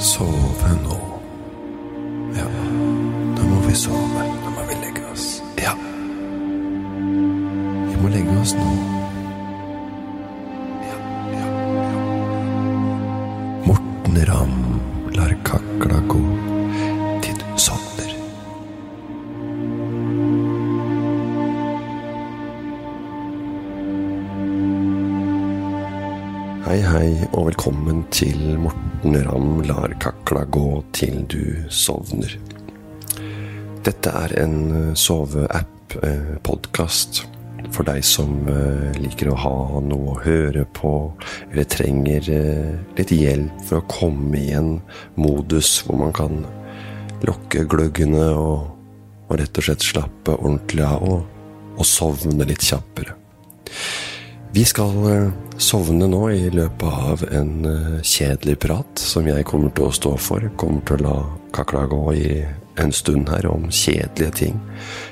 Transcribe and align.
sove 0.00 0.70
nå. 0.82 0.96
Ja, 2.32 2.46
nå 3.36 3.42
må 3.44 3.58
vi 3.66 3.74
sove. 3.76 4.24
Nå 4.44 4.52
må 4.54 4.64
vi 4.70 4.78
legge 4.80 5.04
oss. 5.12 5.26
Ja. 5.60 5.74
Vi 6.96 7.98
må 8.00 8.08
legge 8.08 8.36
oss 8.40 8.54
nå. 8.56 8.68
Ja, 10.88 10.96
ja, 11.36 11.44
ja. 11.44 11.50
Morten 13.68 14.20
Ramm 14.30 14.80
lar 15.18 15.36
kakla 15.44 16.00
gå 16.08 16.22
til 17.26 17.36
du 17.42 17.48
sovner. 17.60 18.14
Hei, 26.70 26.78
hei, 26.86 27.10
og 27.34 27.50
velkommen 27.50 28.06
til 28.14 28.56
Morten 28.62 28.89
Ramm 29.02 29.62
lar 29.62 29.94
kakla 30.00 30.44
gå 30.44 30.82
til 30.92 31.22
du 31.24 31.64
sovner. 31.72 32.34
Dette 33.80 34.10
er 34.12 34.34
en 34.42 34.92
eh, 34.92 36.34
podkast, 36.44 37.22
for 37.72 37.88
deg 37.88 38.04
som 38.04 38.44
eh, 38.44 38.90
liker 39.00 39.30
å 39.32 39.38
ha 39.40 39.80
noe 39.80 40.12
å 40.12 40.18
høre 40.20 40.66
på, 40.76 40.92
eller 41.48 41.70
trenger 41.72 42.28
eh, 42.28 42.74
litt 42.98 43.14
hjelp 43.16 43.64
for 43.70 43.80
å 43.80 43.88
komme 43.88 44.36
i 44.36 44.52
en 44.58 44.74
modus 45.16 45.78
hvor 45.86 45.96
man 46.02 46.12
kan 46.12 46.44
lukke 47.24 47.64
gløggene 47.72 48.28
og, 48.36 48.68
og 49.30 49.40
rett 49.40 49.62
og 49.62 49.64
slett 49.70 49.88
slappe 49.88 50.36
ordentlig 50.36 50.84
av 50.84 51.08
og, 51.08 51.24
og 51.78 51.88
sovne 51.88 52.44
litt 52.52 52.68
kjappere. 52.68 53.19
Vi 54.52 54.64
skal 54.64 55.12
eh, 55.12 55.28
sovne 55.62 56.08
nå 56.10 56.24
i 56.34 56.48
løpet 56.50 56.82
av 57.10 57.20
en 57.30 57.52
eh, 57.70 58.00
kjedelig 58.02 58.56
prat 58.64 58.98
som 58.98 59.28
jeg 59.28 59.46
kommer 59.46 59.70
til 59.76 59.86
å 59.86 59.94
stå 59.94 60.16
for. 60.18 60.46
Kommer 60.58 60.82
til 60.88 60.98
å 60.98 61.04
la 61.04 61.18
kakla 61.54 61.84
gå 61.90 62.00
i 62.18 62.32
en 62.82 62.90
stund 62.94 63.30
her 63.30 63.46
om 63.46 63.68
kjedelige 63.70 64.32
ting. 64.40 64.58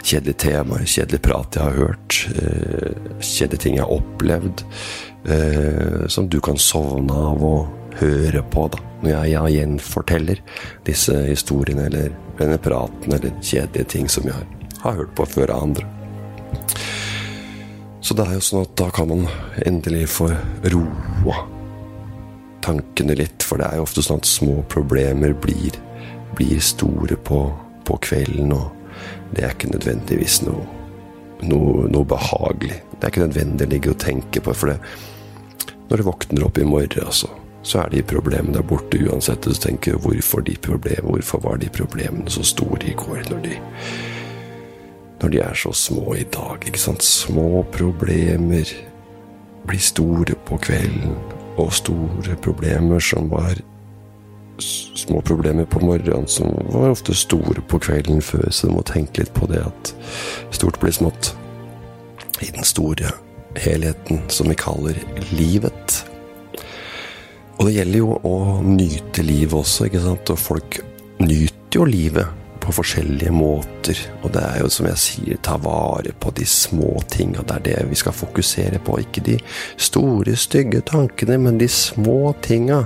Kjedelige 0.03 0.41
temaer, 0.43 0.83
kjedelig 0.91 1.23
prat 1.23 1.55
jeg 1.55 1.69
har 1.69 1.79
hørt. 1.79 2.19
eh, 2.35 2.99
Kjedelige 3.23 3.63
ting 3.63 3.79
jeg 3.79 3.87
har 3.87 3.95
opplevd. 4.01 4.65
Som 6.09 6.29
du 6.31 6.39
kan 6.41 6.57
sovne 6.57 7.13
av 7.13 7.43
og 7.45 7.97
høre 7.99 8.41
på 8.55 8.63
da, 8.73 8.79
når 9.03 9.11
jeg 9.11 9.33
ja, 9.35 9.43
gjenforteller 9.53 10.41
disse 10.87 11.17
historiene 11.27 11.89
eller 11.91 12.15
denne 12.39 12.57
praten 12.63 13.13
eller 13.13 13.35
kjedelige 13.43 13.91
ting 13.93 14.09
som 14.09 14.25
jeg 14.31 14.47
har 14.81 14.97
hørt 15.03 15.13
på 15.19 15.27
før 15.29 15.53
av 15.53 15.67
andre. 15.67 15.85
Så 18.09 18.15
det 18.17 18.25
er 18.25 18.39
jo 18.39 18.41
sånn 18.41 18.63
at 18.65 18.71
da 18.81 18.87
kan 18.89 19.11
man 19.11 19.27
endelig 19.69 20.07
få 20.09 20.31
roa 20.73 21.43
tankene 22.65 23.13
litt, 23.19 23.45
for 23.45 23.61
det 23.61 23.67
er 23.69 23.77
jo 23.77 23.85
ofte 23.85 24.01
sånn 24.07 24.23
at 24.23 24.29
små 24.31 24.63
problemer 24.73 25.35
blir, 25.37 25.77
blir 26.39 26.63
store 26.65 27.19
på, 27.21 27.43
på 27.85 27.99
kvelden, 28.07 28.55
og 28.57 29.37
det 29.37 29.45
er 29.45 29.53
ikke 29.53 29.75
nødvendigvis 29.75 30.39
noe, 30.47 30.65
noe, 31.53 31.85
noe 31.93 32.09
behagelig. 32.09 32.81
Det 32.95 33.03
er 33.03 33.13
ikke 33.13 33.27
nødvendig 33.27 33.69
å 33.69 33.73
ligge 33.75 33.93
og 33.93 34.01
tenke 34.07 34.45
på, 34.47 34.57
for 34.57 34.73
det, 34.73 35.77
når 35.91 36.01
du 36.01 36.09
våkner 36.09 36.49
opp 36.49 36.65
i 36.65 36.67
morgen, 36.73 37.05
altså, 37.05 37.29
så 37.61 37.83
er 37.83 37.93
de 37.93 38.07
problemene 38.09 38.57
der 38.57 38.65
borte 38.73 39.05
uansett. 39.05 39.45
Og 39.45 39.53
så 39.53 39.67
tenker 39.69 40.01
hvorfor 40.01 40.49
de 40.49 40.57
problemene, 40.65 41.11
hvorfor 41.13 41.45
var 41.45 41.61
de 41.61 41.69
problemene 41.77 42.33
så 42.33 42.41
store 42.57 42.89
i 42.89 42.97
går, 42.97 43.27
når 43.29 43.45
de 43.51 43.61
når 45.23 45.33
de 45.33 45.41
er 45.43 45.57
så 45.59 45.73
små 45.75 46.15
i 46.15 46.27
dag, 46.35 46.63
ikke 46.67 46.81
sant. 46.81 47.03
Små 47.03 47.65
problemer 47.75 48.71
blir 49.69 49.83
store 49.83 50.37
på 50.49 50.59
kvelden, 50.63 51.17
og 51.59 51.75
store 51.75 52.37
problemer 52.43 53.03
som 53.03 53.27
var 53.33 53.59
små 54.99 55.21
problemer 55.23 55.67
på 55.71 55.81
morgenen, 55.83 56.27
som 56.31 56.55
var 56.73 56.93
ofte 56.93 57.15
store 57.15 57.63
på 57.69 57.81
kvelden 57.83 58.23
før, 58.23 58.49
så 58.51 58.69
du 58.69 58.75
må 58.75 58.85
tenke 58.87 59.23
litt 59.23 59.35
på 59.35 59.47
det 59.51 59.63
at 59.67 59.93
stort 60.55 60.79
blir 60.83 60.95
smått 60.95 61.33
i 62.43 62.51
den 62.55 62.67
store 62.67 63.13
helheten 63.59 64.23
som 64.31 64.51
vi 64.51 64.59
kaller 64.59 64.99
livet. 65.35 66.03
Og 67.59 67.67
det 67.67 67.79
gjelder 67.81 68.03
jo 68.05 68.19
å 68.23 68.37
nyte 68.63 69.25
livet 69.27 69.59
også, 69.59 69.89
ikke 69.89 70.03
sant, 70.05 70.31
og 70.31 70.39
folk 70.39 70.79
nyter 71.19 71.81
jo 71.81 71.87
livet 71.89 72.38
på 72.69 72.75
forskjellige 72.77 73.33
måter. 73.33 73.99
Og 74.23 74.33
det 74.35 74.43
er 74.45 74.61
jo 74.61 74.69
som 74.73 74.89
jeg 74.91 75.01
sier, 75.01 75.41
ta 75.45 75.57
vare 75.63 76.13
på 76.21 76.33
de 76.37 76.45
små 76.49 76.99
tinga. 77.09 77.45
Det 77.47 77.57
er 77.57 77.65
det 77.65 77.77
vi 77.89 77.97
skal 77.97 78.17
fokusere 78.17 78.81
på. 78.85 78.99
Ikke 79.01 79.25
de 79.25 79.39
store, 79.81 80.37
stygge 80.37 80.83
tankene, 80.91 81.39
men 81.41 81.61
de 81.61 81.69
små 81.73 82.35
tinga. 82.45 82.83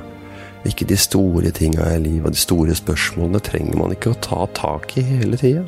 Ikke 0.68 0.86
de 0.86 0.94
store 1.00 1.50
tinga 1.50 1.88
i 1.96 1.98
livet. 2.04 2.28
Og 2.30 2.36
de 2.36 2.44
store 2.44 2.76
spørsmålene 2.78 3.42
trenger 3.42 3.80
man 3.80 3.96
ikke 3.96 4.14
å 4.14 4.20
ta 4.22 4.46
tak 4.54 4.94
i 5.02 5.06
hele 5.08 5.40
tida. 5.40 5.66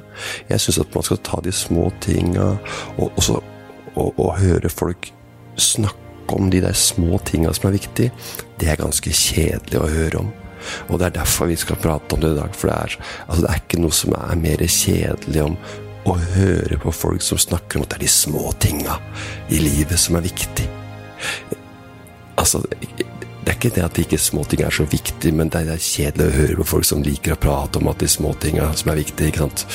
Jeg 0.52 0.62
syns 0.62 0.84
at 0.84 0.94
man 0.94 1.08
skal 1.10 1.22
ta 1.26 1.42
de 1.42 1.54
små 1.54 1.88
tinga, 2.04 2.52
og, 2.94 3.18
og, 3.18 3.42
og, 3.96 4.14
og 4.14 4.32
høre 4.38 4.70
folk 4.70 5.10
snakke 5.58 6.38
om 6.38 6.54
de 6.54 6.62
der 6.62 6.78
små 6.78 7.18
tinga 7.26 7.50
som 7.56 7.72
er 7.72 7.78
viktige. 7.80 8.14
Det 8.62 8.70
er 8.70 8.78
ganske 8.78 9.10
kjedelig 9.10 9.82
å 9.82 9.90
høre 9.90 10.22
om. 10.22 10.32
Og 10.88 10.98
det 10.98 11.08
er 11.08 11.18
derfor 11.20 11.50
vi 11.50 11.58
skal 11.60 11.80
prate 11.80 12.16
om 12.16 12.22
det 12.22 12.34
i 12.34 12.38
dag. 12.38 12.54
For 12.58 12.70
det 12.70 12.76
er, 12.76 12.98
altså 13.26 13.46
det 13.46 13.50
er 13.50 13.64
ikke 13.64 13.82
noe 13.82 13.98
som 14.02 14.14
er 14.18 14.44
mer 14.44 14.68
kjedelig 14.68 15.42
om 15.48 15.58
å 16.04 16.14
høre 16.34 16.78
på 16.82 16.92
folk 16.92 17.24
som 17.24 17.40
snakker 17.40 17.78
om 17.78 17.86
at 17.86 17.94
det 17.94 18.02
er 18.02 18.06
de 18.06 18.12
små 18.12 18.52
tinga 18.60 18.98
i 19.52 19.60
livet 19.62 20.00
som 20.00 20.18
er 20.18 20.26
viktig. 20.26 20.66
Altså, 22.40 22.60
det 23.44 23.52
er 23.52 23.56
ikke 23.58 23.72
det 23.76 23.84
at 23.84 23.96
de 23.96 24.04
ikke 24.06 24.18
småting 24.20 24.64
er 24.64 24.72
så 24.74 24.86
viktig, 24.88 25.30
men 25.36 25.50
det 25.52 25.62
er 25.68 25.80
kjedelig 25.80 26.26
å 26.26 26.36
høre 26.38 26.58
på 26.60 26.68
folk 26.74 26.88
som 26.88 27.04
liker 27.04 27.34
å 27.34 27.40
prate 27.40 27.80
om 27.80 27.90
at 27.92 28.00
de 28.00 28.08
småtinga 28.10 28.70
som 28.76 28.92
er 28.92 29.00
viktige. 29.02 29.30
ikke 29.30 29.44
sant? 29.44 29.66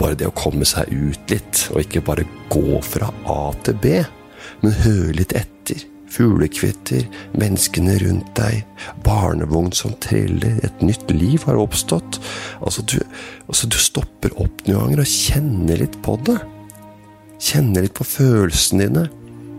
Bare 0.00 0.16
det 0.18 0.28
å 0.30 0.36
komme 0.36 0.66
seg 0.68 0.88
ut 0.92 1.32
litt, 1.32 1.66
og 1.72 1.84
ikke 1.84 2.04
bare 2.04 2.28
gå 2.52 2.80
fra 2.84 3.12
A 3.28 3.40
til 3.64 3.78
B, 3.84 3.98
men 4.64 4.80
høre 4.84 5.16
litt 5.20 5.36
etter. 5.36 5.91
Fuglekvitter, 6.12 7.06
menneskene 7.40 7.94
rundt 8.02 8.34
deg, 8.36 8.66
barnevogn 9.06 9.72
som 9.76 9.94
triller, 10.04 10.58
et 10.66 10.82
nytt 10.84 11.08
liv 11.14 11.46
har 11.48 11.60
oppstått. 11.60 12.18
Altså, 12.60 12.84
du, 12.84 12.98
altså, 13.46 13.70
du 13.72 13.78
stopper 13.80 14.34
opp 14.36 14.66
noen 14.66 14.92
ganger 14.92 15.04
og 15.04 15.12
kjenner 15.12 15.80
litt 15.80 15.96
på 16.04 16.18
det. 16.26 16.36
Kjenner 17.42 17.86
litt 17.86 17.96
på 17.96 18.06
følelsene 18.06 18.88
dine. 18.88 19.06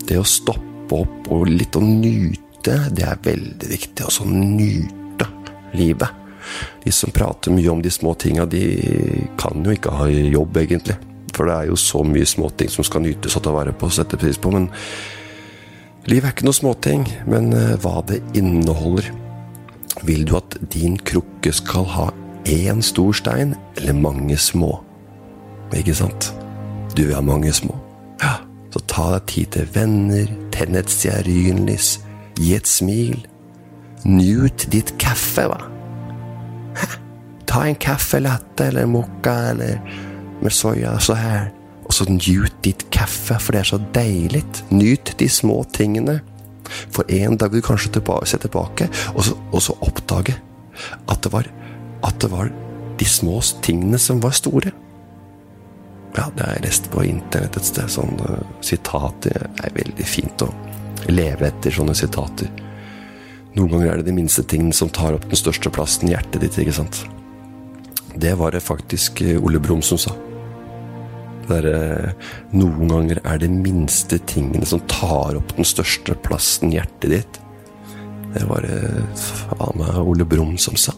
Det 0.04 0.20
å 0.20 0.28
stoppe 0.28 1.00
opp 1.04 1.32
og 1.34 1.48
litt 1.50 1.78
å 1.80 1.82
nyte, 1.82 2.78
det 2.94 3.08
er 3.08 3.24
veldig 3.24 3.72
viktig. 3.72 4.06
Altså 4.06 4.28
nyte 4.30 5.30
livet. 5.74 6.22
De 6.84 6.92
som 6.94 7.12
prater 7.16 7.56
mye 7.56 7.72
om 7.72 7.82
de 7.82 7.92
små 7.92 8.14
tinga, 8.20 8.46
de 8.46 8.62
kan 9.40 9.64
jo 9.64 9.74
ikke 9.74 9.96
ha 9.98 10.08
jobb, 10.12 10.62
egentlig. 10.62 11.00
For 11.34 11.50
det 11.50 11.56
er 11.56 11.72
jo 11.72 11.80
så 11.80 12.04
mye 12.06 12.28
småting 12.30 12.70
som 12.70 12.86
skal 12.86 13.02
nytes 13.08 13.40
og 13.40 13.46
ta 13.46 13.54
vare 13.56 13.74
på 13.74 13.90
og 13.90 13.96
sette 13.96 14.20
pris 14.22 14.38
på. 14.38 14.52
Men 14.54 14.70
livet 16.10 16.28
er 16.28 16.34
ikke 16.36 16.48
noe 16.48 16.58
småting. 16.58 17.06
Men 17.30 17.52
eh, 17.58 17.76
hva 17.84 18.02
det 18.08 18.22
inneholder. 18.38 19.12
Vil 20.04 20.26
du 20.28 20.36
at 20.40 20.58
din 20.74 20.98
krukke 21.00 21.54
skal 21.56 21.86
ha 21.94 22.08
én 22.50 22.82
stor 22.84 23.14
stein, 23.16 23.54
eller 23.78 23.96
mange 23.96 24.38
små? 24.38 24.76
Ikke 25.74 25.96
sant? 25.96 26.34
Du 26.98 27.06
vil 27.06 27.16
ha 27.16 27.22
mange 27.24 27.54
små. 27.56 27.78
Ja, 28.22 28.36
så 28.74 28.82
ta 28.90 29.10
deg 29.16 29.30
tid 29.32 29.54
til 29.56 29.70
venner, 29.76 30.28
tenn 30.54 30.78
et 30.78 30.92
stearinlys, 30.92 31.96
gi 32.40 32.54
et 32.58 32.70
smil. 32.70 33.24
Nyt 34.04 34.68
ditt 34.74 34.96
kaffe, 35.02 35.48
hva? 35.48 35.62
Hæ? 36.78 36.90
Ta 37.48 37.66
en 37.70 37.78
kaffe 37.80 38.20
latte 38.20 38.68
eller 38.72 38.90
mocca 38.90 39.36
eller 39.52 39.80
med 40.42 40.52
soya 40.52 40.98
så 41.00 41.16
her. 41.18 41.52
Og 41.94 41.98
så 42.00 42.06
nyt 42.10 42.56
ditt 42.66 42.88
kaffe, 42.90 43.36
for 43.38 43.54
det 43.54 43.60
er 43.62 43.68
så 43.70 43.78
deilig. 43.94 44.42
Nyt 44.74 45.12
de 45.20 45.28
små 45.30 45.60
tingene. 45.78 46.24
For 46.90 47.06
en 47.06 47.38
dag 47.38 47.54
vil 47.54 47.62
du 47.62 47.68
kanskje 47.68 47.92
tilbake, 48.00 48.26
se 48.32 48.40
tilbake, 48.42 48.88
og 49.14 49.28
så, 49.28 49.36
og 49.54 49.62
så 49.62 49.76
oppdage 49.86 50.34
at 51.06 51.22
det, 51.22 51.30
var, 51.30 51.46
at 52.02 52.18
det 52.18 52.32
var 52.32 52.50
de 52.98 53.06
små 53.06 53.38
tingene 53.62 54.02
som 54.02 54.24
var 54.26 54.34
store. 54.34 54.74
Ja, 56.18 56.32
det 56.34 56.48
har 56.48 56.58
jeg 56.58 56.66
lest 56.66 56.90
på 56.90 57.06
internett 57.06 57.62
et 57.62 57.70
sted. 57.70 57.94
Sånn 57.94 58.18
uh, 58.26 58.42
sitater 58.66 59.46
er 59.54 59.78
veldig 59.78 60.10
fint 60.10 60.48
å 60.48 60.50
leve 61.14 61.52
etter 61.52 61.78
sånne 61.78 61.94
sitater. 61.94 62.50
Noen 63.54 63.70
ganger 63.70 63.92
er 63.92 64.02
det 64.02 64.10
de 64.10 64.18
minste 64.18 64.42
tingene 64.50 64.74
som 64.74 64.90
tar 64.90 65.14
opp 65.14 65.30
den 65.30 65.38
største 65.38 65.70
plassen 65.70 66.10
i 66.10 66.18
hjertet 66.18 66.42
ditt, 66.42 66.58
ikke 66.58 66.80
sant? 66.82 67.06
Det 68.18 68.34
var 68.42 68.58
det 68.58 68.66
faktisk 68.66 69.22
eh, 69.22 69.38
Ole 69.38 69.62
Brumm 69.62 69.86
som 69.86 70.02
sa. 70.02 70.18
Er, 71.52 71.66
eh, 71.68 72.30
noen 72.56 72.88
ganger 72.88 73.20
er 73.28 73.42
det 73.42 73.50
minste 73.52 74.20
tingene 74.30 74.66
som 74.66 74.80
tar 74.88 75.36
opp 75.36 75.56
den 75.58 75.68
største 75.68 76.16
plassen 76.24 76.72
i 76.72 76.78
hjertet 76.78 77.10
ditt. 77.12 77.40
Det 78.34 78.46
var 78.50 78.64
det 78.66 78.80
faen 79.20 79.82
meg 79.82 80.00
Ole 80.02 80.26
Brumm 80.26 80.56
som 80.58 80.78
sa. 80.80 80.96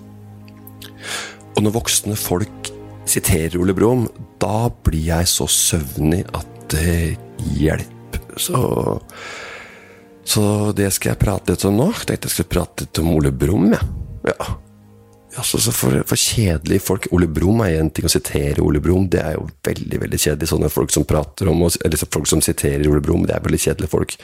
Og 1.56 1.64
når 1.64 1.76
voksne 1.80 2.18
folk 2.20 2.72
siterer 3.10 3.58
Ole 3.62 3.76
Brumm, 3.76 4.06
da 4.42 4.70
blir 4.86 5.10
jeg 5.10 5.30
så 5.32 5.48
søvnig 5.52 6.24
at 6.36 6.48
det 6.74 7.16
hjelper. 7.56 8.24
Så, 8.42 8.62
så 10.28 10.46
det 10.76 10.90
skal 10.96 11.14
jeg 11.14 11.22
prate 11.22 11.56
litt 11.56 11.66
om 11.68 11.78
nå. 11.80 11.90
Jeg 11.94 12.12
tenkte 12.12 12.30
jeg 12.30 12.38
skulle 12.38 12.54
prate 12.56 12.86
litt 12.86 13.04
om 13.04 13.12
Ole 13.16 13.34
Brumm, 13.36 13.70
jeg. 13.74 13.92
Ja. 14.32 14.56
Altså, 15.38 15.72
for, 15.72 15.98
for 16.08 16.20
kjedelige 16.20 16.84
folk 16.84 17.08
Ole 17.16 17.28
Brumm 17.32 17.64
er 17.66 17.80
én 17.80 17.92
ting 17.94 18.08
å 18.08 18.12
sitere 18.12 18.64
Ole 18.64 18.82
Brumm. 18.84 19.10
Det 19.12 19.22
er 19.22 19.36
jo 19.38 19.48
veldig 19.66 20.02
veldig 20.06 20.20
kjedelig. 20.22 20.50
Sånne 20.52 20.72
folk 20.74 20.94
som 20.94 21.08
prater 21.08 21.52
om 21.52 21.64
Eller 21.66 22.06
folk 22.06 22.30
som 22.30 22.44
siterer 22.46 22.88
Ole 22.90 23.04
Brumm, 23.04 23.26
det 23.28 23.36
er 23.36 23.44
veldig 23.46 23.62
kjedelige 23.68 23.92
folk. 23.92 24.18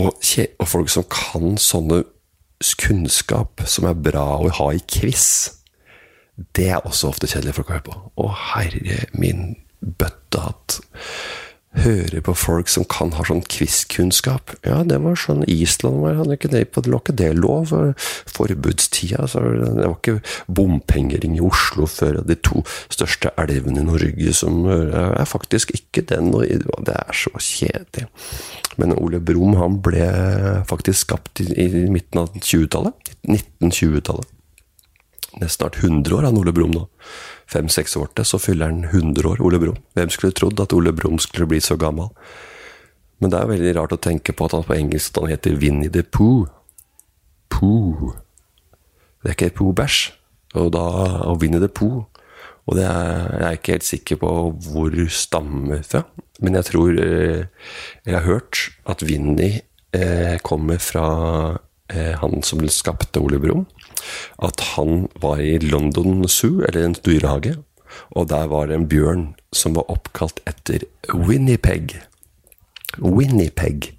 Og, 0.00 0.12
og, 0.16 0.68
folk 0.68 0.92
som 0.92 1.04
kan 1.10 1.58
sånne 1.60 2.02
kunnskap 2.78 3.64
som 3.66 3.88
er 3.90 3.98
bra 3.98 4.24
å 4.38 4.50
ha 4.60 4.68
i 4.72 4.80
quiz, 4.86 5.26
det 6.56 6.70
er 6.72 6.86
også 6.86 7.10
ofte 7.10 7.28
kjedelige 7.28 7.58
folk 7.58 7.72
å 7.72 7.76
høre 7.76 7.86
på. 7.90 7.98
Å, 8.22 8.28
herre 8.54 9.02
min 9.18 9.56
bøttehatt 9.82 10.78
høre 11.72 12.20
på 12.24 12.34
folk 12.36 12.68
som 12.68 12.84
kan 12.88 13.14
ha 13.16 13.24
sånn 13.24 13.42
quiz-kunnskap. 13.48 14.52
Ja, 14.66 14.82
det 14.84 14.98
var 15.02 15.16
sånn 15.18 15.44
Island 15.48 16.02
var, 16.02 16.18
hadde 16.20 16.36
ikke 16.36 16.50
det 16.52 16.66
det, 16.68 16.82
ikke 16.92 17.16
det 17.16 17.30
lov? 17.38 17.72
Forbudstida. 18.28 19.26
Så 19.30 19.40
det 19.40 19.86
var 19.86 19.96
ikke 19.96 20.18
bompengering 20.52 21.38
i 21.38 21.44
Oslo 21.44 21.88
før 21.88 22.20
de 22.28 22.36
to 22.44 22.64
største 22.92 23.32
elvene 23.40 23.82
i 23.82 23.86
Norge 23.88 24.36
som 24.36 24.66
er 24.68 25.24
faktisk 25.28 25.72
ikke 25.78 26.04
den. 26.12 26.32
Og 26.34 26.84
det 26.86 26.98
er 26.98 27.16
så 27.16 27.32
kjedelig. 27.38 28.08
Men 28.80 28.96
Ole 28.98 29.20
Brumm 29.20 29.56
han 29.60 29.80
ble 29.84 30.06
faktisk 30.68 31.06
skapt 31.06 31.42
i, 31.44 31.48
i 31.56 31.88
midten 31.92 32.24
av 32.24 32.36
20-tallet. 32.36 33.12
1920-tallet. 33.28 34.38
Nesten 35.40 35.62
snart 35.62 35.78
100 35.80 36.12
år, 36.12 36.26
han 36.28 36.36
Ole 36.36 36.52
Brumm 36.52 36.74
nå 36.76 36.88
fem-seks 37.52 37.96
år 38.00 38.08
til, 38.16 38.26
så 38.26 38.40
fyller 38.40 38.72
han 38.72 38.84
100 38.88 39.28
år, 39.28 39.42
Ole 39.44 39.60
Brumm. 39.60 39.78
Hvem 39.96 40.10
skulle 40.12 40.36
trodd 40.36 40.60
at 40.60 40.72
Ole 40.76 40.94
Brumm 40.96 41.20
skulle 41.22 41.48
bli 41.50 41.60
så 41.60 41.76
gammel? 41.80 42.10
Men 43.22 43.30
det 43.30 43.38
er 43.38 43.50
veldig 43.52 43.74
rart 43.76 43.94
å 43.94 44.00
tenke 44.02 44.34
på 44.34 44.48
at 44.48 44.56
han 44.56 44.66
på 44.66 44.74
engelsk 44.74 45.20
han 45.20 45.30
heter 45.30 45.54
Vinnie 45.60 45.92
the 45.92 46.02
Pooh. 46.02 46.48
Pooh. 47.52 48.16
Det 49.22 49.30
er 49.30 49.36
ikke 49.36 49.54
Pooh-bæsj. 49.60 50.00
Og 50.58 50.72
da 50.74 50.82
og 51.28 51.38
Winnie 51.44 51.62
the 51.62 51.70
Pooh. 51.70 52.02
Og 52.66 52.78
det 52.78 52.86
er, 52.86 53.28
jeg 53.38 53.46
er 53.46 53.58
ikke 53.58 53.76
helt 53.76 53.86
sikker 53.86 54.18
på 54.22 54.32
hvor 54.66 54.96
stammer 55.10 55.84
fra. 55.86 56.02
Men 56.42 56.58
jeg 56.58 56.68
tror 56.70 56.98
eh, 56.98 57.44
Jeg 58.06 58.14
har 58.14 58.26
hørt 58.26 58.58
at 58.90 59.02
Vinnie 59.06 59.62
eh, 59.94 60.38
kommer 60.42 60.82
fra 60.82 61.06
eh, 61.90 62.14
han 62.18 62.42
som 62.42 62.62
skapte 62.68 63.22
Ole 63.22 63.38
Brumm 63.42 63.66
at 64.42 64.60
han 64.74 65.06
var 65.22 65.40
i 65.40 65.58
London 65.62 66.28
Zoo, 66.28 66.62
eller 66.68 66.84
en 66.84 66.98
dyrehage, 67.06 67.56
og 68.10 68.28
der 68.28 68.48
var 68.48 68.66
det 68.66 68.76
en 68.76 68.88
bjørn 68.88 69.26
som 69.52 69.76
var 69.76 69.90
oppkalt 69.92 70.40
etter 70.48 70.86
Winnipeg. 71.12 71.98
Winnipeg. 72.98 73.92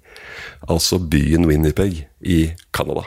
Altså 0.68 0.98
byen 0.98 1.46
Winnipeg 1.46 2.06
i 2.20 2.54
Canada. 2.72 3.06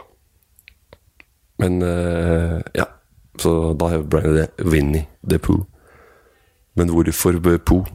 Men 1.58 1.82
uh, 1.82 2.62
ja, 2.78 2.86
så 3.42 3.74
da 3.74 3.98
ble 4.02 4.22
det 4.36 4.48
Winnie 4.62 5.08
the 5.28 5.40
Pooh. 5.42 5.66
Men 6.78 6.94
hvorfor 6.94 7.40
Pooh? 7.66 7.88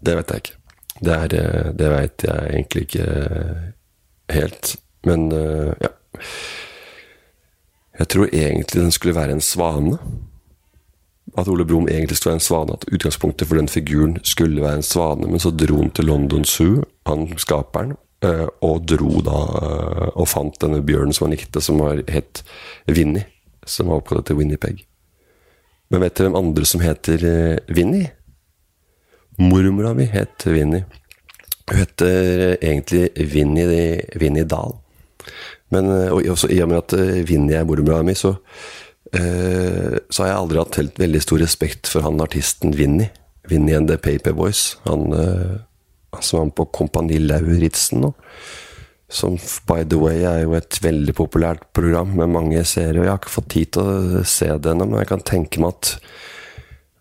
Det 0.00 0.16
vet 0.16 0.30
jeg 0.30 0.42
ikke. 0.42 0.56
Det, 1.00 1.14
er, 1.14 1.34
eh, 1.34 1.70
det 1.76 1.88
veit 1.90 2.22
jeg 2.24 2.52
egentlig 2.52 2.82
ikke 2.86 3.06
helt. 4.30 4.76
Men 5.04 5.26
uh, 5.32 5.72
ja. 5.80 5.90
Jeg 8.00 8.08
tror 8.08 8.30
egentlig 8.32 8.80
den 8.80 8.92
skulle 8.94 9.14
være 9.14 9.36
en 9.36 9.42
svane. 9.44 9.98
At 11.38 11.48
Ole 11.48 11.66
Brumm 11.68 11.88
egentlig 11.88 12.16
skulle 12.16 12.32
være 12.32 12.40
en 12.40 12.46
svane. 12.46 12.72
At 12.72 12.86
utgangspunktet 12.92 13.48
for 13.48 13.60
den 13.60 13.68
figuren 13.68 14.16
skulle 14.24 14.62
være 14.62 14.80
en 14.80 14.86
svane. 14.86 15.28
Men 15.28 15.42
så 15.42 15.50
dro 15.50 15.76
han 15.82 15.90
til 15.90 16.08
London 16.08 16.44
Zoo, 16.44 16.84
han 17.06 17.28
skaperen, 17.36 17.92
eh, 18.24 18.46
og 18.64 18.88
dro 18.88 19.20
da 19.20 19.42
eh, 19.60 20.08
og 20.14 20.28
fant 20.28 20.56
denne 20.64 20.80
bjørnen 20.80 21.12
som 21.12 21.28
han 21.28 21.36
likte, 21.36 21.60
som 21.60 21.78
var 21.78 22.00
het 22.08 22.42
Vinni. 22.88 23.26
Som 23.66 23.92
var 23.92 24.00
oppkalt 24.00 24.24
etter 24.24 24.40
Winnipeg. 24.40 24.86
Men 25.90 26.00
vet 26.00 26.16
dere 26.16 26.30
hvem 26.30 26.40
andre 26.40 26.64
som 26.64 26.80
heter 26.80 27.24
eh, 27.28 27.58
Vinni? 27.68 28.06
Mormora 29.38 29.92
mi 29.94 30.08
het 30.08 30.48
Vinni. 30.48 30.86
Hun 31.68 31.78
heter 31.84 32.56
egentlig 32.56 33.10
Vinni 33.28 34.48
Dahl. 34.48 34.79
Men 35.74 35.90
eh, 35.94 36.10
og 36.12 36.28
også, 36.34 36.50
i 36.52 36.60
og 36.64 36.70
med 36.70 36.82
at 36.82 36.96
eh, 36.98 37.20
Vinni 37.26 37.56
er 37.56 37.66
mormora 37.68 38.02
mi, 38.06 38.16
så, 38.18 38.34
eh, 39.14 39.98
så 40.10 40.24
har 40.24 40.32
jeg 40.32 40.38
aldri 40.38 40.62
hatt 40.62 40.80
helt 40.80 41.02
veldig 41.02 41.22
stor 41.24 41.42
respekt 41.44 41.90
for 41.90 42.06
han 42.06 42.22
artisten 42.22 42.74
Vinni. 42.78 43.10
Vinni 43.50 43.74
and 43.74 43.90
the 43.90 43.98
Paperboys. 43.98 44.76
Han, 44.86 45.10
han 45.10 46.22
som 46.22 46.42
var 46.42 46.50
på 46.58 46.68
Kompani 46.76 47.18
Lauritzen 47.18 48.04
nå. 48.04 48.12
Som 49.10 49.40
by 49.66 49.82
the 49.90 49.98
way 49.98 50.20
er 50.22 50.44
jo 50.44 50.52
et 50.54 50.76
veldig 50.84 51.16
populært 51.18 51.64
program 51.74 52.12
med 52.20 52.30
mange 52.30 52.62
seere. 52.68 53.00
Og 53.00 53.06
jeg 53.08 53.10
har 53.10 53.18
ikke 53.18 53.32
fått 53.32 53.48
tid 53.56 53.72
til 53.74 53.88
å 53.88 54.22
se 54.28 54.52
det 54.54 54.70
ennå, 54.70 54.86
men 54.86 55.00
jeg 55.00 55.10
kan 55.10 55.24
tenke 55.26 55.62
meg 55.64 55.74
at 55.74 55.90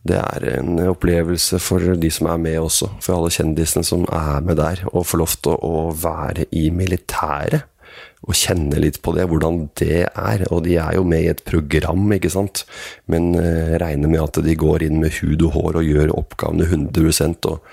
det 0.09 0.17
er 0.17 0.47
en 0.55 0.79
opplevelse 0.89 1.59
for 1.61 1.83
de 2.01 2.09
som 2.09 2.31
er 2.31 2.41
med 2.41 2.57
også. 2.63 2.89
For 3.03 3.13
alle 3.13 3.35
kjendisene 3.35 3.85
som 3.85 4.07
er 4.07 4.41
med 4.47 4.57
der. 4.57 4.81
Og 4.89 5.05
får 5.05 5.21
lov 5.21 5.35
til 5.43 5.59
å 5.69 5.83
være 5.93 6.47
i 6.55 6.69
militæret 6.73 7.67
og 8.27 8.35
kjenne 8.35 8.81
litt 8.83 8.99
på 9.05 9.13
det, 9.15 9.27
hvordan 9.31 9.61
det 9.79 10.01
er. 10.07 10.43
Og 10.51 10.65
de 10.65 10.75
er 10.81 10.97
jo 10.97 11.05
med 11.07 11.23
i 11.23 11.31
et 11.31 11.43
program, 11.47 12.03
ikke 12.15 12.31
sant. 12.33 12.65
Men 13.11 13.31
uh, 13.37 13.77
regner 13.81 14.11
med 14.11 14.25
at 14.25 14.41
de 14.45 14.57
går 14.59 14.85
inn 14.87 14.99
med 15.03 15.15
hud 15.21 15.45
og 15.47 15.55
hår 15.55 15.79
og 15.81 15.87
gjør 15.87 16.17
oppgavene 16.19 16.67
100% 16.67 17.47
og, 17.51 17.63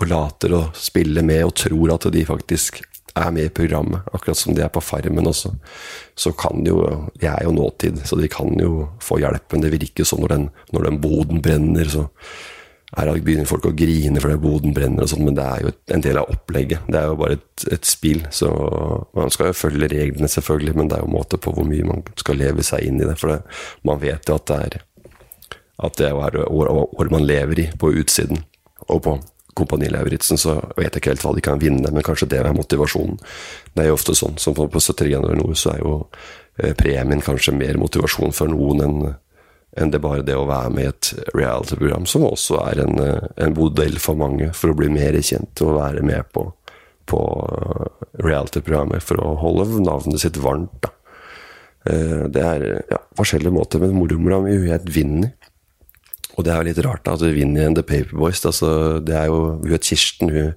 og 0.00 0.10
later 0.10 0.58
å 0.58 0.64
spille 0.74 1.22
med 1.26 1.46
og 1.46 1.54
tror 1.62 1.94
at 1.94 2.08
de 2.12 2.26
faktisk 2.26 2.82
er 3.14 3.30
med 3.30 3.46
i 3.46 3.54
programmet. 3.54 4.02
Akkurat 4.12 4.38
som 4.38 4.56
de 4.56 4.64
er 4.64 4.72
på 4.74 4.82
Farmen 4.82 5.30
også. 5.30 5.52
Så 6.18 6.34
kan 6.34 6.64
de 6.64 6.72
jo 6.72 6.80
De 7.20 7.28
er 7.30 7.44
jo 7.46 7.54
nåtid, 7.54 8.02
så 8.06 8.18
de 8.18 8.28
kan 8.28 8.50
jo 8.58 8.88
få 9.02 9.20
hjelp. 9.22 9.46
Men 9.52 9.62
det 9.62 9.74
virker 9.76 10.08
sånn 10.08 10.24
når 10.24 10.34
den, 10.34 10.48
når 10.74 10.88
den 10.88 11.00
boden 11.02 11.42
brenner, 11.44 11.86
så 11.86 12.08
her 12.94 13.10
begynner 13.26 13.48
folk 13.48 13.66
å 13.66 13.74
grine 13.74 14.22
fordi 14.22 14.38
boden 14.42 14.74
brenner 14.76 15.04
og 15.04 15.10
sånn, 15.10 15.24
men 15.26 15.36
det 15.38 15.44
er 15.44 15.64
jo 15.64 15.74
en 15.96 16.04
del 16.04 16.20
av 16.20 16.30
opplegget. 16.30 16.86
Det 16.86 17.00
er 17.00 17.10
jo 17.10 17.18
bare 17.18 17.38
et, 17.40 17.66
et 17.74 17.88
spill, 17.88 18.22
så 18.34 18.50
man 19.16 19.32
skal 19.34 19.50
jo 19.50 19.58
følge 19.58 19.90
reglene, 19.90 20.30
selvfølgelig, 20.30 20.76
men 20.78 20.90
det 20.90 20.98
er 20.98 21.04
jo 21.04 21.10
en 21.10 21.16
måte 21.16 21.40
på 21.42 21.54
hvor 21.56 21.66
mye 21.68 21.88
man 21.88 22.04
skal 22.20 22.38
leve 22.38 22.66
seg 22.66 22.86
inn 22.86 23.00
i 23.02 23.08
det. 23.08 23.16
For 23.20 23.34
det, 23.34 23.40
man 23.88 24.02
vet 24.02 24.30
jo 24.30 24.38
at 24.38 24.50
det 24.50 24.60
er 24.68 24.82
at 25.84 25.96
det 25.98 26.06
er 26.06 26.14
år, 26.46 26.68
år 26.70 27.08
man 27.10 27.26
lever 27.26 27.60
i, 27.60 27.64
på 27.78 27.90
utsiden. 27.98 28.44
Og 28.86 29.02
på 29.02 29.16
Kompani 29.54 29.88
Lauritzen 29.90 30.38
så 30.38 30.56
vet 30.76 30.90
jeg 30.90 31.00
ikke 31.00 31.12
helt 31.12 31.24
hva 31.24 31.34
de 31.34 31.42
kan 31.44 31.60
vinne, 31.62 31.90
men 31.90 32.06
kanskje 32.06 32.28
det 32.30 32.40
er 32.40 32.54
motivasjonen. 32.54 33.18
Det 33.74 33.84
er 33.84 33.90
jo 33.90 33.98
ofte 33.98 34.16
sånn, 34.18 34.38
som 34.42 34.56
på 34.56 34.66
73 34.70 35.10
grader 35.12 35.38
nord, 35.38 35.56
så 35.58 35.74
er 35.74 35.82
jo 35.82 35.94
eh, 36.58 36.74
premien 36.78 37.22
kanskje 37.22 37.54
mer 37.56 37.78
motivasjon 37.80 38.34
for 38.34 38.50
noen 38.50 38.84
enn 38.86 38.98
enn 39.76 39.90
det 39.90 40.00
bare 40.02 40.24
det 40.26 40.36
å 40.38 40.46
være 40.48 40.72
med 40.74 40.86
i 40.86 40.90
et 40.92 41.30
reality-program, 41.34 42.06
som 42.06 42.26
også 42.28 42.60
er 42.62 42.82
en, 42.84 43.00
eh, 43.02 43.30
en, 43.42 43.54
modell 43.56 43.98
for 44.02 44.18
mange 44.18 44.52
for 44.54 44.70
å 44.70 44.78
bli 44.78 44.90
mer 44.92 45.18
kjent 45.18 45.62
og 45.66 45.78
være 45.80 46.04
med 46.06 46.30
på, 46.34 46.46
på 47.10 47.22
eh, 47.58 48.04
reality-programmer 48.22 49.02
for 49.02 49.22
å 49.22 49.34
holde 49.42 49.82
navnet 49.82 50.22
sitt 50.22 50.38
varmt. 50.42 50.76
Da. 50.84 50.92
Eh, 51.90 52.22
det 52.30 52.44
er 52.44 52.68
ja, 52.92 53.02
forskjellige 53.18 53.54
måter, 53.54 53.82
men 53.82 53.98
mormora 53.98 54.40
mi 54.46 54.56
het 54.70 54.86
Vinni. 54.86 55.32
Og 56.34 56.46
det 56.46 56.50
er 56.50 56.62
jo 56.62 56.70
litt 56.70 56.82
rart, 56.86 57.04
da, 57.06 57.14
at 57.14 57.34
Vinni 57.34 57.62
and 57.62 57.78
the 57.78 57.84
Paperboys 57.86 58.42
altså, 58.42 58.98
det 59.02 59.14
er 59.14 59.28
jo, 59.30 59.60
Hun 59.60 59.70
het 59.70 59.86
Kirsten, 59.86 60.32
hun, 60.34 60.54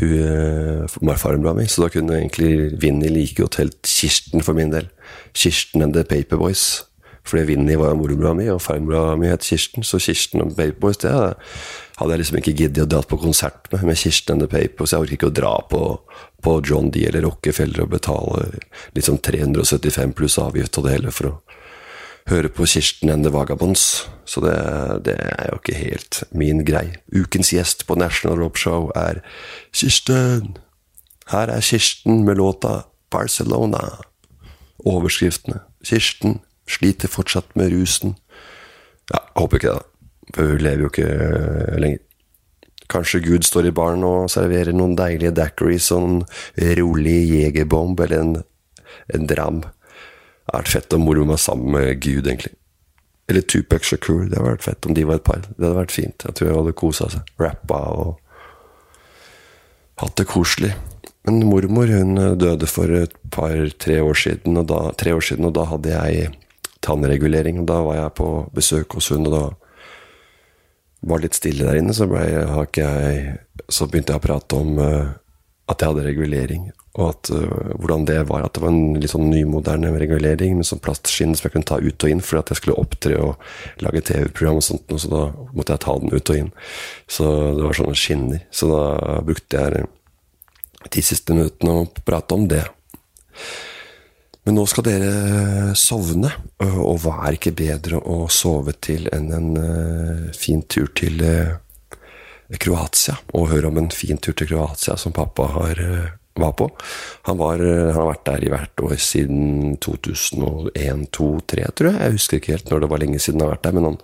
hun 0.00 1.12
farmora 1.22 1.52
mi, 1.54 1.68
så 1.70 1.84
da 1.84 1.92
kunne 1.94 2.16
egentlig 2.18 2.80
Vinni 2.82 3.12
like 3.12 3.38
godt 3.38 3.60
helt 3.62 3.78
Kirsten 3.86 4.42
for 4.42 4.58
min 4.58 4.74
del. 4.74 4.90
Kirsten 5.34 5.86
and 5.86 5.94
the 5.94 6.02
Paperboys. 6.02 6.82
Fordi 7.24 7.46
Vinni 7.48 7.76
var 7.80 7.96
mormora 7.96 8.34
mi, 8.36 8.50
og 8.52 8.60
farmora 8.60 9.16
mi 9.16 9.30
het 9.30 9.46
Kirsten. 9.46 9.84
Så 9.86 9.98
Kirsten 10.02 10.44
og 10.44 10.52
Paperboys 10.56 11.00
det 11.00 11.12
hadde 11.14 12.10
jeg 12.10 12.20
liksom 12.20 12.38
ikke 12.40 12.56
giddet 12.58 12.84
å 12.84 12.90
dra 12.90 13.00
på 13.06 13.18
konsert 13.22 13.70
med, 13.72 13.84
med 13.88 13.98
Kirsten 13.98 14.34
and 14.34 14.44
the 14.44 14.50
Paperboys. 14.50 14.92
Jeg 14.92 15.06
orker 15.06 15.16
ikke 15.16 15.30
å 15.30 15.36
dra 15.40 15.54
på, 15.70 15.82
på 16.44 16.56
John 16.68 16.90
D 16.92 17.06
eller 17.08 17.24
Rockefeller 17.24 17.86
og 17.86 17.94
betale 17.94 18.48
liksom 18.98 19.20
375 19.24 20.16
pluss 20.18 20.38
avgift 20.42 20.78
og 20.78 20.88
det 20.88 20.96
hele 20.98 21.14
for 21.14 21.30
å 21.30 21.36
høre 22.30 22.50
på 22.52 22.66
Kirsten 22.68 23.12
and 23.12 23.24
the 23.24 23.32
Vagabonds. 23.32 24.04
Så 24.28 24.42
det, 24.44 24.56
det, 25.08 25.16
er 25.16 25.52
jo 25.52 25.60
ikke 25.60 25.78
helt 25.78 26.22
min 26.32 26.64
greie. 26.66 26.98
Ukens 27.12 27.52
gjest 27.54 27.86
på 27.88 27.96
National 28.00 28.40
Rob 28.40 28.58
Show 28.60 28.90
er 28.98 29.22
Kirsten. 29.72 30.56
Her 31.32 31.52
er 31.52 31.64
Kirsten 31.64 32.24
med 32.28 32.40
låta 32.40 32.82
Barcelona. 33.12 33.86
Overskriftene. 34.84 35.62
Kirsten 35.84 36.42
Sliter 36.70 37.10
fortsatt 37.12 37.52
med 37.58 37.72
rusen. 37.74 38.16
Ja, 39.12 39.20
håper 39.36 39.60
ikke 39.60 39.74
det, 39.74 39.82
da. 39.82 39.90
For 40.34 40.50
hun 40.54 40.64
lever 40.64 40.86
jo 40.86 40.90
ikke 40.90 41.08
eh, 41.12 41.76
lenger. 41.82 42.02
Kanskje 42.90 43.22
Gud 43.24 43.46
står 43.46 43.68
i 43.68 43.74
baren 43.74 44.04
og 44.04 44.28
serverer 44.32 44.76
noen 44.76 44.96
deilige 44.98 45.32
daiquiris 45.36 45.88
og 45.94 46.02
en 46.04 46.74
rolig 46.78 47.16
jegerbomb 47.30 48.00
eller 48.04 48.20
en, 48.20 48.34
en 49.16 49.28
dram. 49.30 49.62
Det 49.64 50.52
hadde 50.52 50.60
vært 50.60 50.74
fett 50.74 50.96
om 50.96 51.06
moro 51.06 51.24
meg 51.28 51.40
sammen 51.40 51.72
med 51.72 52.02
Gud, 52.04 52.28
egentlig. 52.28 52.52
Eller 53.28 53.46
Tupac 53.48 53.86
Shakur. 53.88 54.26
Det 54.28 54.36
hadde 54.36 54.50
vært 54.50 54.66
fett 54.66 54.88
om 54.88 54.96
de 54.96 55.06
var 55.08 55.20
et 55.20 55.26
par. 55.26 55.40
Det 55.46 55.64
hadde 55.64 55.78
vært 55.78 55.96
fint. 55.96 56.26
Jeg 56.28 56.36
tror 56.36 56.50
jeg 56.50 56.58
hadde 56.58 56.76
kosa 56.76 57.08
seg. 57.14 57.32
Rappa 57.40 57.80
og 57.96 58.10
hatt 60.02 60.16
det 60.20 60.28
koselig. 60.28 60.74
Men 61.24 61.40
mormor 61.48 61.88
hun 61.88 62.20
døde 62.36 62.68
for 62.68 62.92
et 62.92 63.14
par-tre 63.32 64.00
år 64.04 64.18
tre 65.00 65.14
år 65.16 65.24
siden, 65.24 65.46
og 65.48 65.54
da 65.56 65.64
hadde 65.70 65.94
jeg 65.94 66.34
tannregulering. 66.84 67.64
Da 67.68 67.80
var 67.86 67.98
jeg 67.98 68.16
på 68.20 68.30
besøk 68.54 68.98
hos 68.98 69.10
hun, 69.14 69.26
og 69.28 69.34
da 69.34 69.44
var 71.04 71.20
det 71.20 71.28
litt 71.28 71.40
stille 71.40 71.66
der 71.66 71.80
inne. 71.80 71.96
Så, 71.96 72.08
jeg, 72.08 73.36
så 73.68 73.88
begynte 73.90 74.14
jeg 74.14 74.22
å 74.22 74.24
prate 74.24 74.60
om 74.60 74.80
uh, 74.80 75.12
at 75.70 75.80
jeg 75.80 75.92
hadde 75.92 76.06
regulering, 76.06 76.68
og 76.94 77.10
at, 77.10 77.32
uh, 77.34 77.74
hvordan 77.80 78.06
det 78.08 78.20
var. 78.30 78.46
At 78.46 78.56
det 78.56 78.64
var 78.64 78.72
en 78.72 79.00
litt 79.00 79.12
sånn 79.12 79.28
nymoderne 79.32 79.92
regulering 80.00 80.56
med 80.58 80.68
sånn 80.68 80.82
plastskinn 80.84 81.34
som 81.36 81.48
jeg 81.48 81.56
kunne 81.56 81.70
ta 81.72 81.80
ut 81.80 82.06
og 82.06 82.14
inn 82.14 82.24
for 82.24 82.40
at 82.40 82.52
jeg 82.52 82.62
skulle 82.62 82.78
opptre 82.80 83.18
og 83.20 83.84
lage 83.84 84.04
TV-program 84.10 84.62
og 84.62 84.66
sånt, 84.68 84.96
så 85.00 85.12
da 85.12 85.26
måtte 85.52 85.76
jeg 85.76 85.84
ta 85.86 85.98
den 86.00 86.14
ut 86.14 86.34
og 86.34 86.40
inn. 86.40 86.54
Så 87.18 87.28
det 87.58 87.68
var 87.68 87.78
sånne 87.80 88.00
skinner. 88.00 88.48
Så 88.54 88.70
da 88.72 89.20
brukte 89.24 89.60
jeg 89.60 89.86
de 90.94 91.04
siste 91.04 91.36
minuttene 91.36 91.78
å 91.80 91.86
prate 92.04 92.36
om 92.36 92.48
det. 92.50 92.64
Men 94.44 94.58
nå 94.58 94.64
skal 94.68 94.84
dere 94.84 95.12
sovne, 95.78 96.30
og 96.60 96.98
hva 97.00 97.14
er 97.24 97.38
ikke 97.38 97.54
bedre 97.56 98.00
å 98.00 98.26
sove 98.28 98.74
til 98.84 99.08
enn 99.14 99.30
en 99.32 99.54
uh, 99.56 100.26
fin 100.36 100.60
tur 100.68 100.90
til 100.92 101.22
uh, 101.24 101.54
Kroatia? 102.60 103.16
Og 103.32 103.48
høre 103.54 103.70
om 103.70 103.80
en 103.80 103.88
fin 103.94 104.20
tur 104.20 104.36
til 104.36 104.50
Kroatia 104.52 104.98
som 105.00 105.16
pappa 105.16 105.48
har, 105.54 105.80
var 106.36 106.54
på. 106.60 106.68
Han, 107.30 107.40
var, 107.40 107.64
han, 107.64 107.96
har 107.96 108.10
vært 108.10 108.26
der 108.28 108.44
i 108.44 108.52
hvert 108.52 108.84
år 108.84 108.96
siden 109.00 109.78
2001, 109.80 111.08
2003, 111.16 111.68
tror 111.72 111.90
jeg. 111.90 112.00
Jeg 112.02 112.18
husker 112.18 112.42
ikke 112.42 112.56
helt 112.58 112.72
når 112.72 112.84
det 112.84 112.92
var 112.92 113.04
lenge 113.06 113.24
siden 113.24 113.40
han 113.40 113.48
har 113.48 113.56
vært 113.56 113.68
der, 113.70 113.78
men 113.78 113.88
han 113.94 114.00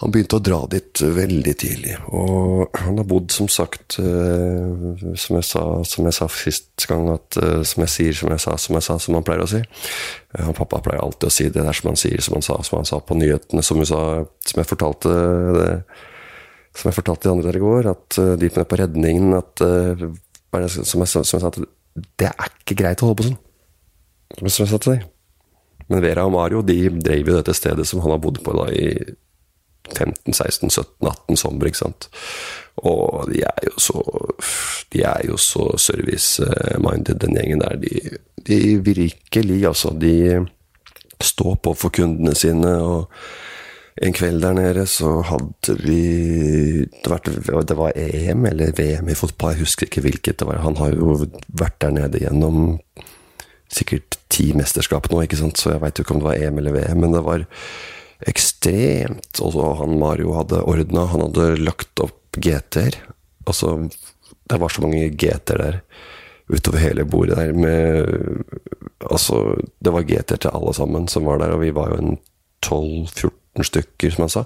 han 0.00 0.12
begynte 0.12 0.38
å 0.38 0.44
dra 0.44 0.58
dit 0.70 1.00
veldig 1.00 1.52
tidlig, 1.58 1.94
og 2.14 2.76
han 2.76 2.98
har 3.00 3.06
bodd, 3.08 3.30
som 3.32 3.48
sagt, 3.52 3.98
eh, 4.00 5.14
som 5.16 5.38
jeg 5.38 5.46
sa, 5.48 5.62
som 5.88 6.08
jeg 6.08 6.16
sa 6.16 6.28
sist 6.32 6.86
gang, 6.90 7.08
at, 7.14 7.38
eh, 7.40 7.62
som 7.62 7.84
jeg 7.84 7.92
sier, 7.94 8.18
som 8.18 8.32
jeg 8.32 8.42
sa, 8.44 8.56
som 8.60 8.76
jeg 8.76 8.86
sa, 8.86 8.98
som 9.00 9.16
han 9.16 9.24
pleier 9.24 9.44
å 9.44 9.48
si. 9.48 9.62
Eh, 9.62 10.42
han 10.42 10.56
pappa 10.56 10.82
pleier 10.84 11.02
alltid 11.02 11.28
å 11.28 11.32
si 11.32 11.48
det 11.48 11.64
der 11.64 11.72
som 11.72 11.90
han 11.90 12.00
sier, 12.00 12.20
som 12.20 12.36
han 12.36 12.44
sa, 12.44 12.58
som 12.62 12.78
han 12.78 12.88
sa 12.88 13.00
på 13.00 13.16
nyhetene, 13.16 13.64
som, 13.64 13.80
sa, 13.88 14.02
som 14.44 14.62
jeg 14.62 14.70
fortalte 14.70 15.16
det, 15.56 15.72
som 16.76 16.90
jeg 16.90 16.98
fortalte 17.00 17.28
de 17.28 17.32
andre 17.32 17.50
der 17.50 17.60
i 17.60 17.64
går, 17.64 17.90
at 17.94 18.20
de 18.40 18.50
med 18.52 18.68
på 18.68 18.80
redningen 18.82 19.34
at, 19.38 19.64
som, 19.64 21.00
jeg, 21.00 21.08
som 21.08 21.38
jeg 21.40 21.40
sa, 21.40 21.48
at 21.48 21.60
det 22.20 22.28
er 22.28 22.56
ikke 22.60 22.76
greit 22.76 23.00
å 23.00 23.08
holde 23.08 23.22
på 23.22 23.30
sånn. 23.30 23.38
Som 24.36 24.66
jeg 24.66 24.72
sa 24.74 24.80
til 24.80 24.98
deg. 24.98 25.06
Men 25.88 26.02
Vera 26.02 26.26
og 26.26 26.34
Mario 26.34 26.60
de 26.66 26.90
drev 26.90 27.30
jo 27.30 27.38
dette 27.38 27.54
stedet 27.56 27.86
som 27.88 28.02
han 28.04 28.12
har 28.12 28.20
bodd 28.20 28.42
på 28.44 28.52
da 28.56 28.66
i 28.74 28.90
15, 29.94 30.34
16, 30.34 30.70
17, 30.70 31.08
18 31.08 31.36
sommer, 31.36 31.68
ikke 31.68 31.82
sant. 31.84 32.08
Og 32.76 33.30
de 33.32 33.40
er 33.46 33.66
jo 33.66 33.78
så 33.80 34.02
De 34.92 35.02
er 35.02 35.26
jo 35.28 35.36
så 35.40 35.70
service-minded, 35.80 37.18
den 37.20 37.36
gjengen 37.36 37.64
der. 37.64 37.76
De, 37.80 38.18
de 38.46 38.60
virkelig, 38.84 39.66
altså. 39.66 39.90
De 39.90 40.46
står 41.22 41.56
på 41.62 41.74
for 41.74 41.94
kundene 41.94 42.34
sine. 42.34 42.76
og 42.82 43.10
en 43.96 44.12
kveld 44.12 44.42
der 44.42 44.52
nede 44.52 44.86
så 44.86 45.22
hadde 45.24 45.76
vi 45.80 46.84
Det 46.84 47.08
var, 47.08 47.62
det 47.62 47.76
var 47.76 47.92
EM 47.96 48.46
eller 48.46 48.72
VM 48.76 49.08
i 49.08 49.14
fotball, 49.14 49.54
jeg 49.54 49.64
husker 49.64 49.86
ikke 49.86 50.04
hvilket 50.04 50.40
det 50.40 50.46
var. 50.46 50.60
Han 50.60 50.76
har 50.76 50.92
jo 50.92 51.26
vært 51.48 51.80
der 51.80 51.94
nede 51.96 52.20
gjennom 52.20 52.78
sikkert 53.72 54.18
ti 54.30 54.52
mesterskap 54.52 55.08
nå, 55.10 55.22
ikke 55.24 55.38
sant? 55.40 55.58
så 55.58 55.72
jeg 55.74 55.82
veit 55.82 55.98
ikke 55.98 56.14
om 56.14 56.20
det 56.20 56.28
var 56.28 56.42
EM 56.42 56.58
eller 56.60 56.76
VM, 56.76 57.00
men 57.00 57.16
det 57.16 57.24
var 57.24 57.46
ekstremt. 58.24 59.40
Og 59.42 59.54
så 59.54 59.72
han 59.80 59.98
Mario 60.00 60.34
hadde 60.38 60.62
ordna, 60.64 61.06
han 61.12 61.26
hadde 61.28 61.48
lagt 61.62 62.04
opp 62.04 62.38
GT-er. 62.40 62.98
Altså, 63.46 63.76
det 64.46 64.60
var 64.60 64.72
så 64.72 64.84
mange 64.84 65.10
GT-er 65.12 65.62
der 65.62 65.80
utover 66.46 66.78
hele 66.78 67.06
bordet 67.08 67.38
der 67.40 67.56
med 67.58 68.44
Altså, 69.06 69.58
det 69.82 69.92
var 69.92 70.06
GT-er 70.08 70.38
til 70.40 70.54
alle 70.56 70.72
sammen 70.74 71.04
som 71.10 71.26
var 71.28 71.38
der, 71.42 71.52
og 71.52 71.60
vi 71.60 71.68
var 71.74 71.90
jo 71.92 71.98
en 72.00 72.14
12-14 72.64 73.66
stykker, 73.68 74.14
som 74.14 74.24
han 74.24 74.32
sa. 74.32 74.42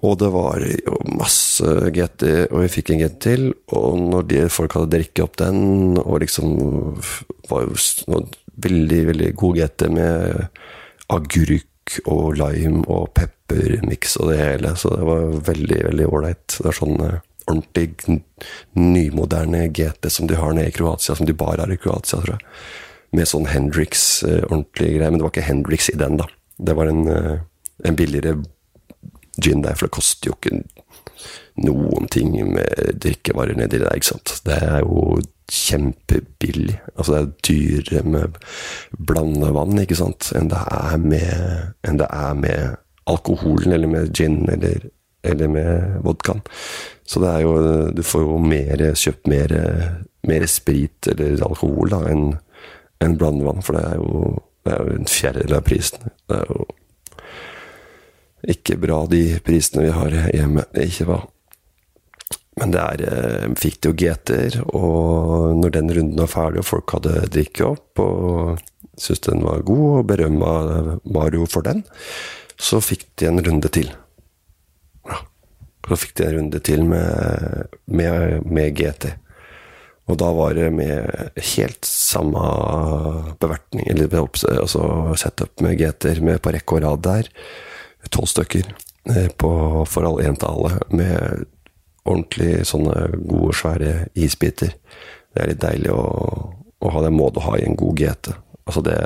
Og 0.00 0.16
det 0.18 0.30
var 0.32 0.64
jo 0.64 0.96
masse 1.18 1.74
GT, 1.92 2.24
og 2.48 2.62
vi 2.64 2.70
fikk 2.72 2.94
en 2.94 3.02
GT 3.02 3.18
til. 3.26 3.44
Og 3.76 4.00
når 4.00 4.26
de 4.30 4.40
folk 4.52 4.78
hadde 4.78 4.94
drikket 4.96 5.24
opp 5.26 5.36
den, 5.42 6.00
og 6.00 6.22
liksom 6.24 6.56
var 7.50 7.68
jo 7.68 8.22
veldig, 8.64 9.00
veldig 9.12 9.30
god 9.44 9.60
GT 9.60 9.86
med 9.92 10.46
agurk 11.12 11.69
og 12.04 12.36
lime 12.38 12.84
og 12.90 13.10
peppermiks 13.18 14.16
og 14.20 14.30
det 14.30 14.38
hele, 14.40 14.74
så 14.78 14.92
det 14.94 15.08
var 15.08 15.26
veldig, 15.50 15.80
veldig 15.88 16.06
ålreit. 16.10 16.46
Det 16.58 16.70
er 16.70 16.78
sånn 16.78 17.00
eh, 17.06 17.18
ordentlig 17.50 18.20
nymoderne 18.78 19.66
GT 19.74 20.10
som 20.12 20.30
de 20.30 20.38
har 20.38 20.54
nede 20.54 20.70
i 20.70 20.76
Kroatia, 20.76 21.16
som 21.18 21.26
de 21.26 21.36
bare 21.36 21.64
har 21.64 21.72
i 21.72 21.80
Kroatia, 21.80 22.20
tror 22.20 22.36
jeg. 22.36 22.54
Med 23.16 23.26
sånn 23.26 23.48
Hendrix 23.50 24.22
ordentlige 24.22 24.52
ordentlig 24.52 24.90
greie. 24.94 25.10
Men 25.10 25.18
det 25.18 25.26
var 25.26 25.32
ikke 25.34 25.48
Hendrix 25.48 25.90
i 25.90 25.98
den, 25.98 26.20
da. 26.20 26.28
Det 26.60 26.76
var 26.78 26.90
en, 26.92 27.02
uh, 27.10 27.40
en 27.88 27.96
billigere 27.98 28.36
gin 29.40 29.64
der, 29.64 29.74
for 29.74 29.88
det 29.88 29.96
koster 29.96 30.30
jo 30.30 30.36
ikke 30.36 30.60
noen 31.64 32.08
ting 32.12 32.32
med 32.54 33.00
drikkevarer 33.02 33.58
nedi 33.58 33.80
der, 33.82 33.94
ikke 33.96 34.12
sant. 34.12 34.36
Det 34.46 34.56
er 34.56 34.80
jo 34.84 35.20
kjempebillig. 35.50 36.76
Altså 36.96 37.16
det 37.16 37.20
er 37.20 37.32
dyrere 37.48 38.04
med 38.06 38.38
blandevann, 38.98 39.80
ikke 39.82 39.98
sant, 39.98 40.30
enn 40.36 40.50
det 40.52 40.60
er 40.60 40.96
med, 41.02 41.74
enn 41.86 42.00
det 42.00 42.08
er 42.14 42.38
med 42.38 42.78
alkoholen, 43.10 43.74
eller 43.74 43.90
med 43.90 44.12
gin, 44.14 44.44
eller, 44.52 44.86
eller 45.26 45.50
med 45.50 45.98
vodkaen. 46.06 46.44
Så 47.10 47.18
det 47.22 47.30
er 47.32 47.40
jo 47.42 47.54
Du 47.90 48.02
får 48.06 48.22
jo 48.22 48.38
mer, 48.38 48.84
kjøpt 48.94 49.26
mer, 49.26 49.54
mer 50.28 50.46
sprit 50.46 51.08
eller 51.10 51.42
alkohol 51.42 51.90
da, 51.90 52.04
enn 52.12 52.36
en 53.00 53.16
blandevann, 53.18 53.64
for 53.64 53.74
det 53.76 53.82
er 53.88 53.96
jo, 53.96 54.36
det 54.64 54.74
er 54.74 54.84
jo 54.84 54.98
en 54.98 55.08
fjerdedel 55.08 55.56
av 55.56 55.64
prisen. 55.66 56.12
Det 56.28 56.36
er 56.36 56.52
jo 56.52 56.66
ikke 58.48 58.78
bra, 58.80 59.04
de 59.10 59.40
prisene 59.44 59.84
vi 59.86 59.92
har 59.94 60.16
hjemme. 60.32 60.64
Er 60.72 60.88
ikke 60.88 61.08
hva. 61.10 61.20
Men 62.60 62.74
det 62.74 63.06
eh, 63.08 63.46
fikk 63.56 63.78
de 63.80 63.90
jo 63.90 63.96
GT-er, 64.02 64.58
og 64.76 65.56
når 65.60 65.76
den 65.76 65.92
runden 65.96 66.20
var 66.20 66.32
ferdig 66.32 66.60
og 66.62 66.68
folk 66.68 66.96
hadde 66.96 67.30
drikket 67.32 67.64
opp 67.68 68.02
og 68.02 68.60
syntes 69.00 69.22
den 69.30 69.46
var 69.46 69.64
god, 69.64 69.86
og 70.00 70.08
berømma 70.10 70.52
Mario 71.08 71.46
for 71.48 71.64
den, 71.64 71.84
så 72.60 72.82
fikk 72.84 73.06
de 73.20 73.30
en 73.30 73.40
runde 73.46 73.70
til. 73.72 73.88
Ja. 75.08 75.22
Så 75.88 75.98
fikk 76.02 76.18
de 76.18 76.26
en 76.26 76.36
runde 76.36 76.60
til 76.66 76.84
med, 76.84 77.72
med, 77.88 78.44
med 78.44 78.76
GT. 78.76 79.14
Og 80.10 80.18
da 80.18 80.28
var 80.34 80.56
det 80.58 80.68
med 80.74 81.32
helt 81.54 81.86
samme 81.86 82.44
bevertning, 83.40 83.86
eller 83.88 84.10
altså 84.18 84.84
setup 85.16 85.62
med 85.64 85.78
GT-er 85.78 86.20
med 86.26 86.42
på 86.42 86.52
rekke 86.52 86.76
og 86.76 86.84
rad 86.84 87.04
der. 87.06 87.30
Tolv 88.08 88.30
stykker 88.30 88.70
eh, 89.12 89.28
på, 89.36 89.50
all 90.00 90.22
én 90.24 90.38
til 90.40 90.48
alle, 90.48 90.78
med 90.88 91.44
ordentlig 92.08 92.64
sånne 92.66 93.10
gode, 93.18 93.54
svære 93.54 93.92
isbiter. 94.18 94.72
Det 95.30 95.42
er 95.42 95.52
litt 95.52 95.62
deilig 95.62 95.92
å, 95.94 96.04
å 96.80 96.94
ha 96.94 97.02
det 97.04 97.12
må 97.14 97.28
du 97.30 97.42
ha 97.44 97.58
i 97.58 97.66
en 97.66 97.76
god 97.78 98.00
GT. 98.00 98.32
Altså 98.64 98.82
det, 98.86 98.96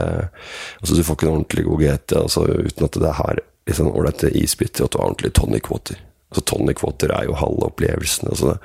altså 0.80 0.96
du 0.96 1.02
får 1.04 1.18
ikke 1.18 1.28
en 1.28 1.36
ordentlig 1.38 1.64
god 1.66 1.82
GT 1.84 2.16
altså 2.20 2.44
uten 2.46 2.86
at 2.86 2.98
det 3.00 3.12
er 3.12 3.42
liksom 3.68 3.90
ålreite 3.90 4.30
isbiter, 4.36 4.84
og 4.84 4.88
at 4.88 4.92
du 4.92 4.98
har 4.98 5.08
ordentlig 5.08 5.32
tonic 5.36 5.70
water. 5.72 6.00
Altså 6.34 6.42
Tonic 6.50 6.82
water 6.82 7.12
er 7.14 7.28
jo 7.28 7.36
halve 7.38 7.68
opplevelsen. 7.70 8.28
Altså 8.32 8.50
det, 8.50 8.56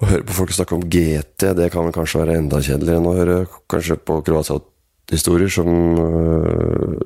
å 0.00 0.08
høre 0.08 0.24
på 0.28 0.36
folk 0.36 0.52
snakke 0.56 0.76
om 0.76 0.84
GT, 0.88 1.50
det 1.58 1.68
kan 1.74 1.84
vel 1.84 1.94
kanskje 1.94 2.22
være 2.22 2.38
enda 2.40 2.60
kjedeligere 2.64 3.02
enn 3.02 3.08
å 3.10 3.16
høre 3.18 3.38
kanskje 3.68 3.98
på 4.00 4.20
Kroatia-historier 4.24 5.52
som 5.52 5.68
øh, 6.00 7.02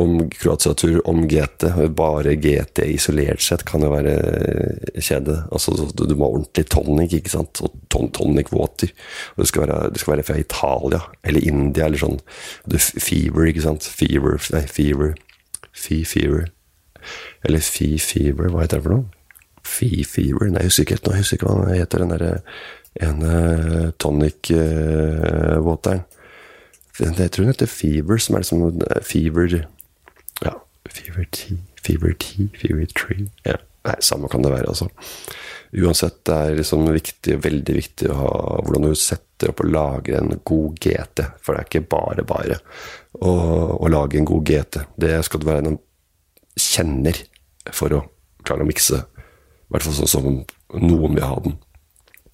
om 0.00 0.30
Kroatia-tur 0.30 1.08
om 1.08 1.24
GT. 1.28 1.66
Bare 1.96 2.34
GT 2.40 2.84
isolert 2.86 3.42
sett 3.42 3.64
kan 3.68 3.84
jo 3.84 3.90
være 3.92 4.14
kjede. 4.98 5.40
Altså, 5.54 5.74
du 5.94 6.14
må 6.14 6.28
ha 6.28 6.38
ordentlig 6.38 6.66
tonic, 6.72 7.16
ikke 7.18 7.32
sant. 7.32 7.62
Og 7.64 7.74
ton 7.92 8.10
tonic 8.14 8.52
water. 8.54 8.92
Og 9.34 9.44
det 9.44 9.50
skal, 9.50 9.66
være, 9.66 9.90
det 9.94 10.02
skal 10.02 10.16
være 10.16 10.28
fra 10.28 10.38
Italia 10.40 11.02
eller 11.24 11.48
India 11.50 11.88
eller 11.88 12.02
sånn. 12.02 12.20
Du, 12.66 12.78
fever, 12.78 13.50
ikke 13.50 13.66
sant. 13.66 13.88
Fever 13.88 14.40
Nei, 14.54 14.64
fever. 14.70 15.14
Fee 15.74 16.06
fever. 16.06 16.48
Eller 17.44 17.62
fee 17.64 17.98
fever, 18.00 18.48
hva 18.48 18.64
heter 18.64 18.80
det 18.80 18.86
for 18.86 18.94
noe? 18.94 19.10
Fee 19.64 20.04
fever 20.08 20.50
Nei, 20.52 20.62
jeg 20.62 20.72
husker 20.72 20.86
ikke. 20.86 21.10
Jeg 21.10 21.24
husker 21.24 21.40
ikke 21.40 21.50
hva 21.50 21.60
den 21.64 21.80
heter, 21.80 22.04
den 22.04 22.14
derre 22.14 22.34
ene 23.02 23.32
tonic-wateren. 23.98 26.04
Uh, 26.04 26.06
jeg 27.18 27.32
tror 27.34 27.42
den 27.42 27.50
heter 27.50 27.66
Fever, 27.66 28.20
som 28.22 28.36
er 28.36 28.44
liksom 28.44 28.60
Fever 29.02 29.46
ja. 30.42 30.56
Fever 30.90 31.28
Tea, 31.30 31.60
Fever 31.82 32.16
Tea, 32.20 32.48
Fever 32.58 32.90
Tree 32.92 33.28
ja. 33.44 33.56
Nei, 33.84 33.96
samme 34.00 34.30
kan 34.32 34.40
det 34.40 34.48
være, 34.48 34.72
altså. 34.72 34.88
Uansett, 35.76 36.22
det 36.24 36.34
er 36.34 36.54
liksom 36.56 36.86
viktig, 36.88 37.34
veldig 37.44 37.74
viktig 37.76 38.08
å 38.08 38.16
ha 38.16 38.30
hvordan 38.64 38.86
du 38.86 38.94
setter 38.96 39.50
opp 39.50 39.60
og 39.60 39.72
lager 39.74 40.16
en 40.20 40.38
god 40.40 40.78
GT. 40.80 41.24
For 41.44 41.52
det 41.52 41.60
er 41.60 41.68
ikke 41.68 41.90
bare 41.92 42.24
bare 42.24 42.56
å, 43.18 43.32
å 43.76 43.90
lage 43.92 44.16
en 44.20 44.28
god 44.30 44.48
GT. 44.48 44.80
Det 44.96 45.18
skal 45.28 45.42
du 45.42 45.48
være 45.50 45.66
en 45.68 45.78
kjenner 46.56 47.20
for 47.76 47.92
å 47.92 48.00
klare 48.46 48.64
å 48.64 48.70
mikse. 48.70 49.02
I 49.04 49.74
hvert 49.74 49.84
fall 49.84 49.98
sånn 49.98 50.12
som 50.14 50.30
noen 50.80 51.18
vil 51.18 51.26
ha 51.26 51.36
den. 51.44 51.58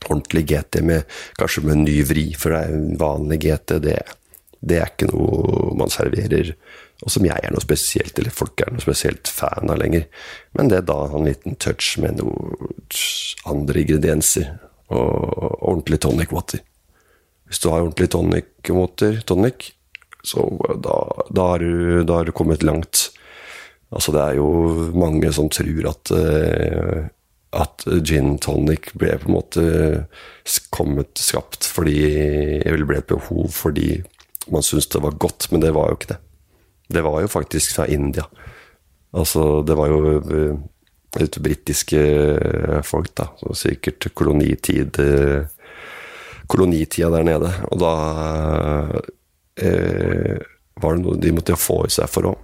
Ordentlig 0.06 0.46
GT 0.52 0.84
med 0.86 1.18
kanskje 1.38 1.64
med 1.66 1.74
en 1.74 1.86
ny 1.88 1.98
vri, 2.06 2.28
for 2.38 2.54
det 2.54 2.62
er 2.62 2.76
en 2.78 2.94
vanlig 3.00 3.42
GT. 3.48 3.80
Det, 3.82 3.98
det 4.60 4.78
er 4.78 4.92
ikke 4.92 5.10
noe 5.10 5.74
man 5.82 5.90
serverer 5.90 6.54
og 7.00 7.12
som 7.12 7.24
jeg 7.24 7.40
er 7.40 7.52
noe 7.54 7.64
spesielt, 7.64 8.18
eller 8.18 8.34
folk 8.34 8.60
er 8.60 8.72
noe 8.74 8.84
spesielt 8.84 9.30
fan 9.32 9.72
av 9.72 9.78
lenger. 9.80 10.06
Men 10.56 10.68
det 10.68 10.80
er 10.80 10.88
da 10.90 10.98
en 11.08 11.28
liten 11.28 11.56
touch 11.62 11.94
med 12.02 12.20
noen 12.20 12.74
andre 13.48 13.84
ingredienser, 13.84 14.50
og 14.90 15.62
ordentlig 15.62 16.00
tonic 16.02 16.32
water. 16.34 16.60
Hvis 17.48 17.62
du 17.62 17.70
har 17.70 17.84
ordentlig 17.84 18.10
tonic 18.12 18.70
water, 18.74 19.20
tonic, 19.26 19.70
så 20.26 20.44
da, 20.82 20.98
da, 21.30 21.46
har 21.54 21.62
du, 21.62 22.02
da 22.04 22.20
har 22.20 22.28
du 22.28 22.34
kommet 22.36 22.66
langt. 22.66 23.08
Altså, 23.90 24.12
det 24.14 24.24
er 24.24 24.40
jo 24.42 24.90
mange 24.92 25.32
som 25.32 25.48
tror 25.50 25.88
at 25.94 26.12
uh, 26.12 27.08
at 27.50 27.82
gin 28.06 28.36
tonic 28.38 28.92
ble 28.94 29.16
på 29.18 29.26
en 29.26 29.34
måte 29.34 29.62
kommet 30.70 31.18
skapt 31.18 31.66
fordi 31.66 31.96
Eller 32.62 32.86
ble 32.86 33.00
et 33.00 33.10
behov 33.10 33.50
fordi 33.54 34.02
man 34.50 34.64
syntes 34.64 34.88
det 34.90 35.02
var 35.02 35.18
godt, 35.20 35.48
men 35.52 35.62
det 35.62 35.70
var 35.76 35.90
jo 35.90 35.98
ikke 35.98 36.14
det. 36.14 36.16
Det 36.90 37.02
var 37.06 37.20
jo 37.22 37.30
faktisk 37.30 37.76
fra 37.76 37.86
India. 37.90 38.26
Altså, 39.14 39.62
det 39.66 39.76
var 39.78 39.90
jo 39.90 40.00
et 40.18 41.22
eh, 41.22 41.42
britiske 41.42 42.02
folk, 42.86 43.14
da. 43.18 43.30
Så 43.40 43.56
sikkert 43.66 44.10
kolonitid 44.14 45.00
Kolonitida 46.50 47.10
der 47.14 47.26
nede. 47.26 47.50
Og 47.70 47.78
da 47.78 47.92
eh, 49.62 50.40
var 50.82 50.96
det 50.96 51.04
noe 51.04 51.20
de 51.20 51.34
måtte 51.36 51.58
få 51.58 51.84
i 51.86 51.92
seg 51.94 52.10
for 52.10 52.30
å 52.30 52.34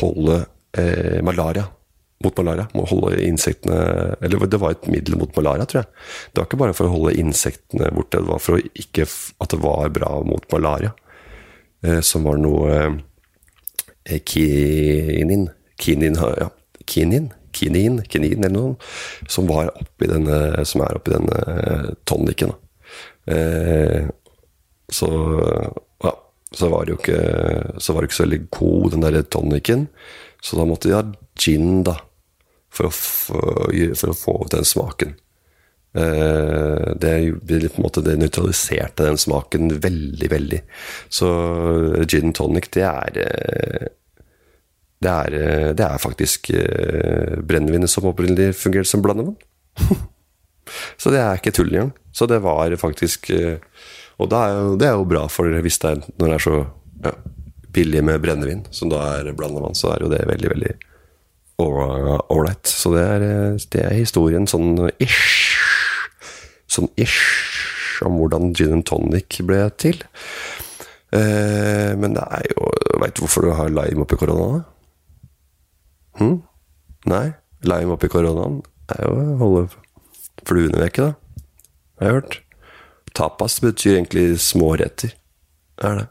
holde 0.00 0.40
eh, 0.78 1.20
malaria 1.22 1.68
mot 2.22 2.38
malaria. 2.38 2.68
Må 2.74 2.86
holde 2.86 3.18
insektene 3.26 4.16
Eller 4.22 4.46
det 4.46 4.60
var 4.62 4.76
et 4.76 4.88
middel 4.90 5.18
mot 5.20 5.32
malaria, 5.36 5.66
tror 5.66 5.82
jeg. 5.82 6.02
Det 6.32 6.40
var 6.40 6.48
ikke 6.48 6.60
bare 6.64 6.76
for 6.78 6.88
å 6.88 6.96
holde 6.96 7.16
insektene 7.20 7.90
borte, 7.94 8.20
det 8.20 8.30
var 8.30 8.42
for 8.42 8.58
å 8.58 8.66
ikke 8.84 9.06
at 9.06 9.54
det 9.54 9.62
var 9.62 9.94
bra 9.94 10.12
mot 10.26 10.46
malaria. 10.54 10.92
Eh, 11.82 12.00
som 12.06 12.26
var 12.28 12.38
noe 12.40 12.76
eh, 12.76 13.00
kinin 14.04 15.48
Kinin, 15.82 16.14
ja. 16.14 16.50
Kinin? 16.86 17.32
Kinin, 17.52 18.02
kinin 18.08 18.44
eller 18.44 18.54
noe, 18.54 18.76
som 19.28 19.48
var 19.50 19.68
oppi 19.76 20.08
denne, 20.08 20.64
som 20.64 20.84
er 20.86 20.96
oppi 20.96 21.12
denne 21.12 21.40
tonikken. 22.08 22.52
tonicen. 22.52 22.54
Eh, 23.26 24.06
så 24.88 25.08
ja, 26.04 26.12
så 26.54 26.70
var 26.72 26.86
det 26.86 26.94
jo 26.94 27.00
ikke 27.00 27.80
så 27.80 27.92
var 27.92 28.02
det 28.02 28.10
ikke 28.10 28.18
så 28.20 28.24
veldig 28.24 28.40
god, 28.56 28.90
den 28.94 29.04
der 29.04 29.22
tonicen. 29.22 29.84
Så 30.42 30.56
da 30.56 30.64
måtte 30.68 30.88
de 30.88 30.96
ha 30.96 31.02
gin, 31.38 31.82
da 31.86 31.98
for 32.72 32.88
å, 32.88 32.92
for 32.92 34.12
å 34.12 34.16
få 34.16 34.36
den 34.52 34.64
smaken. 34.64 35.16
Uh, 35.92 36.94
det, 36.96 37.36
det, 37.44 38.14
nøytraliserte 38.16 39.04
den 39.04 39.18
smaken 39.20 39.74
veldig, 39.82 40.28
veldig. 40.32 40.60
Så 41.12 41.28
gin 42.08 42.32
tonic, 42.32 42.70
det 42.72 42.86
er 42.88 43.18
eh, 43.20 43.90
Det 45.02 45.10
er, 45.10 45.34
eh, 45.34 45.70
det 45.76 45.84
er 45.84 45.98
faktisk 45.98 46.52
brennevinet 47.42 47.90
som 47.90 48.06
opprinnelig 48.06 48.54
fungerte 48.54 48.88
som 48.88 49.02
blandevann. 49.02 49.36
så 51.00 51.10
det 51.10 51.20
er 51.20 51.40
ikke 51.40 51.52
tull 51.52 51.72
engang. 51.74 51.92
Så 52.12 52.28
det 52.30 52.38
var 52.44 52.76
faktisk 52.76 53.30
Og 53.32 54.30
det 54.30 54.38
er, 54.38 54.52
jo, 54.54 54.76
det 54.78 54.86
er 54.86 54.94
jo 54.94 55.08
bra, 55.10 55.26
for 55.28 55.60
hvis 55.64 55.78
det 55.82 55.90
er, 55.90 56.02
når 56.16 56.28
det 56.28 56.34
er 56.36 56.44
så 56.46 56.56
ja, 57.02 57.12
billig 57.74 58.04
med 58.04 58.22
brennevin, 58.22 58.64
som 58.70 58.88
da 58.92 59.02
er 59.18 59.32
blandevann, 59.34 59.74
så 59.74 59.90
er 59.92 60.04
jo 60.04 60.12
det 60.12 60.22
veldig, 60.28 60.52
veldig 60.54 60.74
ålreit. 61.58 62.66
Så 62.66 62.92
det 62.94 63.02
er, 63.02 63.26
det 63.72 63.82
er, 63.82 63.96
historien 63.98 64.46
sånn 64.48 64.76
ish. 65.02 65.51
Sånn 66.72 66.88
ish 66.96 68.00
om 68.06 68.16
hvordan 68.18 68.52
gin 68.56 68.72
and 68.78 68.86
tonic 68.88 69.40
ble 69.46 69.60
til. 69.80 69.98
Eh, 71.12 71.92
men 71.98 72.14
det 72.16 72.24
er 72.38 72.42
jo 72.54 72.70
Veit 73.02 73.16
du 73.16 73.22
hvorfor 73.24 73.42
du 73.44 73.50
har 73.56 73.68
lime 73.72 74.04
oppi 74.04 74.16
koronaen? 74.20 74.62
Hm? 76.20 76.36
Nei? 77.10 77.26
Lime 77.66 77.92
oppi 77.96 78.08
koronaen 78.12 78.60
er 78.94 79.00
jo 79.02 79.12
å 79.16 79.38
holde 79.40 79.62
fluene 80.46 80.78
vekke, 80.84 81.02
da. 81.08 81.12
Har 81.98 82.06
jeg 82.06 82.14
hørt. 82.18 82.34
Tapas 83.18 83.54
betyr 83.64 83.96
egentlig 83.96 84.26
småretter. 84.44 85.10
Det 85.80 85.84
er 85.88 85.94
det. 85.98 86.08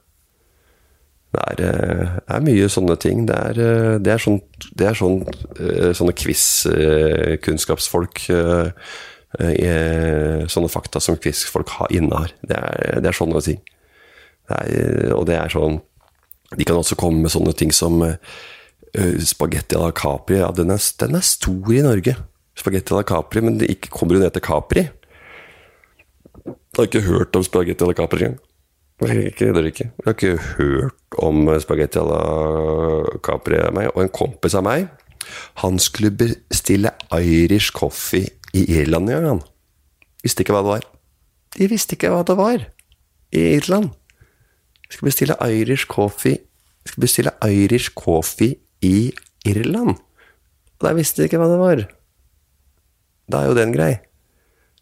Det 1.31 1.41
er, 1.47 1.57
eh, 1.69 2.09
er, 2.27 2.41
mye 2.43 2.67
sånne 2.67 2.95
ting. 2.99 3.17
Det 3.29 3.37
er, 3.37 3.55
eh, 3.55 3.95
det 4.03 4.11
er, 4.17 4.19
sånn, 4.25 4.41
det 4.75 4.85
er 4.89 4.95
sånn, 4.99 5.19
sånne 5.95 6.17
quiz-kunnskapsfolk 6.19 8.17
Sånne 9.39 10.69
fakta 10.71 10.99
som 10.99 11.19
quiz-folk 11.21 11.71
innehar. 11.89 12.33
Det 12.43 12.57
er, 12.57 12.99
det 12.99 13.11
er 13.11 13.15
sånne 13.15 13.41
ting. 13.45 13.61
og 15.15 15.25
det 15.29 15.37
er 15.37 15.53
sånn 15.53 15.77
De 16.57 16.65
kan 16.67 16.75
også 16.75 16.97
komme 16.99 17.23
med 17.23 17.31
sånne 17.31 17.53
ting 17.55 17.71
som 17.71 18.01
spagetti 19.23 19.77
à 19.77 19.85
la 19.85 19.91
Capri. 19.95 20.41
Ja, 20.41 20.51
den 20.51 20.69
er, 20.69 20.81
den 20.99 21.15
er 21.15 21.23
stor 21.23 21.71
i 21.71 21.81
Norge. 21.81 22.17
Spagetti 22.59 22.91
à 22.91 22.97
la 22.99 23.03
Capri, 23.07 23.41
men 23.41 23.57
det 23.57 23.69
ikke 23.71 23.93
kommer 23.93 24.17
jo 24.17 24.23
ned 24.25 24.33
til 24.35 24.43
Capri. 24.43 24.89
Jeg 26.45 26.77
har 26.77 26.89
ikke 26.89 27.07
hørt 27.07 27.35
om 27.35 27.43
spagetti 27.43 27.85
à 27.85 27.87
la 27.87 27.95
Capri 27.95 28.25
engang. 28.25 28.39
Jeg 29.01 29.33
kødder 29.33 29.65
ikke. 29.65 29.87
Jeg 29.97 30.05
har 30.05 30.13
ikke 30.13 30.37
hørt 30.57 31.15
om 31.17 31.47
spagetti 31.59 31.97
à 31.97 32.05
la 32.05 32.21
Capri 33.23 33.57
av 33.57 33.73
meg. 33.73 33.89
Og 33.95 34.03
en 34.03 34.13
kompis 34.13 34.55
av 34.59 34.65
meg, 34.67 34.89
han 35.63 35.79
skulle 35.79 36.11
bestille 36.11 36.91
Irish 37.15 37.71
coffee 37.71 38.29
i 38.53 38.65
Irland 38.81 39.09
en 39.09 39.27
gang. 39.27 39.41
Visste 40.23 40.43
ikke 40.43 40.55
hva 40.55 40.63
det 40.65 40.73
var. 40.73 40.87
De 41.57 41.67
visste 41.71 41.97
ikke 41.97 42.11
hva 42.13 42.21
det 42.27 42.37
var 42.39 42.63
i 43.31 43.43
Irland. 43.57 43.91
Jeg 44.87 44.97
skal 44.97 45.07
bestille 45.07 45.37
Irish 45.47 45.87
coffee 45.87 46.35
Jeg 46.81 46.91
skal 46.91 47.01
bestille 47.05 47.31
Irish 47.47 47.93
coffee 47.95 48.57
i 48.83 49.11
Irland. 49.47 49.95
Og 50.79 50.87
der 50.87 50.97
visste 50.97 51.21
de 51.21 51.29
ikke 51.29 51.39
hva 51.39 51.49
det 51.51 51.59
var. 51.61 51.83
Da 53.31 53.41
er 53.41 53.51
jo 53.51 53.57
den 53.59 53.73
grei. 53.75 53.93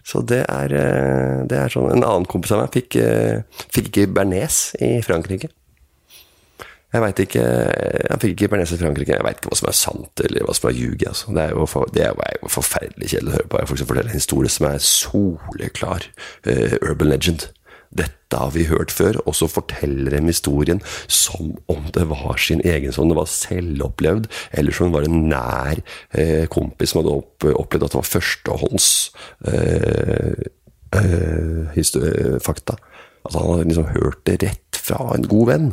Så 0.05 0.23
det 0.25 0.45
er, 0.47 0.73
eh, 0.73 1.45
det 1.45 1.57
er, 1.59 1.69
sånn 1.69 1.91
En 1.91 2.03
annen 2.03 2.25
kompis 2.25 2.53
av 2.55 2.63
meg 2.63 2.71
fikk, 2.73 2.95
eh, 2.95 3.43
fikk 3.69 3.91
ikke 3.91 4.13
bearnés 4.15 4.73
i 4.81 5.01
Frankrike. 5.05 5.51
Jeg 6.89 7.03
veit 7.03 7.19
ikke 7.21 7.43
Han 8.09 8.21
fikk 8.21 8.31
ikke 8.33 8.49
bearnés 8.53 8.73
i 8.73 8.79
Frankrike. 8.81 9.13
Jeg 9.13 9.25
veit 9.25 9.37
ikke 9.37 9.51
hva 9.51 9.59
som 9.59 9.69
er 9.69 9.77
sant, 9.77 10.25
eller 10.25 10.47
hva 10.47 10.55
som 10.57 10.71
er 10.71 10.77
ljug. 10.79 11.05
Altså. 11.11 11.35
Det, 11.35 11.43
er 11.43 11.53
jo 11.53 11.69
for, 11.69 11.93
det 11.93 12.07
er 12.07 12.39
jo 12.41 12.49
forferdelig 12.49 13.13
kjedelig 13.13 13.33
å 13.33 13.37
høre 13.37 13.51
på. 13.51 13.61
Jeg 13.61 13.69
som 13.69 13.91
fortelle 13.91 14.09
en 14.09 14.21
historie 14.21 14.53
som 14.53 14.69
er 14.71 14.83
soleklar 14.89 16.09
uh, 16.49 16.75
urban 16.81 17.11
legend. 17.13 17.49
Dette 17.89 18.37
har 18.37 18.51
vi 18.53 18.67
hørt 18.69 18.91
før, 18.93 19.17
og 19.25 19.33
så 19.33 19.47
forteller 19.49 20.13
de 20.13 20.21
historien 20.27 20.81
som 21.09 21.55
om 21.71 21.87
det 21.95 22.05
var 22.11 22.37
sin 22.37 22.61
egen, 22.61 22.93
som 22.93 23.09
det 23.09 23.17
var 23.17 23.29
selvopplevd, 23.29 24.29
eller 24.53 24.75
som 24.75 24.89
det 24.91 24.97
var 24.99 25.07
en 25.07 25.23
nær 25.31 25.81
eh, 26.13 26.45
kompis 26.53 26.93
som 26.93 27.01
hadde 27.01 27.15
opp, 27.17 27.47
opplevd 27.49 27.87
at 27.87 27.95
det 27.95 27.97
var 27.97 28.11
førstehånds 28.11 28.89
eh, 29.49 30.45
eh, 31.01 31.79
eh, 31.81 32.37
fakta. 32.45 32.77
At 33.25 33.33
han 33.33 33.49
hadde 33.55 33.71
liksom 33.71 33.89
hørt 33.95 34.21
det 34.29 34.37
rett 34.45 34.83
fra 34.85 35.01
en 35.15 35.25
god 35.31 35.49
venn. 35.49 35.71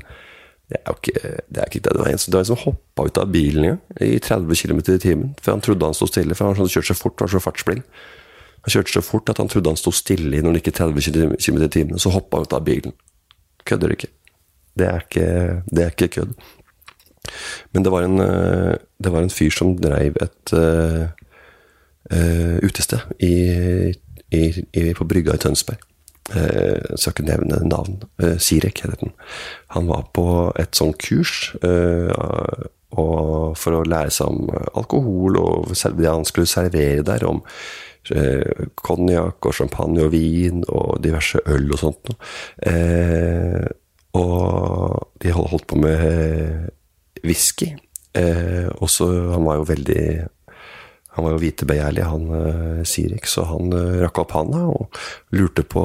Det 0.66 0.80
er 0.80 0.90
jo 0.90 0.98
ikke 0.98 1.20
det, 1.22 1.60
er 1.62 1.68
ikke, 1.70 1.82
det 1.84 1.94
var 1.94 2.08
en 2.10 2.18
som, 2.18 2.32
det 2.34 2.42
som 2.48 2.58
hoppa 2.58 3.06
ut 3.06 3.18
av 3.22 3.30
bilen 3.30 3.68
ja, 3.68 3.76
i 4.02 4.18
30 4.18 4.50
km 4.58 4.80
i 4.82 4.98
timen, 5.02 5.34
for 5.38 5.54
han 5.54 5.62
trodde 5.62 5.86
han 5.86 5.94
sto 5.94 6.08
stille, 6.10 6.34
for 6.34 6.48
han 6.48 6.58
hadde 6.58 6.72
kjørt 6.74 6.90
så 6.90 6.96
fort, 6.98 7.20
var 7.22 7.30
så 7.30 7.42
fartsblind. 7.42 7.84
Han 8.66 8.74
kjørte 8.74 8.96
så 8.96 9.02
fort 9.06 9.30
at 9.30 9.38
han 9.38 9.50
trodde 9.52 9.70
han 9.70 9.78
sto 9.78 9.92
stille 9.94 10.40
når 10.42 10.50
han 10.50 10.58
gikk 10.58 10.72
i 10.72 10.76
30 10.80 11.06
km 11.38 11.62
i 11.62 11.70
timen, 11.70 12.02
så 12.02 12.10
hoppa 12.10 12.40
han 12.40 12.48
ut 12.48 12.56
av 12.58 12.64
bilen. 12.66 12.96
Kødder 13.66 13.94
ikke. 13.94 14.10
Det 14.76 14.88
er 14.90 15.04
ikke, 15.06 15.28
det 15.70 15.84
er 15.84 15.94
ikke 15.94 16.12
kødd. 16.18 16.34
Men 17.72 17.86
det 17.86 17.92
var, 17.94 18.06
en, 18.06 18.18
eh, 18.20 18.74
det 19.02 19.12
var 19.12 19.22
en 19.22 19.32
fyr 19.32 19.54
som 19.54 19.74
dreiv 19.78 20.18
et 20.22 20.52
uh, 20.54 21.06
uh, 22.12 22.56
utested 22.62 23.02
i, 23.18 23.32
i, 24.30 24.42
i, 24.62 24.92
på 24.94 25.06
brygga 25.08 25.34
i 25.34 25.42
Tønsberg. 25.42 25.82
Uh, 26.34 26.82
jeg 26.90 26.98
skal 26.98 27.12
ikke 27.14 27.28
nevne 27.30 27.62
navn. 27.68 28.00
Uh, 28.22 28.36
Sirek 28.42 28.82
heter 28.82 28.98
den. 29.02 29.12
Han 29.76 29.86
var 29.90 30.08
på 30.16 30.26
et 30.58 30.74
sånt 30.76 30.98
kurs 31.02 31.52
for 33.56 33.76
å 33.76 33.82
lære 33.84 34.12
seg 34.14 34.30
om 34.30 34.46
alkohol 34.78 35.36
og 35.36 35.74
det 35.74 36.06
han 36.08 36.24
skulle 36.24 36.48
servere 36.48 37.04
der, 37.04 37.26
om 37.28 37.42
Eh, 38.14 38.66
konjakk 38.78 39.48
og 39.48 39.54
champagne 39.56 40.04
og 40.04 40.12
vin 40.12 40.62
og 40.70 41.00
diverse 41.02 41.40
øl 41.50 41.72
og 41.74 41.80
sånt 41.80 42.06
noe. 42.06 42.18
Eh, 42.70 43.66
og 44.16 45.10
de 45.22 45.34
holdt 45.34 45.66
på 45.66 45.78
med 45.80 46.70
whisky. 47.26 47.72
Eh, 48.14 48.68
og 48.78 48.88
så 48.90 49.06
Han 49.32 49.44
var 49.44 49.56
jo 49.56 49.68
veldig 49.68 50.26
han 51.16 51.24
var 51.24 51.32
jo 51.32 51.40
vitebegjærlig, 51.40 52.04
han 52.04 52.24
uh, 52.28 52.80
Sirik, 52.84 53.24
så 53.30 53.46
han 53.48 53.72
uh, 53.72 54.02
rakk 54.02 54.20
opp 54.20 54.34
handa 54.36 54.66
og 54.68 54.98
lurte 55.32 55.64
på 55.64 55.82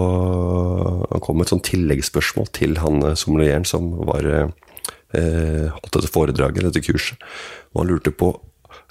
Han 1.07 1.23
kom 1.23 1.39
med 1.39 1.47
et 1.47 1.53
sånt 1.53 1.67
tilleggsspørsmål 1.69 2.49
til 2.57 2.75
han 2.83 2.99
uh, 3.05 3.15
sommelieren 3.15 3.67
som 3.67 3.93
var 4.09 4.27
holdt 5.11 5.89
dette 5.91 6.07
foredraget, 6.07 6.63
dette 6.63 6.79
kurset. 6.85 7.19
Og 7.73 7.81
han 7.81 7.89
lurte 7.89 8.13
på 8.15 8.29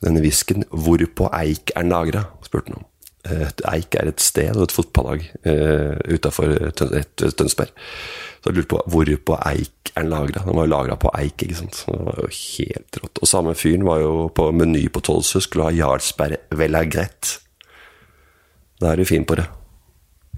denne 0.05 0.21
whiskyen. 0.21 0.67
'Hvorpå 0.69 1.31
eik 1.33 1.73
er 1.73 1.87
lagra?' 1.89 2.27
spurte 2.45 2.75
han 2.75 2.83
om. 2.83 2.85
Eik 3.73 3.97
er 3.97 4.11
et 4.11 4.21
sted 4.21 4.53
og 4.53 4.67
et 4.67 4.75
fotballag 4.75 5.25
uh, 5.49 5.97
utafor 6.13 6.53
Tønsberg. 6.77 7.73
Så 8.41 8.51
jeg 8.51 8.57
lurte 8.57 8.73
på 8.73 8.81
hvor 8.89 9.13
på 9.31 9.37
eik 9.51 9.93
er 9.95 10.05
den 10.05 10.13
lagra. 10.13 10.45
Den 10.47 10.57
var 10.57 10.67
jo 10.67 10.73
lagra 10.73 10.97
på 11.01 11.13
eik, 11.19 11.45
ikke 11.45 11.59
sant. 11.59 11.77
Så 11.77 11.93
det 11.93 12.07
var 12.07 12.21
jo 12.23 12.31
helt 12.33 13.01
rått. 13.03 13.21
Og 13.21 13.29
samme 13.29 13.55
fyren 13.59 13.87
var 13.87 14.01
jo 14.01 14.15
på 14.35 14.49
Meny 14.57 14.87
på 14.93 15.03
Tolsø, 15.05 15.43
skulle 15.45 15.69
ha 15.69 15.77
Jarlsberg 15.77 16.39
Velagrett. 16.57 17.37
Da 18.81 18.93
er 18.93 19.01
du 19.01 19.09
fin 19.09 19.27
på 19.29 19.37
det. 19.37 19.47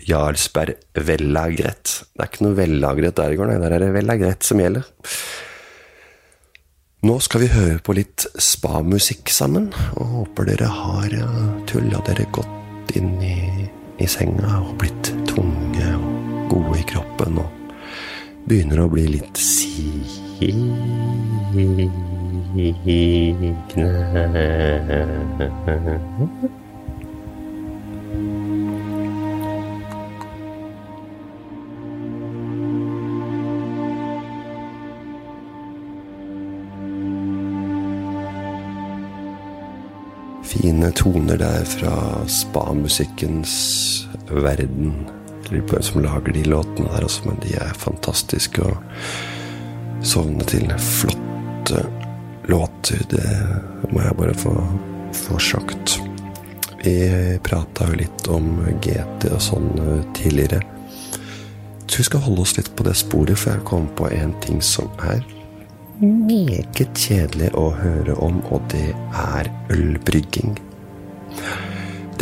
Jarlsberg 0.09 0.75
Velagrett. 0.99 1.95
Det 2.11 2.25
er 2.25 2.31
ikke 2.31 2.47
noe 2.49 2.59
vellagret 2.59 3.19
der 3.19 3.35
i 3.35 3.38
går, 3.38 3.53
nei. 3.53 3.62
Der 3.62 3.77
er 3.77 3.85
det 3.85 3.95
Velagrett 3.95 4.47
som 4.47 4.62
gjelder. 4.62 4.88
Nå 7.03 7.17
skal 7.19 7.43
vi 7.43 7.51
høre 7.51 7.81
på 7.83 7.97
litt 7.99 8.29
spamusikk 8.38 9.31
sammen, 9.35 9.73
og 9.99 10.12
håper 10.17 10.53
dere 10.53 10.69
har 10.71 11.17
tulla 11.67 11.99
dere 12.07 12.29
godt 12.35 12.95
inn 12.99 13.17
i, 13.27 13.67
i 13.99 14.07
senga 14.11 14.61
og 14.61 14.77
blitt 14.79 15.02
begynner 18.53 18.83
å 18.83 18.88
bli 18.93 19.07
litt 19.15 19.38
signe. 19.41 20.03
Fine 40.53 40.93
toner 40.99 41.41
der 41.41 41.65
fra 41.65 41.97
spa-musikkens 42.29 43.57
verden. 44.29 45.22
Lurer 45.53 45.83
som 45.85 46.03
lager 46.03 46.33
de 46.33 46.45
låtene 46.49 46.88
der 46.95 47.05
også, 47.05 47.27
men 47.29 47.41
de 47.45 47.57
er 47.61 47.75
fantastiske. 47.79 48.65
Og 48.65 50.07
sovne 50.07 50.47
til 50.49 50.71
flotte 50.81 51.85
låter, 52.49 53.05
det 53.11 53.93
må 53.93 54.03
jeg 54.03 54.17
bare 54.19 54.35
få, 54.35 54.55
få 55.15 55.38
sagt. 55.38 56.01
Vi 56.83 56.97
prata 57.45 57.87
jo 57.91 57.99
litt 58.01 58.29
om 58.33 58.57
GT 58.83 59.29
og 59.31 59.43
sånn 59.43 59.69
tidligere. 60.17 60.62
Så 61.87 62.01
vi 62.01 62.09
skal 62.09 62.25
holde 62.25 62.43
oss 62.43 62.57
litt 62.57 62.73
på 62.75 62.87
det 62.88 62.97
sporet, 62.99 63.38
for 63.38 63.53
jeg 63.53 63.67
kom 63.69 63.87
på 63.99 64.09
en 64.11 64.35
ting 64.43 64.62
som 64.65 64.88
er 65.05 65.21
meget 66.03 66.97
kjedelig 66.99 67.53
å 67.55 67.69
høre 67.77 68.17
om, 68.19 68.41
og 68.51 68.65
det 68.73 68.88
er 69.12 69.53
ølbrygging. 69.71 70.57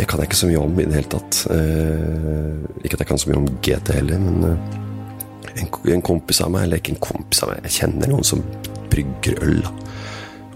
Det 0.01 0.07
kan 0.09 0.23
jeg 0.23 0.31
ikke 0.31 0.39
så 0.39 0.49
mye 0.49 0.61
om 0.65 0.79
i 0.81 0.85
det 0.89 0.97
hele 0.97 1.11
tatt. 1.13 1.43
Eh, 1.53 2.61
ikke 2.81 2.97
at 2.97 3.03
jeg 3.03 3.09
kan 3.11 3.19
så 3.21 3.29
mye 3.29 3.41
om 3.43 3.49
GT 3.61 3.91
heller, 3.99 4.23
men 4.23 4.47
eh, 4.49 5.59
en, 5.61 5.69
en, 5.69 6.05
kompis 6.07 6.41
av 6.41 6.55
meg, 6.55 6.65
eller 6.65 6.81
ikke 6.81 6.95
en 6.95 7.03
kompis 7.05 7.43
av 7.45 7.53
meg, 7.53 7.67
jeg 7.69 7.77
kjenner 7.83 8.09
noen 8.09 8.25
som 8.25 8.41
brygger 8.89 9.37
øl. 9.45 9.61
da. 9.67 9.75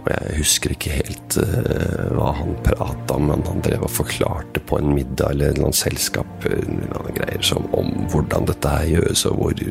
Og 0.01 0.09
jeg 0.15 0.39
husker 0.39 0.73
ikke 0.75 0.97
helt 0.99 1.37
uh, 1.41 2.11
hva 2.13 2.33
han 2.37 2.57
prata 2.65 3.17
om, 3.17 3.29
men 3.31 3.45
han 3.49 3.63
drev 3.65 3.87
og 3.87 3.93
forklarte 3.93 4.61
på 4.69 4.77
en 4.77 4.91
middag 4.93 5.33
eller 5.33 5.57
et 5.57 5.79
selskap 5.79 6.45
eller 6.45 7.09
greier 7.17 7.45
som 7.45 7.65
om 7.73 7.89
hvordan 8.13 8.49
dette 8.51 8.73
her 8.75 8.91
gjøres, 8.91 9.25
og 9.31 9.39
hvor 9.41 9.63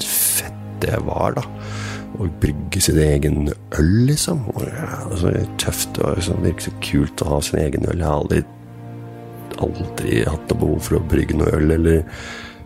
fett 0.00 0.60
det 0.80 0.96
var, 1.04 1.36
da 1.36 1.44
å 2.20 2.28
brygge 2.42 2.80
sin 2.84 2.98
egen 3.00 3.48
øl, 3.48 3.92
liksom. 4.08 4.42
Og, 4.52 4.64
ja, 4.68 4.98
så 5.18 5.32
tøft 5.60 6.00
og 6.02 6.18
liksom, 6.18 6.42
virker 6.44 6.68
så 6.68 6.74
kult 6.84 7.24
å 7.24 7.30
ha 7.30 7.38
sin 7.44 7.60
egen 7.62 7.86
øl. 7.88 7.98
Jeg 7.98 8.08
har 8.08 8.20
aldri, 8.20 8.42
aldri 9.60 10.22
hatt 10.24 10.48
noe 10.50 10.62
behov 10.64 10.80
for 10.86 10.98
å 10.98 11.04
brygge 11.12 11.36
noe 11.38 11.52
øl, 11.58 11.74
eller 11.76 12.02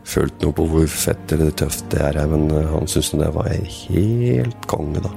følt 0.07 0.43
noe 0.43 0.55
på 0.55 0.67
hvor 0.71 0.87
fett 0.91 1.35
eller 1.35 1.51
tøft 1.59 1.89
det 1.95 2.03
er, 2.07 2.21
men 2.31 2.47
uh, 2.53 2.63
han 2.75 2.87
syntes 2.91 3.15
det 3.19 3.33
var 3.35 3.51
helt 3.51 4.69
konge, 4.71 5.03
da. 5.03 5.13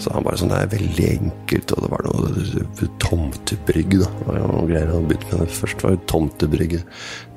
Så 0.00 0.12
han 0.12 0.26
bare 0.26 0.38
sånn 0.38 0.50
Det 0.52 0.58
er 0.60 0.72
veldig 0.74 1.06
enkelt, 1.14 1.72
og 1.72 1.84
det 1.84 1.88
var 1.92 2.04
noe 2.06 2.88
tomtebrygg, 3.02 3.94
da. 4.02 4.10
Det 4.18 4.26
var 4.28 4.42
noe 4.52 4.66
greier 4.68 4.92
han 4.92 5.08
begynte 5.08 5.40
med. 5.40 5.54
Først 5.56 5.84
var 5.84 5.94
det 5.94 6.08
tomtebrygg. 6.12 6.76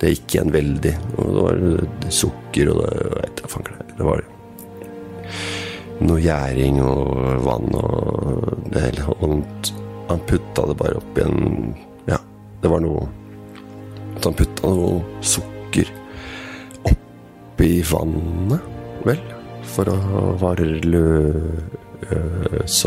Det 0.02 0.12
gikk 0.12 0.36
igjen 0.36 0.52
veldig. 0.54 0.92
Og 1.16 1.30
det 1.30 1.46
var 1.46 2.12
sukker, 2.20 2.74
og 2.74 2.82
det, 2.84 2.90
jeg 3.00 3.14
vet, 3.16 3.44
det 3.96 4.10
var 4.10 4.26
noe 6.00 6.20
gjæring 6.24 6.82
og 6.84 7.46
vann 7.48 7.80
og 7.80 8.68
det 8.74 8.84
hele. 8.90 9.08
Og 9.16 9.72
han 10.10 10.28
putta 10.28 10.68
det 10.70 10.78
bare 10.80 11.00
oppi 11.00 11.26
en 11.26 11.74
Ja, 12.10 12.20
det 12.62 12.72
var 12.72 12.84
noe 12.84 13.08
At 14.20 14.28
han 14.28 14.36
putta 14.36 14.68
noe 14.76 15.00
sukker 15.24 15.88
oppi 16.90 17.70
vannet, 17.88 18.60
vel, 19.08 19.22
for 19.64 19.88
å 19.88 20.36
varløse 20.42 21.32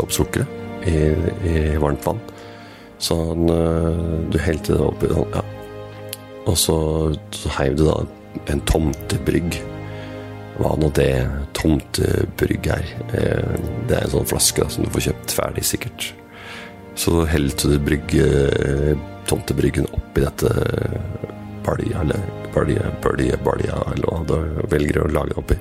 opp 0.03 0.13
sukkeret 0.13 0.85
i, 0.85 0.95
i, 1.49 1.55
varmt 1.81 2.05
vann. 2.05 2.21
Så 3.01 3.17
han 3.31 3.49
Du 4.29 4.37
helte 4.37 4.77
det 4.77 4.85
oppi 4.85 5.09
sånn, 5.09 5.33
ja. 5.33 5.43
Og 6.43 6.55
så, 6.59 6.77
så 7.33 7.49
heiv 7.57 7.73
du 7.79 7.87
da 7.87 7.97
en 8.51 8.61
tomtebrygg 8.69 9.57
hva 10.59 10.73
nå 10.77 10.89
det 10.93 11.25
tomtebrygg 11.57 12.67
er. 12.75 12.89
Eh, 13.17 13.55
det 13.89 13.97
er 13.97 14.03
en 14.05 14.13
sånn 14.17 14.29
flaske 14.29 14.61
da, 14.61 14.69
som 14.69 14.85
du 14.85 14.91
får 14.93 15.07
kjøpt 15.09 15.33
ferdig, 15.39 15.65
sikkert. 15.65 16.11
Så 16.95 17.25
helte 17.25 17.71
du 17.71 17.79
brygge, 17.81 18.25
tomtebryggen 19.27 19.87
oppi 19.95 20.23
dette 20.23 20.51
balja, 21.65 22.01
eller 22.03 22.21
balja, 22.53 22.89
balja, 23.03 23.37
balja, 23.43 23.79
eller 23.95 24.09
hva 24.09 24.21
du 24.29 24.67
velger 24.71 25.01
å 25.03 25.11
lage 25.11 25.33
det 25.33 25.39
oppi. 25.41 25.59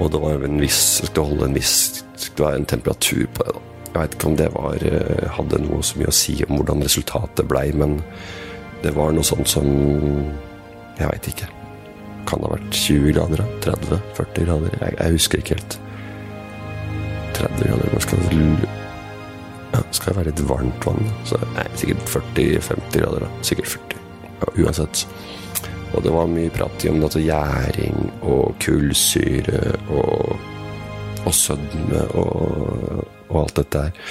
Og 0.00 0.12
det 0.12 0.20
var 0.22 0.46
en 0.46 0.60
viss, 0.62 0.82
skal 1.04 1.26
holde 1.28 1.50
en 1.50 1.56
viss 1.56 1.74
Det 2.16 2.40
var 2.40 2.54
en 2.56 2.64
temperatur 2.64 3.26
på 3.34 3.44
det. 3.44 3.52
da. 3.52 3.66
Jeg 3.90 3.96
veit 3.98 4.14
ikke 4.14 4.28
om 4.28 4.36
det 4.38 4.48
var, 4.54 4.84
eh, 4.86 5.28
hadde 5.36 5.58
noe 5.64 5.82
så 5.82 5.98
mye 5.98 6.12
å 6.12 6.14
si 6.14 6.36
om 6.46 6.56
hvordan 6.56 6.84
resultatet 6.86 7.48
blei, 7.48 7.72
men 7.74 7.98
det 8.84 8.94
var 8.94 9.12
noe 9.12 9.26
sånt 9.26 9.48
som 9.48 9.66
Jeg 11.00 11.08
veit 11.08 11.28
ikke 11.28 11.48
kan 12.28 12.42
ha 12.44 12.50
vært 12.52 12.74
20 12.76 13.14
grader, 13.16 13.44
30-40 13.64 14.44
grader. 14.46 14.74
Jeg, 14.80 14.96
jeg, 14.98 15.16
husker 15.16 15.42
ikke 15.42 15.56
helt. 15.58 15.78
30 17.38 17.64
grader 17.64 17.94
Men 17.94 18.04
skal 18.04 18.24
det, 18.26 18.79
skal 19.94 20.12
det 20.12 20.16
være 20.18 20.30
litt 20.30 20.42
varmt 20.48 20.86
vann? 20.86 21.12
Så, 21.28 21.38
nei, 21.54 21.66
sikkert 21.78 22.02
40-50 22.10 22.96
grader. 22.96 23.26
Da. 23.26 23.30
Sikkert 23.46 23.70
40. 23.76 24.02
Ja, 24.40 24.50
uansett. 24.64 25.04
Og 25.90 26.04
det 26.06 26.12
var 26.14 26.30
mye 26.30 26.50
prat 26.54 26.84
om 26.90 27.00
altså, 27.06 27.22
gjæring 27.22 28.10
og 28.22 28.54
kullsyre 28.62 29.62
og, 29.90 30.36
og 31.24 31.32
sødme 31.34 32.04
og, 32.18 33.00
og, 33.28 33.40
alt 33.44 33.56
dette 33.62 33.86
her. 33.86 34.04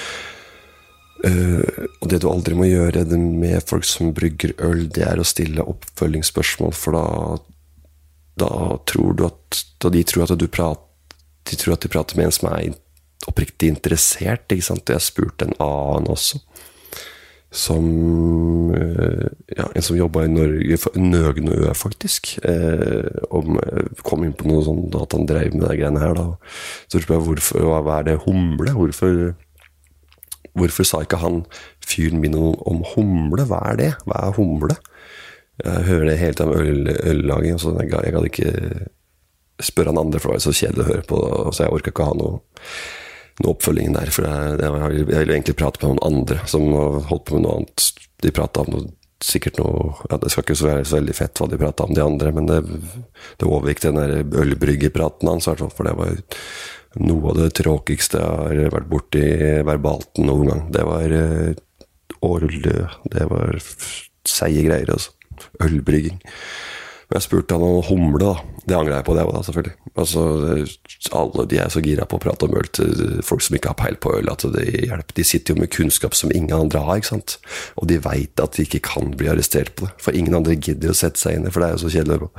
Uh, 1.19 1.87
og 1.99 2.05
det 2.11 2.21
du 2.23 2.29
aldri 2.31 2.55
må 2.55 2.69
gjøre 2.69 3.03
med 3.19 3.59
folk 3.67 3.83
som 3.83 4.13
brygger 4.15 4.53
øl, 4.63 4.85
det 4.87 5.03
er 5.03 5.19
å 5.19 5.27
stille 5.27 5.65
oppfølgingsspørsmål, 5.67 6.75
for 6.79 6.95
da 6.95 7.07
da 8.39 8.79
tror 8.85 9.13
du 9.13 9.25
at 9.27 9.63
Da 9.81 9.89
de 9.89 10.03
tror 10.03 10.23
at 10.23 10.39
du 10.39 10.47
prater 10.47 10.85
De 11.49 11.57
tror 11.59 11.75
at 11.75 11.83
de 11.85 11.91
prater 11.91 12.19
med 12.19 12.29
en 12.29 12.35
som 12.35 12.51
er 12.51 12.75
oppriktig 13.27 13.73
interessert, 13.73 14.47
ikke 14.51 14.67
sant. 14.69 14.87
Og 14.87 14.95
jeg 14.95 15.07
spurte 15.07 15.47
en 15.47 15.57
annen 15.63 16.11
også. 16.13 16.41
Som 17.49 17.85
eh, 18.77 19.25
Ja, 19.57 19.65
en 19.73 19.81
som 19.81 19.97
jobba 19.97 20.27
i 20.27 20.31
Norge 20.31 20.77
Nøgnø, 21.01 21.73
faktisk. 21.73 22.35
Eh, 22.45 23.09
om, 23.33 23.57
kom 24.05 24.23
inn 24.23 24.35
på 24.37 24.47
noe 24.47 24.63
sånn 24.67 24.85
at 25.01 25.15
han 25.17 25.25
drev 25.29 25.55
med 25.55 25.65
de 25.65 25.79
greiene 25.79 26.03
her, 26.03 26.13
da. 26.17 26.27
Så 26.87 27.01
spurte 27.01 27.17
jeg 27.17 27.27
hvorfor, 27.27 27.69
hva 27.81 27.99
er 27.99 28.11
det 28.11 28.19
humle? 28.27 28.75
Hvorfor 28.77 29.35
Hvorfor 30.57 30.83
sa 30.83 31.01
ikke 31.05 31.19
han 31.21 31.43
fyren 31.85 32.19
min 32.19 32.33
noe 32.33 32.55
om 32.67 32.81
humle? 32.95 33.45
Hva 33.47 33.59
er 33.69 33.77
det? 33.79 33.89
Hva 34.07 34.23
er 34.27 34.33
humle? 34.35 34.75
Jeg 35.59 35.85
hører 35.89 36.07
det 36.07 36.15
hele 36.17 36.25
helt 36.25 36.41
om 36.43 36.53
øllaging. 36.55 37.59
Så 37.61 37.75
jeg, 37.77 37.91
jeg 37.91 38.15
gadd 38.15 38.27
ikke 38.29 38.53
spørre 39.63 39.91
han 39.93 40.01
andre, 40.01 40.19
for 40.19 40.31
det 40.31 40.39
var 40.39 40.45
så 40.45 40.55
kjedelig 40.55 40.85
å 40.85 40.89
høre 40.89 41.05
på. 41.09 41.19
Så 41.51 41.65
jeg 41.65 41.75
orka 41.75 41.93
ikke 41.93 42.07
ha 42.07 42.15
noe, 42.17 42.41
noe 43.39 43.55
oppfølging 43.55 43.95
der. 43.95 44.11
For 44.13 44.27
jeg, 44.27 44.55
jeg, 44.61 45.03
jeg 45.03 45.25
vil 45.25 45.35
egentlig 45.35 45.57
prate 45.59 45.83
med 45.83 45.95
noen 45.95 46.07
andre 46.11 46.39
som 46.49 46.65
har 46.75 47.03
holdt 47.11 47.27
på 47.29 47.37
med 47.37 47.45
noe 47.45 47.59
annet. 47.59 47.85
De 48.23 48.33
prata 48.35 48.65
om 48.65 48.73
noe, 48.73 48.89
sikkert 49.23 49.59
noe 49.59 49.93
ja, 50.09 50.17
Det 50.19 50.31
skal 50.31 50.45
ikke 50.45 50.57
være 50.63 50.87
så 50.87 50.97
veldig 50.99 51.15
fett 51.15 51.39
hva 51.39 51.47
de 51.51 51.59
prata 51.59 51.85
om, 51.85 51.95
de 51.95 52.03
andre, 52.03 52.33
men 52.35 52.49
det, 52.49 52.59
det 53.39 53.47
overgikk 53.47 53.83
den 53.83 53.99
der 53.99 54.43
ølbryggepraten 54.43 55.31
hans, 55.31 55.47
for 55.47 55.87
det 55.87 55.95
var 55.99 56.19
noe 56.99 57.31
av 57.31 57.41
det 57.43 57.49
tråkigste 57.59 58.21
jeg 58.21 58.63
har 58.65 58.73
vært 58.73 58.89
borti 58.91 59.23
verbalt 59.67 60.23
noen 60.23 60.53
gang. 60.53 60.63
Det 60.73 60.85
var 60.87 61.15
årlig 62.25 62.73
Det 63.13 63.27
var 63.29 63.59
seige 64.27 64.65
greier, 64.65 64.89
altså 64.91 65.15
ølbrygging. 65.63 66.19
Men 67.09 67.17
jeg 67.17 67.25
spurte 67.25 67.57
han 67.57 67.65
om 67.65 67.79
humle, 67.87 68.19
da. 68.21 68.59
Det 68.69 68.75
angrer 68.77 68.99
jeg 68.99 69.05
på, 69.07 69.13
det 69.17 69.23
òg, 69.25 69.37
selvfølgelig. 69.47 69.75
Altså, 69.97 70.23
alle 71.17 71.45
de 71.49 71.57
er 71.57 71.71
så 71.73 71.81
gira 71.81 72.05
på 72.05 72.19
å 72.19 72.21
prate 72.21 72.45
om 72.45 72.53
øl 72.59 72.69
til 72.77 73.15
folk 73.25 73.41
som 73.41 73.57
ikke 73.57 73.71
har 73.71 73.79
peil 73.79 73.97
på 73.97 74.11
øl, 74.19 74.29
at 74.29 74.45
det 74.53 74.67
hjelper. 74.67 75.15
De 75.17 75.25
sitter 75.25 75.55
jo 75.55 75.63
med 75.63 75.71
kunnskap 75.73 76.13
som 76.17 76.29
ingen 76.29 76.53
andre 76.53 76.83
har, 76.85 77.01
ikke 77.01 77.09
sant. 77.15 77.39
Og 77.81 77.89
de 77.89 77.97
veit 78.05 78.43
at 78.43 78.53
de 78.53 78.67
ikke 78.67 78.83
kan 78.91 79.09
bli 79.17 79.31
arrestert 79.33 79.73
på 79.73 79.89
det. 79.89 79.95
For 80.05 80.13
ingen 80.13 80.37
andre 80.37 80.59
gidder 80.59 80.93
å 80.93 80.99
sette 81.01 81.21
seg 81.21 81.39
inn 81.39 81.49
i 81.49 81.53
for 81.53 81.65
det 81.65 81.71
er 81.71 81.79
jo 81.79 81.83
så 81.87 81.93
kjedelig 81.95 82.29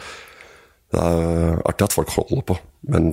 Det 0.94 1.02
er 1.02 1.60
artig 1.66 1.88
at 1.88 1.98
folk 1.98 2.14
holder 2.14 2.46
på, 2.46 2.56
men 2.94 3.12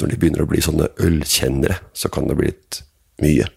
når 0.00 0.12
de 0.12 0.20
begynner 0.20 0.44
å 0.44 0.48
bli 0.48 0.60
sånne 0.64 0.92
ølkjennere, 1.00 1.80
så 1.96 2.12
kan 2.12 2.28
det 2.28 2.36
bli 2.36 2.52
litt 2.52 2.82
mye. 3.24 3.48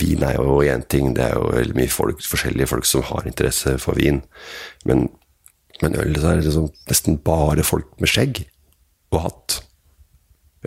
Vin 0.00 0.22
er 0.22 0.36
jo 0.38 0.60
én 0.62 0.84
ting, 0.88 1.14
det 1.16 1.24
er 1.24 1.38
jo 1.38 1.50
veldig 1.50 1.76
mye 1.76 1.90
folk, 1.90 2.20
forskjellige 2.22 2.68
folk 2.70 2.86
som 2.86 3.02
har 3.08 3.26
interesse 3.26 3.74
for 3.82 3.98
vin. 3.98 4.20
Men, 4.86 5.08
men 5.80 5.96
øl 6.00 6.16
så 6.18 6.30
er 6.30 6.40
det 6.40 6.46
liksom 6.48 6.68
nesten 6.90 7.18
bare 7.24 7.64
folk 7.66 7.90
med 8.02 8.10
skjegg 8.12 8.42
og 9.14 9.24
hatt. 9.26 9.60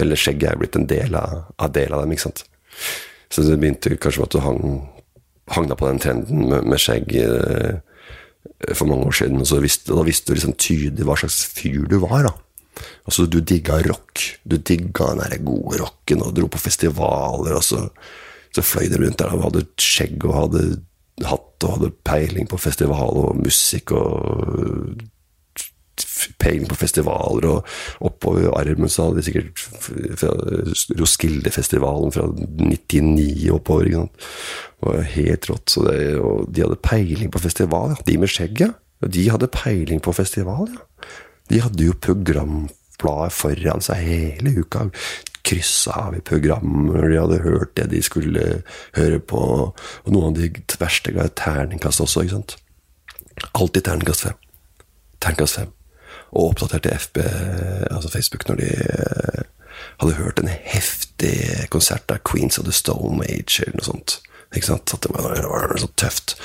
Eller 0.01 0.19
skjegget 0.19 0.49
er 0.49 0.59
blitt 0.59 0.77
en 0.79 0.89
del 0.89 1.15
av, 1.17 1.51
av, 1.57 1.71
del 1.75 1.93
av 1.93 2.03
dem, 2.03 2.15
ikke 2.15 2.27
sant. 2.27 2.45
Så 3.33 3.45
det 3.45 3.59
begynte 3.61 3.93
kanskje 4.01 4.23
med 4.23 4.29
at 4.29 4.35
du 4.35 4.43
hang, 4.43 4.63
hang 5.53 5.69
på 5.69 5.89
den 5.89 6.01
trenden 6.01 6.47
med, 6.49 6.65
med 6.65 6.81
skjegg 6.81 7.13
eh, 7.21 7.77
for 8.73 8.89
mange 8.89 9.11
år 9.11 9.19
siden, 9.21 9.43
og 9.43 9.63
visste, 9.63 9.93
da 9.93 10.05
visste 10.07 10.31
du 10.31 10.39
liksom 10.39 10.57
tydelig 10.57 11.07
hva 11.07 11.19
slags 11.21 11.43
fyr 11.53 11.85
du 11.89 11.99
var. 12.03 12.25
da. 12.25 12.33
Altså, 13.05 13.29
du 13.29 13.39
digga 13.39 13.83
rock. 13.85 14.25
Du 14.43 14.57
digga 14.57 15.13
den 15.13 15.23
der 15.27 15.45
gode 15.45 15.79
rocken 15.83 16.25
og 16.25 16.33
dro 16.35 16.49
på 16.49 16.61
festivaler, 16.65 17.53
og 17.59 17.65
så 17.65 17.85
så 18.53 18.61
fløy 18.61 18.89
du 18.91 18.99
rundt 19.01 19.19
der 19.21 19.33
og 19.33 19.47
hadde 19.47 19.65
skjegg 19.81 20.25
og 20.27 20.35
hadde 20.37 20.63
hatt 21.21 21.65
og 21.65 21.75
hadde 21.77 21.95
peiling 22.05 22.47
på 22.49 22.57
festival 22.61 23.19
og 23.21 23.41
musikk 23.41 23.93
og 23.95 25.03
peiling 26.41 26.65
på 26.69 26.77
festivaler, 26.79 27.45
og 27.49 28.07
oppover 28.07 28.49
armen 28.57 28.89
så 28.91 29.07
hadde 29.07 29.21
de 29.21 29.25
sikkert 29.27 29.57
Roskilde-festivalen 30.99 32.13
fra 32.15 32.25
99 32.33 33.51
oppover. 33.53 33.89
Ikke 33.89 34.01
sant? 34.01 34.29
Det 34.79 34.89
var 34.89 35.11
helt 35.13 35.49
rått. 35.51 35.75
Det, 35.87 35.97
og 36.19 36.47
de 36.49 36.65
hadde 36.65 36.79
peiling 36.83 37.33
på 37.33 37.43
festival, 37.43 37.93
ja. 37.93 38.07
De 38.07 38.17
med 38.19 38.31
skjegget, 38.33 38.79
de 39.13 39.27
hadde 39.29 39.51
peiling 39.53 40.01
på 40.03 40.15
festival, 40.15 40.71
ja. 40.71 41.11
De 41.51 41.59
hadde 41.59 41.85
jo 41.85 41.93
programbladet 41.99 43.35
foran 43.35 43.83
seg 43.83 43.99
hele 44.07 44.53
uka 44.63 44.87
kryssa 45.43 45.91
av 45.91 46.17
i 46.17 46.23
programmer 46.23 47.09
de 47.09 47.19
hadde 47.19 47.43
hørt 47.43 47.75
det 47.77 47.89
de 47.91 48.01
skulle 48.03 48.63
høre 48.95 49.19
på. 49.19 49.43
Og 49.75 50.11
noen 50.11 50.31
av 50.31 50.39
de 50.39 50.49
verste 50.79 51.13
ga 51.15 51.27
terningkast 51.27 52.03
også, 52.03 52.23
ikke 52.23 52.37
sant. 52.37 52.57
Alltid 53.51 53.87
terningkast 53.87 54.27
fem. 54.27 54.37
Terningkast 55.19 55.59
fem. 55.59 55.73
Og 56.33 56.53
oppdaterte 56.53 56.93
FB, 56.97 57.17
altså 57.91 58.09
Facebook, 58.09 58.47
når 58.49 58.61
de 58.61 58.69
eh, 58.73 59.41
hadde 60.01 60.17
hørt 60.17 60.39
en 60.39 60.49
heftig 60.49 61.35
konsert 61.73 62.11
av 62.11 62.23
Queens 62.25 62.57
of 62.59 62.65
the 62.65 62.73
Stone 62.73 63.25
Age 63.27 63.65
eller 63.65 63.81
noe 63.81 63.89
sånt. 63.89 64.19
Ikke 64.53 64.69
sant? 64.69 64.93
At 64.93 65.05
det 65.05 65.11
var, 65.13 65.75
så 65.81 65.89
tøft. 65.97 66.35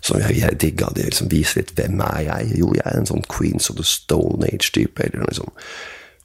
Så 0.00 0.18
jeg, 0.22 0.38
jeg 0.40 0.60
digga 0.60 0.88
det. 0.96 1.08
liksom 1.10 1.30
viser 1.30 1.60
litt 1.60 1.74
hvem 1.76 2.00
er 2.04 2.20
jeg? 2.26 2.58
Jo, 2.62 2.72
jeg 2.76 2.84
er 2.86 3.00
en 3.00 3.08
sånn 3.08 3.24
Queens 3.28 3.68
of 3.70 3.78
the 3.80 3.86
Stone 3.86 4.46
Age-type. 4.48 5.04
eller 5.04 5.28
liksom 5.28 5.52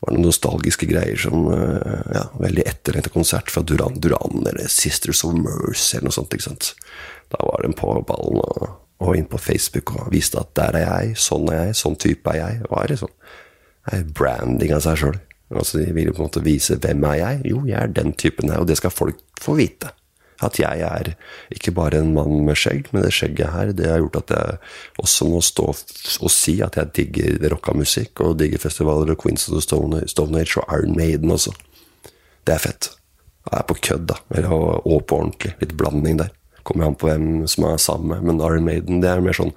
var 0.03 0.13
noen 0.15 0.27
nostalgiske 0.27 0.87
greier 0.89 1.19
som 1.19 1.47
eh, 1.53 2.13
ja, 2.15 2.27
veldig 2.41 2.65
etterlengta 2.67 3.11
konsert 3.13 3.51
fra 3.53 3.63
Duran 3.63 3.99
Duran 4.03 4.43
eller 4.43 4.69
Sisters 4.71 5.23
of 5.23 5.35
Merce 5.37 5.97
eller 5.97 6.09
noe 6.09 6.17
sånt. 6.17 6.33
ikke 6.35 6.49
sant? 6.49 6.73
Da 7.33 7.41
var 7.47 7.63
den 7.63 7.75
på 7.77 7.93
ballen 8.07 8.41
og, 8.43 8.67
og 9.03 9.17
inn 9.17 9.29
på 9.29 9.41
Facebook 9.41 9.95
og 9.95 10.11
viste 10.13 10.41
at 10.41 10.53
der 10.59 10.79
er 10.81 10.87
jeg, 10.87 11.17
sånn 11.23 11.47
er 11.51 11.69
jeg, 11.69 11.79
sånn 11.79 11.99
type 11.99 12.33
er 12.33 12.41
jeg. 12.41 12.63
Hva 12.69 12.83
er 12.83 12.93
det 12.93 12.99
sånn? 13.03 13.15
Det 13.83 13.99
er 13.99 14.11
branding 14.19 14.75
av 14.75 14.83
seg 14.85 14.99
sjøl. 15.01 15.19
Altså, 15.53 15.81
de 15.83 15.91
vil 15.93 16.09
jo 16.09 16.15
på 16.15 16.23
en 16.23 16.29
måte 16.29 16.43
vise 16.45 16.79
hvem 16.81 17.03
er 17.11 17.19
jeg? 17.19 17.41
Jo, 17.51 17.63
jeg 17.67 17.79
er 17.79 17.91
den 17.93 18.13
typen 18.17 18.49
her, 18.49 18.63
og 18.63 18.69
det 18.69 18.79
skal 18.79 18.93
folk 18.93 19.19
få 19.43 19.57
vite. 19.59 19.91
At 20.43 20.59
jeg 20.59 20.83
er 20.83 21.13
ikke 21.53 21.73
bare 21.75 22.01
en 22.01 22.13
mann 22.15 22.43
med 22.47 22.59
skjegg, 22.59 22.89
men 22.91 23.05
det 23.05 23.13
skjegget 23.15 23.53
her 23.53 23.71
det 23.75 23.89
har 23.89 24.01
gjort 24.03 24.21
at 24.23 24.33
jeg 24.35 24.57
også 25.03 25.29
må 25.31 25.39
stå 25.43 25.69
og 25.73 26.31
si 26.31 26.57
at 26.65 26.77
jeg 26.79 26.91
digger 26.97 27.47
rocka 27.53 27.75
musikk 27.77 28.21
og 28.25 28.37
digger 28.41 28.61
festivaler 28.61 29.13
og 29.13 29.21
Queens 29.23 29.47
of 29.47 29.55
the 29.55 29.63
Stone, 29.63 30.03
Stone 30.11 30.41
Age 30.41 30.59
og 30.59 30.67
Iron 30.75 30.97
Maiden 30.97 31.31
også. 31.33 31.53
Det 32.43 32.57
er 32.57 32.63
fett. 32.63 32.91
Jeg 33.47 33.59
er 33.59 33.65
på 33.67 33.79
kødd, 33.83 34.05
da. 34.11 34.19
Eller, 34.35 34.53
og 34.53 35.05
på 35.07 35.19
ordentlig. 35.19 35.53
Litt 35.61 35.75
blanding 35.79 36.19
der. 36.21 36.31
Kommer 36.63 36.87
an 36.87 36.99
på 36.99 37.09
hvem 37.09 37.47
som 37.51 37.67
er 37.67 37.81
sammen 37.81 38.13
med. 38.13 38.27
Men 38.27 38.43
Iron 38.43 38.67
Maiden 38.67 39.01
det 39.03 39.11
er 39.11 39.23
mer 39.23 39.35
sånn 39.35 39.55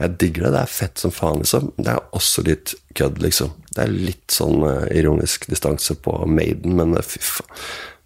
Jeg 0.00 0.16
digger 0.18 0.48
det. 0.48 0.52
Det 0.56 0.60
er 0.64 0.72
fett 0.72 0.98
som 0.98 1.12
faen, 1.14 1.44
liksom. 1.44 1.70
Det 1.78 1.92
er 1.92 2.00
også 2.16 2.42
litt 2.48 2.74
kødd, 2.98 3.20
liksom. 3.22 3.52
Det 3.70 3.84
er 3.84 3.92
litt 3.92 4.34
sånn 4.34 4.64
uh, 4.64 4.88
ironisk 4.90 5.46
distanse 5.52 5.94
på 5.94 6.16
Maiden, 6.26 6.74
men 6.80 6.96
uh, 6.96 7.04
fy 7.06 7.20
faen. 7.22 7.62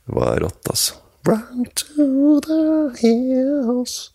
Det 0.06 0.14
var 0.18 0.36
rått, 0.44 0.60
altså. 0.70 0.98
Run 1.26 1.66
to 1.74 2.40
the 2.40 2.94
hills, 3.00 4.12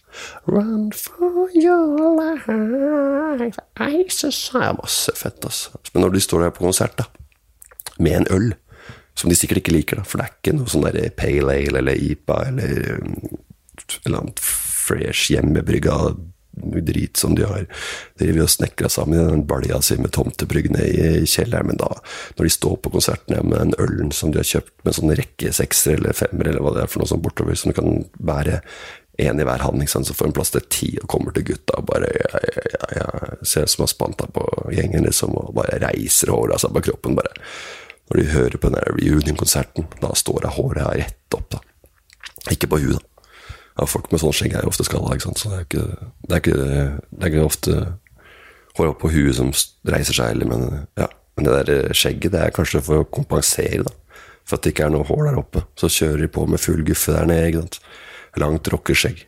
run 0.47 0.91
for 0.95 1.49
your 1.53 2.15
life 2.15 2.47
Det 2.47 3.57
er 3.79 4.77
masse 4.77 5.11
fett, 5.15 5.43
altså. 5.43 5.71
Men 5.93 6.05
når 6.05 6.09
de 6.15 6.21
står 6.21 6.41
der 6.45 6.53
på 6.55 6.63
konsert, 6.63 6.97
da, 6.97 7.03
med 7.99 8.21
en 8.21 8.27
øl, 8.31 8.53
som 9.15 9.29
de 9.29 9.35
sikkert 9.35 9.57
ikke 9.57 9.75
liker, 9.75 9.99
da, 9.99 10.07
for 10.07 10.21
det 10.21 10.27
er 10.27 10.37
ikke 10.37 10.55
noe 10.55 10.71
sånn 10.71 10.87
der 10.87 11.11
pale 11.17 11.57
ale 11.57 11.81
eller 11.83 11.99
IPA 11.99 12.37
eller 12.47 13.01
eller 14.05 14.21
annet 14.21 14.39
fresh 14.39 15.31
hjemmebrygga 15.33 15.97
drit 16.51 17.17
som 17.17 17.35
de 17.35 17.45
har 17.47 17.65
drevet 18.19 18.43
og 18.43 18.51
snekra 18.51 18.89
sammen 18.91 19.19
i 19.19 19.27
den 19.29 19.45
balja 19.47 19.79
si 19.83 19.97
med 19.99 20.11
tomtebryggene 20.15 20.83
i 20.83 21.25
kjelleren. 21.25 21.71
Men 21.71 21.79
da, 21.81 21.89
når 22.37 22.47
de 22.47 22.53
står 22.53 22.77
på 22.83 22.93
konsertene 22.95 23.43
med 23.45 23.57
den 23.57 23.75
ølen 23.79 24.11
som 24.15 24.33
de 24.33 24.41
har 24.41 24.49
kjøpt 24.49 24.73
med 24.85 24.97
sånn 24.97 25.15
rekke 25.17 25.53
sekser 25.55 25.99
eller 25.99 26.17
femmer, 26.17 26.49
eller 26.49 26.63
hva 26.63 26.75
det 26.75 26.85
er 26.85 26.91
for 26.91 27.03
noe 27.03 27.11
sånn 27.11 27.23
bortover, 27.23 27.57
som 27.59 27.71
du 27.71 27.79
kan 27.79 28.03
bære 28.19 28.61
én 29.21 29.39
i 29.39 29.45
hver 29.45 29.63
hand, 29.65 29.83
så 29.89 30.15
får 30.15 30.29
en 30.29 30.35
plass 30.35 30.53
til 30.53 30.63
ti 30.71 30.89
og 31.01 31.09
kommer 31.11 31.35
til 31.35 31.45
gutta 31.51 31.77
og 31.77 31.87
bare 31.89 32.09
ja, 32.15 32.39
ja, 32.47 32.85
ja, 32.95 33.09
ser 33.45 33.67
ut 33.67 33.73
som 33.73 33.83
har 33.83 33.91
spanta 33.91 34.27
på 34.33 34.45
gjengen, 34.73 35.05
liksom, 35.05 35.35
og 35.37 35.53
bare 35.57 35.81
reiser 35.83 36.31
håret 36.33 36.63
seg 36.63 36.73
på 36.73 36.85
kroppen. 36.89 37.19
bare 37.19 37.35
Når 38.09 38.21
de 38.21 38.31
hører 38.31 38.57
på 38.57 38.71
den 38.71 38.97
reunion-konserten, 38.97 39.87
da 40.01 40.15
står 40.15 40.41
det 40.45 40.55
håret 40.57 40.95
rett 41.03 41.37
opp, 41.37 41.47
da. 41.53 41.61
Ikke 42.51 42.71
på 42.71 42.81
huet, 42.81 42.97
da 42.97 43.10
ja, 43.77 43.87
folk 43.87 44.11
med 44.11 44.21
sånn 44.21 44.35
skjegg 44.35 44.57
er 44.57 44.67
ofte 44.67 44.85
skalla, 44.87 45.15
så 45.21 45.51
det 45.51 45.57
er, 45.57 45.65
ikke, 45.67 45.85
det, 46.27 46.35
er 46.35 46.41
ikke, 46.41 46.59
det 47.11 47.23
er 47.23 47.31
ikke, 47.31 47.47
ofte 47.47 47.77
hår 48.77 48.93
på 48.99 49.11
huet 49.13 49.37
som 49.37 49.51
reiser 49.87 50.17
seg 50.17 50.33
heller, 50.33 50.51
men, 50.51 50.85
ja. 50.99 51.07
men 51.37 51.47
det 51.47 51.57
der 51.69 51.97
skjegget 51.97 52.35
det 52.35 52.45
er 52.45 52.55
kanskje 52.55 52.83
for 52.85 53.03
å 53.03 53.09
kompensere, 53.09 53.85
da. 53.87 53.97
For 54.47 54.57
at 54.57 54.65
det 54.65 54.73
ikke 54.73 54.87
er 54.87 54.95
noe 54.95 55.07
hår 55.07 55.27
der 55.29 55.37
oppe. 55.39 55.61
Så 55.79 55.87
kjører 55.91 56.23
de 56.23 56.31
på 56.33 56.47
med 56.49 56.59
full 56.59 56.81
guffe 56.87 57.13
der 57.13 57.27
nede. 57.29 57.51
ikke 57.51 57.61
sant? 57.61 57.77
Langt 58.41 58.69
rockeskjegg. 58.73 59.21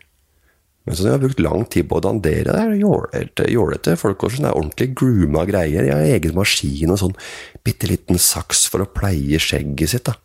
Men 0.83 0.97
så 0.97 1.05
de 1.05 1.13
har 1.13 1.21
brukt 1.21 1.39
lang 1.39 1.63
tid 1.71 1.87
på 1.87 1.99
å 1.99 2.03
dandere. 2.03 2.51
Det 2.51 3.45
er 3.45 3.51
jålete 3.53 3.95
folk 3.99 4.25
også. 4.27 4.41
Det 4.43 4.49
er 4.49 4.57
ordentlig 4.57 4.89
grooma 4.99 5.45
greier. 5.47 5.85
De 5.85 5.93
har 5.93 6.15
egen 6.17 6.35
maskin 6.35 6.91
og 6.91 6.99
sånn 6.99 7.15
bitte 7.63 7.87
liten 7.87 8.19
saks 8.19 8.65
for 8.73 8.83
å 8.83 8.89
pleie 8.91 9.39
skjegget 9.39 9.93
sitt. 9.93 10.09
da. 10.09 10.17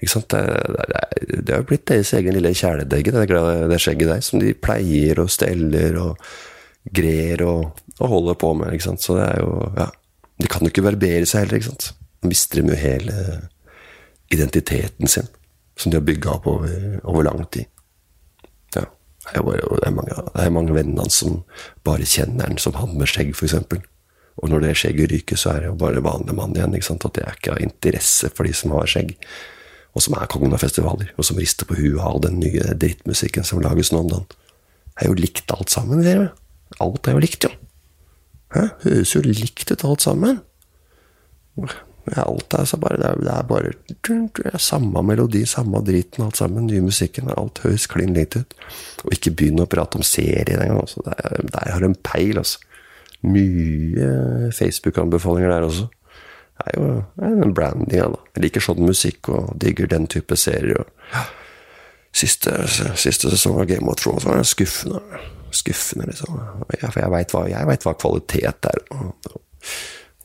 Ikke 0.00 0.12
sant? 0.14 0.32
Det, 0.32 1.52
har 1.52 1.66
blitt 1.68 1.84
deres 1.90 2.14
egen 2.16 2.36
lille 2.36 2.54
kjæledegge, 2.56 3.12
det, 3.12 3.26
det, 3.68 3.80
skjegget 3.82 4.08
der, 4.14 4.22
som 4.24 4.40
de 4.40 4.54
pleier 4.56 5.20
og 5.20 5.28
steller 5.32 5.98
og 6.00 6.30
grer 6.96 7.42
og, 7.44 7.82
og, 7.98 8.06
holder 8.08 8.38
på 8.40 8.54
med. 8.56 8.72
Ikke 8.76 8.88
sant? 8.88 9.04
Så 9.04 9.18
det 9.18 9.26
er 9.28 9.42
jo 9.44 9.72
Ja. 9.78 9.90
De 10.40 10.48
kan 10.48 10.64
jo 10.64 10.70
ikke 10.72 10.86
barbere 10.86 11.26
seg 11.28 11.42
heller, 11.42 11.58
ikke 11.58 11.68
sant. 11.68 11.90
De 12.22 12.28
mister 12.30 12.62
jo 12.62 12.76
hele 12.80 13.14
identiteten 14.32 15.10
sin, 15.10 15.26
som 15.76 15.92
de 15.92 15.98
har 15.98 16.06
bygga 16.06 16.30
opp 16.32 16.46
over, 16.48 16.70
over, 17.04 17.26
lang 17.26 17.44
tid. 17.52 17.68
Ja. 18.72 18.86
Det 19.26 19.34
er, 19.36 19.44
bare, 19.44 19.60
det 19.60 19.84
er 19.84 19.92
mange, 19.98 20.46
mange 20.56 20.76
venner 20.78 21.04
hans 21.04 21.20
som 21.20 21.42
bare 21.84 22.08
kjenner 22.08 22.48
han 22.48 22.56
som 22.56 22.78
han 22.80 22.96
med 22.96 23.12
skjegg, 23.12 23.34
f.eks. 23.36 23.58
Og 24.40 24.48
når 24.48 24.64
det 24.64 24.76
skjegget 24.80 25.12
ryker, 25.12 25.36
så 25.36 25.52
er 25.52 25.60
det 25.60 25.68
jo 25.74 25.76
bare 25.76 26.00
vanlig 26.00 26.38
mann 26.38 26.56
igjen. 26.56 26.78
ikke 26.78 26.88
sant? 26.88 27.04
At 27.04 27.18
det 27.18 27.26
er 27.26 27.36
ikke 27.36 27.58
av 27.58 27.64
interesse 27.66 28.32
for 28.32 28.48
de 28.48 28.56
som 28.56 28.72
har 28.78 28.88
skjegg 28.88 29.12
og 29.90 30.04
som 30.04 30.14
er 30.16 30.28
kongen 30.30 30.54
av 30.54 30.62
festivaler, 30.62 31.10
og 31.18 31.26
som 31.26 31.38
rister 31.40 31.66
på 31.66 31.78
huet 31.78 32.02
av 32.04 32.20
den 32.26 32.38
nye 32.42 32.76
drittmusikken 32.78 33.46
som 33.46 33.62
lages 33.64 33.90
nå 33.90 34.04
om 34.04 34.12
dagen. 34.12 34.28
Det 34.94 35.06
er 35.06 35.10
jo 35.10 35.18
likt 35.18 35.52
alt 35.54 35.72
sammen, 35.72 36.02
dere. 36.04 36.30
Alt 36.82 37.08
er 37.08 37.16
jo 37.16 37.22
likt, 37.24 37.46
jo. 37.46 37.52
Hæ? 38.54 38.66
Høres 38.84 39.14
jo 39.14 39.22
likt 39.26 39.70
ut, 39.72 39.86
alt 39.86 40.04
sammen. 40.04 40.40
Ja, 42.10 42.24
alt 42.24 42.54
er, 42.56 42.66
så 42.66 42.78
bare, 42.80 42.98
det 43.00 43.08
er, 43.08 43.20
det 43.22 43.32
er 43.34 43.46
bare 43.46 43.72
det 43.86 44.46
er 44.50 44.62
samme 44.62 45.02
melodi, 45.06 45.44
samme 45.46 45.82
driten, 45.86 46.24
alt 46.24 46.38
sammen. 46.40 46.66
Nye 46.66 46.82
musikken. 46.86 47.30
Alt 47.34 47.62
høres 47.64 47.86
klin 47.90 48.14
likt 48.16 48.38
ut. 48.38 48.56
Og 49.04 49.14
ikke 49.14 49.34
begynne 49.36 49.66
å 49.66 49.70
prate 49.70 50.00
om 50.00 50.06
serier 50.06 50.58
engang. 50.58 50.82
Altså. 50.82 51.04
Der, 51.06 51.46
der 51.50 51.72
har 51.74 51.84
de 51.84 51.92
peil, 52.06 52.40
altså. 52.42 52.62
Mye 53.20 54.50
Facebook-anbefalinger 54.56 55.50
der 55.52 55.66
også 55.66 55.90
er 56.66 56.78
jo 56.78 56.88
den 57.20 57.54
brandinga, 57.54 58.08
da. 58.14 58.22
Jeg 58.36 58.44
liker 58.46 58.64
sånn 58.64 58.82
musikk 58.84 59.30
og 59.32 59.52
digger 59.62 59.90
den 59.90 60.08
type 60.10 60.36
serier. 60.38 60.84
Siste, 62.16 62.56
siste 62.98 63.30
sesong 63.30 63.60
av 63.62 63.68
Game 63.70 63.90
of 63.90 64.00
Thrones 64.00 64.26
var 64.26 64.42
skuffende. 64.46 65.00
Skuffende, 65.54 66.08
liksom. 66.10 66.38
Ja, 66.80 66.90
for 66.90 67.00
jeg 67.02 67.12
veit 67.14 67.34
hva, 67.34 67.44
hva, 67.86 67.94
kvalitet 67.98 68.70
er. 68.70 68.80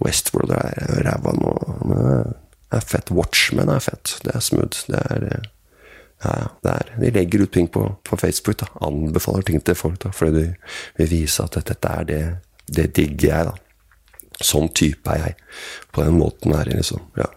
Westworld 0.03 0.53
er 0.57 1.03
ræva 1.05 1.33
nå. 1.37 1.53
Det 1.85 2.79
er 2.81 2.87
fett. 2.89 3.13
Watchmen 3.13 3.71
er 3.71 3.83
fett. 3.83 4.17
Det 4.25 4.33
er 4.35 4.43
smooth. 4.43 4.87
Det 4.91 5.03
er 5.11 5.27
ja, 6.23 6.47
det 6.63 6.73
De 6.99 7.11
legger 7.11 7.43
ut 7.43 7.51
ting 7.53 7.67
på, 7.71 7.85
på 8.03 8.17
Facebook. 8.17 8.57
da, 8.57 8.71
Anbefaler 8.87 9.45
ting 9.45 9.61
til 9.63 9.77
folk 9.77 9.99
da, 10.03 10.11
fordi 10.15 10.41
de 10.41 10.47
vil 10.97 11.11
vise 11.11 11.43
at 11.43 11.57
dette 11.59 11.91
er 11.91 12.09
det, 12.09 12.23
det 12.65 12.89
digger 12.97 13.29
jeg. 13.29 13.45
da 13.51 13.64
Sånn 14.43 14.67
type 14.75 15.11
er 15.13 15.29
jeg. 15.29 15.35
På 15.95 16.03
den 16.03 16.19
måten 16.19 16.55
er 16.57 16.67
jeg 16.67 16.83
liksom. 16.83 17.03
ja 17.19 17.29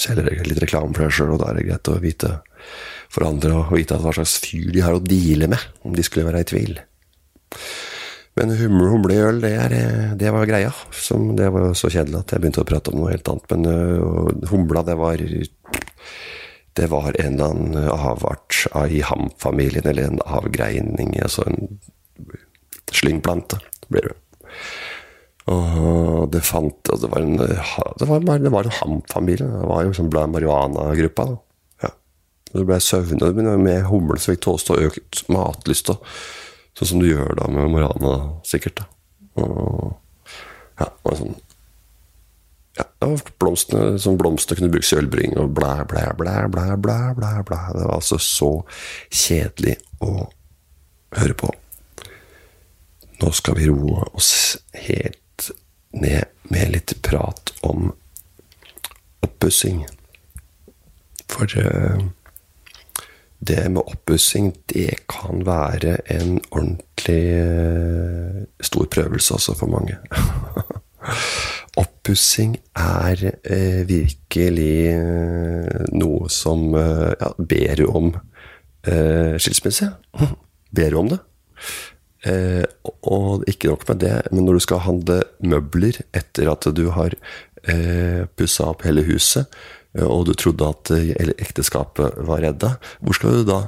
selger 0.00 0.44
litt 0.46 0.60
reklame 0.62 0.94
for 0.94 1.06
deg 1.06 1.14
sjøl, 1.14 1.34
og 1.34 1.40
da 1.42 1.50
er 1.50 1.58
det 1.58 1.66
greit 1.68 1.90
å 1.90 2.00
vite 2.02 2.36
for 3.12 3.26
andre 3.28 3.58
og 3.60 3.74
vite 3.76 3.98
hva 4.02 4.14
slags 4.16 4.38
fyr 4.42 4.70
de 4.74 4.82
har 4.82 4.96
å 4.96 5.02
deale 5.02 5.48
med, 5.52 5.66
om 5.86 5.94
de 5.94 6.04
skulle 6.06 6.26
være 6.26 6.42
i 6.42 6.48
tvil. 6.50 6.78
Men 8.34 8.50
humle 8.58 8.88
og 8.88 8.96
humleøl, 8.96 9.38
det, 9.44 9.52
det 10.18 10.32
var 10.34 10.48
greia. 10.50 10.72
Som, 10.90 11.36
det 11.38 11.52
var 11.54 11.68
så 11.78 11.90
kjedelig 11.92 12.24
at 12.24 12.34
jeg 12.34 12.42
begynte 12.42 12.64
å 12.64 12.66
prate 12.66 12.90
om 12.90 12.98
noe 12.98 13.12
helt 13.12 13.30
annet. 13.30 13.52
Men 13.52 13.68
uh, 13.70 14.48
humla, 14.50 14.82
det 14.82 14.96
var 14.98 15.22
Det 16.74 16.88
var 16.90 17.14
en 17.22 17.36
eller 17.36 17.52
annen 17.52 17.88
avart 17.94 18.64
i 18.90 19.04
hamfamilien, 19.06 19.86
eller 19.86 20.08
en 20.08 20.18
avgreining, 20.26 21.14
altså 21.22 21.46
en 21.46 21.78
slyngplante, 22.90 23.60
blir 23.86 24.10
det. 24.10 24.16
Og 25.52 26.30
det 26.32 26.40
fant 26.46 26.88
og 26.88 27.00
det 27.02 27.10
var 27.12 27.20
en, 27.20 27.36
det 27.36 28.06
var, 28.08 28.22
det 28.40 28.52
var 28.52 28.64
en 28.64 28.78
hamfamilie. 28.78 29.44
Det 29.44 29.68
var 29.68 29.84
jo 29.84 29.96
sånn 29.96 30.12
marihuana-gruppa. 30.12 31.26
Ja. 31.84 31.90
Det 32.52 32.64
ble 32.64 32.80
søvne 32.80 33.32
med 33.60 33.84
humle 33.90 34.16
så 34.16 34.32
fikk 34.32 34.44
Tåstå 34.46 34.78
økt 34.86 35.24
matlyst. 35.32 35.92
Sånn 36.74 36.90
som 36.94 37.02
du 37.02 37.10
gjør 37.10 37.36
da 37.38 37.50
med 37.52 37.74
marihuana, 37.74 38.14
sikkert. 38.48 38.80
da. 38.80 38.88
Og, 39.44 39.92
ja, 40.80 40.88
og 41.04 41.18
sånn 41.20 41.36
ja, 42.74 42.86
blomstene, 43.38 43.98
som 44.02 44.16
blomster 44.18 44.58
kunne 44.58 44.72
brukes 44.72 44.92
i 44.92 44.98
ølbring 44.98 45.36
og 45.38 45.52
blæ, 45.54 45.84
blæ, 45.90 46.08
blæ, 46.18 46.32
blæ, 46.50 46.64
blæ, 46.82 46.96
blæ, 47.14 47.34
blæ. 47.46 47.60
Det 47.76 47.84
var 47.84 48.00
altså 48.00 48.18
så 48.18 48.50
kjedelig 49.12 49.76
å 50.02 50.26
høre 51.20 51.36
på. 51.38 51.52
Nå 53.20 53.30
skal 53.36 53.60
vi 53.60 53.68
roe 53.70 54.08
oss 54.18 54.32
helt 54.88 55.20
ned 55.94 56.30
med 56.50 56.72
litt 56.74 56.94
prat 57.02 57.52
om 57.66 57.92
oppussing. 59.24 59.84
For 61.30 61.48
uh, 61.58 62.04
det 63.44 63.64
med 63.72 63.82
oppussing, 63.82 64.52
det 64.72 65.04
kan 65.10 65.44
være 65.46 65.98
en 66.12 66.38
ordentlig 66.50 67.24
uh, 67.40 68.44
stor 68.60 68.88
prøvelse 68.92 69.34
også 69.34 69.56
for 69.58 69.72
mange. 69.72 69.98
Oppussing 71.82 72.54
er 72.78 73.24
uh, 73.50 73.82
virkelig 73.88 74.94
noe 75.92 76.30
som 76.32 76.70
ja, 76.74 77.32
ber 77.38 77.84
om 77.88 78.14
skilsmisse. 78.84 79.88
Ber 80.76 80.96
om 80.98 81.06
det. 81.08 81.20
Eh, 82.24 82.64
og 83.04 83.44
ikke 83.50 83.68
nok 83.68 83.88
med 83.90 84.00
det, 84.00 84.14
men 84.32 84.46
når 84.46 84.58
du 84.58 84.64
skal 84.64 84.84
handle 84.86 85.18
møbler 85.44 86.00
etter 86.16 86.48
at 86.48 86.68
du 86.72 86.86
har 86.96 87.16
eh, 87.68 88.24
pussa 88.36 88.70
opp 88.72 88.86
hele 88.88 89.04
huset, 89.04 89.50
eh, 89.96 90.06
og 90.06 90.24
du 90.28 90.32
trodde 90.38 90.70
at 90.72 90.94
eh, 90.96 91.12
ekteskapet 91.36 92.16
var 92.24 92.40
redda, 92.46 92.76
hvor 93.04 93.18
skal 93.18 93.42
du 93.42 93.50
da? 93.50 93.60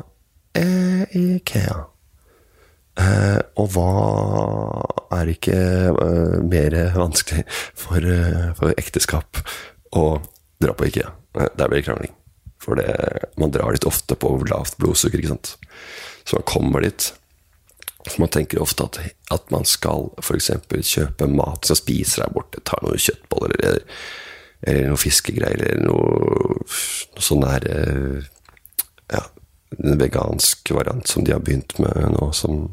Eh, 0.56 1.04
Ikea. 1.12 1.82
Eh, 2.96 3.40
og 3.60 3.74
hva 3.74 3.90
er 5.18 5.28
ikke 5.34 5.56
eh, 5.92 6.36
mer 6.48 6.78
vanskelig 6.96 7.44
for, 7.76 8.00
eh, 8.00 8.54
for, 8.56 8.72
ekteskap 8.80 9.42
å 9.92 10.06
dra 10.64 10.72
på 10.72 10.88
Ikea? 10.88 11.12
Der 11.36 11.68
blir 11.68 11.82
det 11.82 11.84
krangling. 11.90 12.14
For 12.62 12.80
det, 12.80 12.88
man 13.36 13.52
drar 13.52 13.76
litt 13.76 13.84
ofte 13.86 14.16
på 14.16 14.32
lavt 14.48 14.78
blodsukker, 14.80 15.20
ikke 15.20 15.34
sant. 15.34 15.52
Så 16.24 16.38
man 16.38 16.48
kommer 16.48 16.86
dit. 16.86 17.10
For 18.06 18.22
man 18.22 18.32
tenker 18.32 18.62
ofte 18.62 18.86
at, 18.86 19.00
at 19.34 19.50
man 19.50 19.66
skal 19.68 20.10
f.eks. 20.22 20.52
kjøpe 20.92 21.28
mat 21.30 21.66
som 21.66 21.78
spiser 21.78 22.24
der 22.24 22.34
borte. 22.34 22.62
Tar 22.64 22.82
noen 22.84 23.02
kjøttboller 23.02 23.56
eller, 23.58 23.82
eller 24.62 24.90
noe 24.92 25.00
fiskegreier 25.00 25.66
eller 25.66 25.86
noe, 25.88 26.56
noe 26.62 27.28
sånn 27.28 27.44
der 27.46 27.68
eh, 27.72 28.32
Ja, 29.12 29.22
en 29.76 30.00
vegansk 30.00 30.70
variant 30.74 31.06
som 31.06 31.26
de 31.26 31.34
har 31.34 31.42
begynt 31.42 31.76
med 31.82 31.94
nå, 32.14 32.30
som 32.34 32.68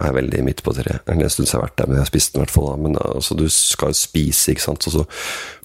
er 0.00 0.14
veldig 0.16 0.40
midt 0.46 0.62
på 0.64 0.72
treet. 0.72 1.04
En 1.10 1.20
stund 1.28 1.48
siden 1.48 1.50
jeg 1.50 1.58
har 1.58 1.66
vært 1.66 1.78
der, 1.78 1.88
men 1.88 1.98
jeg 1.98 2.04
har 2.06 2.10
spist 2.10 2.32
den 2.32 2.40
i 2.40 2.42
hvert 2.42 2.54
fall. 2.54 2.70
Men 2.80 2.96
altså, 3.02 3.36
du 3.36 3.44
skal 3.52 3.92
jo 3.92 3.98
spise, 3.98 4.52
ikke 4.52 4.64
sant, 4.64 4.86
og 4.88 4.94
så 4.94 5.04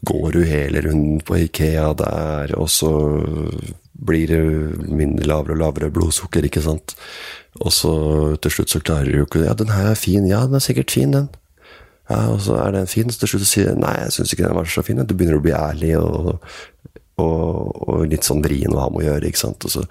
går 0.10 0.28
du 0.36 0.40
hele 0.50 0.84
runden 0.84 1.22
på 1.26 1.40
Ikea 1.46 1.92
der, 2.02 2.54
og 2.60 2.70
så 2.72 2.92
blir 3.98 4.30
det 4.30 4.42
mindre 4.94 5.26
lavere 5.28 5.56
og 5.56 5.62
lavere 5.62 5.92
blodsukker, 5.94 6.46
ikke 6.46 6.64
sant. 6.66 6.96
Og 7.58 7.74
så 7.74 7.94
til 8.44 8.54
slutt 8.54 8.74
så 8.74 8.82
klarer 8.84 9.10
du 9.10 9.24
jo 9.24 9.28
ikke 9.28 9.46
Ja, 9.48 9.56
den 9.58 9.74
her 9.74 9.92
er 9.92 10.00
fin. 10.00 10.28
Ja, 10.30 10.46
den 10.46 10.60
er 10.60 10.64
sikkert 10.64 10.94
fin, 10.94 11.16
den. 11.16 11.30
Ja, 12.10 12.28
Og 12.32 12.42
så 12.46 12.56
er 12.62 12.72
den 12.72 12.88
fin, 12.88 13.10
så 13.10 13.20
til 13.20 13.34
slutt 13.34 13.50
sier 13.50 13.74
du 13.74 13.82
nei, 13.82 13.96
jeg 14.04 14.14
syns 14.16 14.34
ikke 14.34 14.46
den 14.46 14.56
var 14.56 14.70
så 14.70 14.86
fin. 14.86 15.02
Du 15.04 15.16
begynner 15.16 15.42
å 15.42 15.44
bli 15.44 15.56
ærlig 15.58 15.98
og, 16.00 16.38
og, 17.18 17.90
og 17.90 18.08
litt 18.08 18.28
sånn 18.28 18.44
vrien 18.46 18.74
å 18.74 18.86
ha 18.86 18.90
med 18.94 19.04
å 19.04 19.08
gjøre, 19.10 19.28
ikke 19.28 19.44
sant. 19.44 19.66
Og 19.68 19.74
så 19.74 19.86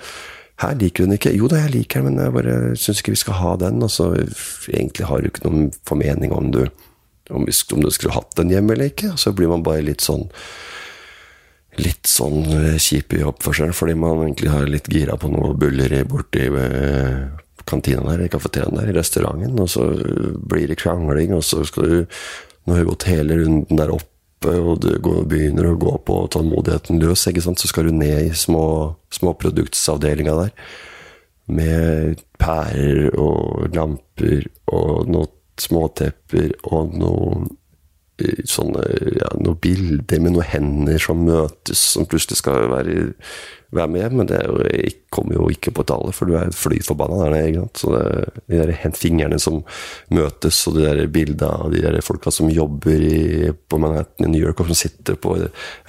her 0.62 0.76
liker 0.80 1.04
hun 1.04 1.16
ikke. 1.18 1.34
Jo 1.36 1.50
da, 1.52 1.60
jeg 1.66 1.74
liker 1.74 2.00
den, 2.00 2.14
men 2.14 2.22
jeg 2.24 2.36
bare 2.38 2.56
syns 2.80 3.02
ikke 3.02 3.12
vi 3.12 3.20
skal 3.20 3.40
ha 3.42 3.56
den. 3.60 3.82
Og 3.84 3.92
så 3.92 4.12
egentlig 4.70 5.10
har 5.10 5.20
du 5.20 5.28
ikke 5.28 5.44
noen 5.44 5.68
formening 5.88 6.32
om 6.32 6.52
du 6.54 6.62
om, 7.34 7.42
om 7.42 7.82
du 7.82 7.90
skulle 7.90 8.14
hatt 8.14 8.36
den 8.38 8.52
hjemme 8.54 8.72
eller 8.76 8.92
ikke. 8.92 9.12
Og 9.12 9.20
så 9.20 9.34
blir 9.36 9.50
man 9.52 9.66
bare 9.66 9.84
litt 9.84 10.04
sånn 10.04 10.28
litt 11.82 12.08
sånn 12.10 12.44
eh, 12.54 12.76
kjip 12.80 13.16
i 13.16 13.24
oppførselen, 13.26 13.74
fordi 13.76 13.96
man 13.98 14.22
egentlig 14.24 14.52
har 14.52 14.68
litt 14.70 14.88
gira 14.92 15.16
på 15.20 15.30
noe 15.32 15.54
bulleri 15.58 16.02
borti 16.08 16.46
eh, 16.48 17.22
kantina 17.66 18.04
der, 18.12 18.26
i 18.26 18.32
kafeteriaen 18.32 18.78
der, 18.78 18.90
i 18.90 18.96
restauranten, 18.96 19.56
og 19.62 19.70
så 19.70 19.86
blir 20.46 20.68
det 20.70 20.78
krangling, 20.80 21.34
og 21.36 21.44
så 21.46 21.64
skal 21.66 21.88
du 21.92 22.20
Nå 22.66 22.74
har 22.74 22.82
du 22.82 22.88
gått 22.88 23.04
hele 23.06 23.36
runden 23.38 23.78
der 23.78 23.92
oppe, 23.94 24.50
og 24.50 24.80
du 24.82 24.88
begynner 25.30 25.68
å 25.68 25.76
gå 25.78 25.92
på 26.02 26.16
tålmodigheten 26.34 26.98
løs, 26.98 27.22
ikke 27.30 27.44
sant, 27.44 27.60
så 27.62 27.70
skal 27.70 27.86
du 27.86 27.92
ned 27.94 28.24
i 28.24 28.32
små, 28.34 28.96
småproduktsavdelinga 29.14 30.34
der. 30.40 30.50
Med 31.46 32.24
pærer 32.42 33.14
og 33.14 33.70
lamper 33.70 34.48
og 34.66 35.06
noen 35.06 35.30
småtepper 35.62 36.56
og 36.66 36.98
noen 36.98 37.46
sånne, 38.48 38.82
ja, 39.18 39.28
noen 39.40 39.58
bilder 39.60 40.22
med 40.22 40.36
noen 40.36 40.48
hender 40.48 41.02
som 41.02 41.20
møtes, 41.26 41.82
som 41.92 42.06
plutselig 42.08 42.38
skal 42.40 42.70
være, 42.72 43.10
være 43.76 43.92
med. 43.92 44.16
Men 44.16 44.30
det 44.30 44.38
jo, 44.46 44.56
jeg 44.64 44.94
kommer 45.12 45.36
jo 45.36 45.50
ikke 45.52 45.74
på 45.76 45.84
tale, 45.88 46.14
for 46.16 46.28
du 46.28 46.36
er 46.38 46.54
fly 46.56 46.80
forbanna 46.86 47.26
der 47.26 47.34
nede. 47.36 47.66
Så 47.76 47.92
det, 47.92 48.40
de 48.48 48.62
der 48.62 48.96
fingrene 48.96 49.38
som 49.42 49.60
møtes, 50.14 50.62
og 50.70 50.78
de 50.78 50.86
der 50.86 51.12
bildene 51.12 51.52
av 51.52 51.74
de 51.74 51.84
der 51.84 52.00
folka 52.04 52.32
som 52.32 52.52
jobber 52.52 53.04
i, 53.04 53.52
på 53.52 53.80
Manhattan 53.82 54.30
i 54.30 54.32
New 54.32 54.46
York, 54.46 54.64
og 54.64 54.72
som 54.72 54.80
sitter 54.86 55.20
på 55.20 55.36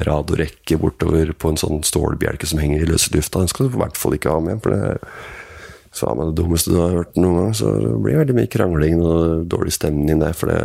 radiorekke 0.08 0.80
bortover 0.82 1.32
på 1.32 1.54
en 1.54 1.63
sånn 1.63 1.84
stålbjelke 1.88 2.50
som 2.50 2.62
henger 2.63 2.84
i 2.84 2.92
løse 2.92 3.13
lufta, 3.16 3.44
den 3.44 3.52
skal 3.52 3.70
du 3.70 3.80
i 3.80 3.84
hvert 3.86 4.00
fall 4.00 4.20
ikke 4.20 4.36
ha 4.36 4.44
med. 4.44 4.62
for 4.63 4.76
det 4.76 4.84
er 6.06 6.16
man 6.18 6.30
det 6.30 6.38
dummeste 6.38 6.70
du 6.74 6.78
har 6.82 6.94
hørt 6.94 7.18
noen 7.18 7.40
gang. 7.40 7.56
Så 7.58 7.72
det 7.80 7.96
blir 8.04 8.20
veldig 8.20 8.36
mye 8.38 8.52
krangling 8.52 9.02
og 9.02 9.48
dårlig 9.50 9.74
stemning 9.74 10.22
der. 10.22 10.36
For 10.38 10.52
det, 10.52 10.60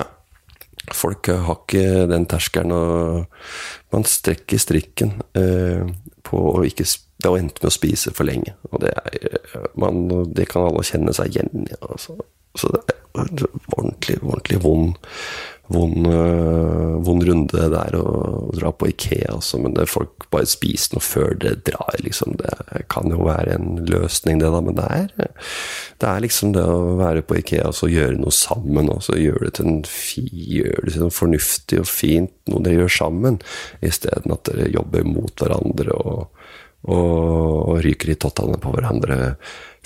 ja, 0.00 0.08
Folk 0.90 1.30
har 1.30 1.60
ikke 1.60 2.08
den 2.10 2.26
terskelen, 2.26 2.74
og 2.74 3.94
man 3.94 4.06
strekker 4.08 4.58
strikken 4.58 5.14
eh, 5.38 5.86
på 6.26 6.42
å 6.52 6.64
ikke 6.66 6.88
det 7.22 7.30
har 7.30 7.38
endt 7.38 7.60
med 7.62 7.70
å 7.70 7.74
spise 7.74 8.10
for 8.16 8.26
lenge. 8.26 8.56
Og 8.72 8.82
det, 8.82 8.90
er, 8.90 9.68
man, 9.78 10.08
det 10.34 10.48
kan 10.50 10.66
alle 10.66 10.82
kjenne 10.86 11.14
seg 11.14 11.30
igjen 11.30 11.68
i. 11.68 11.76
Altså. 11.86 12.16
Så 12.58 12.70
det 12.74 12.82
er 12.90 13.28
ordentlig, 13.76 14.18
ordentlig 14.24 14.58
vond 14.64 14.96
vond, 15.72 16.06
uh, 16.06 16.98
vond 17.04 17.24
runde 17.26 17.66
der 17.72 17.96
å, 17.98 18.06
dra 18.52 18.72
på 18.72 18.88
Ikea, 18.90 19.32
også, 19.38 19.60
men 19.62 19.74
det 19.76 19.88
folk 19.90 20.26
bare 20.32 20.48
spiser 20.48 20.96
noe 20.96 21.04
før 21.04 21.36
det 21.40 21.54
drar, 21.68 21.96
liksom. 22.04 22.36
Det 22.40 22.84
kan 22.92 23.10
jo 23.12 23.24
være 23.26 23.56
en 23.56 23.82
løsning, 23.88 24.40
det, 24.42 24.50
da, 24.52 24.62
men 24.64 24.78
det 24.78 24.88
er, 24.94 25.30
det 26.02 26.10
er 26.10 26.24
liksom 26.24 26.54
det 26.56 26.64
å 26.68 26.96
være 27.00 27.24
på 27.26 27.38
Ikea 27.40 27.70
og 27.72 27.92
gjøre 27.92 28.20
noe 28.20 28.34
sammen, 28.36 28.90
og 28.92 29.04
så 29.06 29.18
gjøre 29.18 29.48
det 29.48 29.54
til 29.58 29.70
en 29.72 29.82
fi, 29.88 30.26
gjør 30.58 30.86
det 30.86 30.96
til 30.96 31.06
noe 31.06 31.16
fornuftig 31.16 31.82
og 31.82 31.88
fint, 31.90 32.34
noe 32.52 32.64
dere 32.64 32.84
gjør 32.84 32.96
sammen, 33.00 33.38
isteden 33.84 34.34
at 34.36 34.44
dere 34.50 34.70
jobber 34.72 35.06
mot 35.08 35.32
hverandre 35.40 35.96
og, 35.96 36.42
og, 36.88 37.14
og 37.72 37.78
ryker 37.84 38.12
i 38.12 38.18
tottene 38.20 38.60
på 38.62 38.74
hverandre 38.74 39.36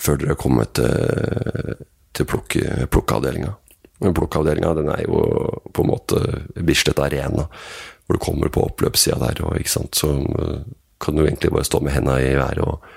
før 0.01 0.18
dere 0.20 0.34
har 0.34 0.41
kommet 0.41 0.74
til, 0.76 1.78
til 2.16 2.28
plukkeavdelinga. 2.28 3.55
Men 3.99 4.14
blokkavdelinga 4.16 4.74
den 4.76 4.90
er 4.92 5.05
jo 5.07 5.22
på 5.72 5.84
en 5.84 5.90
måte 5.90 6.22
Bislett 6.66 7.01
Arena, 7.01 7.47
hvor 8.07 8.18
du 8.18 8.22
kommer 8.22 8.53
på 8.53 8.66
oppløpssida 8.68 9.18
der, 9.22 9.42
og 9.47 9.59
ikke 9.61 9.72
sant, 9.72 9.99
så 9.99 10.12
eh, 10.20 10.62
kan 11.03 11.16
du 11.16 11.24
egentlig 11.24 11.53
bare 11.53 11.68
stå 11.68 11.80
med 11.84 11.97
henda 11.97 12.20
i 12.20 12.36
været 12.38 12.64
og 12.64 12.94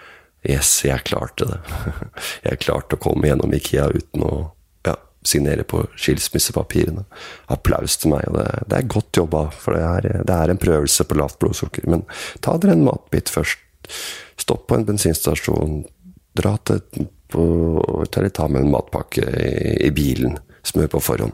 Yes, 0.47 0.85
jeg 0.85 1.03
klarte 1.03 1.43
det. 1.49 1.57
Jeg 2.47 2.61
klarte 2.63 2.95
å 2.95 3.01
komme 3.03 3.27
gjennom 3.27 3.51
Ikea 3.51 3.89
uten 3.91 4.21
å 4.23 4.35
ja, 4.87 4.93
signere 5.19 5.65
på 5.67 5.81
skilsmissepapirene. 5.99 7.03
Applaus 7.51 7.97
til 7.99 8.13
meg, 8.13 8.23
og 8.31 8.37
det, 8.37 8.45
det 8.71 8.77
er 8.77 8.87
godt 8.93 9.19
jobba, 9.19 9.41
for 9.51 9.75
det 9.75 9.81
er, 9.83 10.23
det 10.23 10.37
er, 10.37 10.53
en 10.53 10.61
prøvelse 10.63 11.03
på 11.03 11.19
lavt 11.19 11.41
blodsukker. 11.43 11.89
Men 11.91 12.05
ta 12.39 12.55
dere 12.55 12.77
en 12.77 12.85
matbit 12.87 13.27
først. 13.35 13.59
Stopp 14.39 14.69
på 14.71 14.79
en 14.79 14.87
bensinstasjon. 14.87 15.81
Dra 16.39 16.55
til 16.63 17.09
på, 17.29 17.43
ta 18.07 18.47
med 18.47 18.63
en 18.63 18.71
matpakke 18.71 19.27
i, 19.27 19.75
i 19.89 19.91
bilen 19.91 20.39
smør 20.63 20.87
på 20.87 20.99
forhånd. 20.99 21.33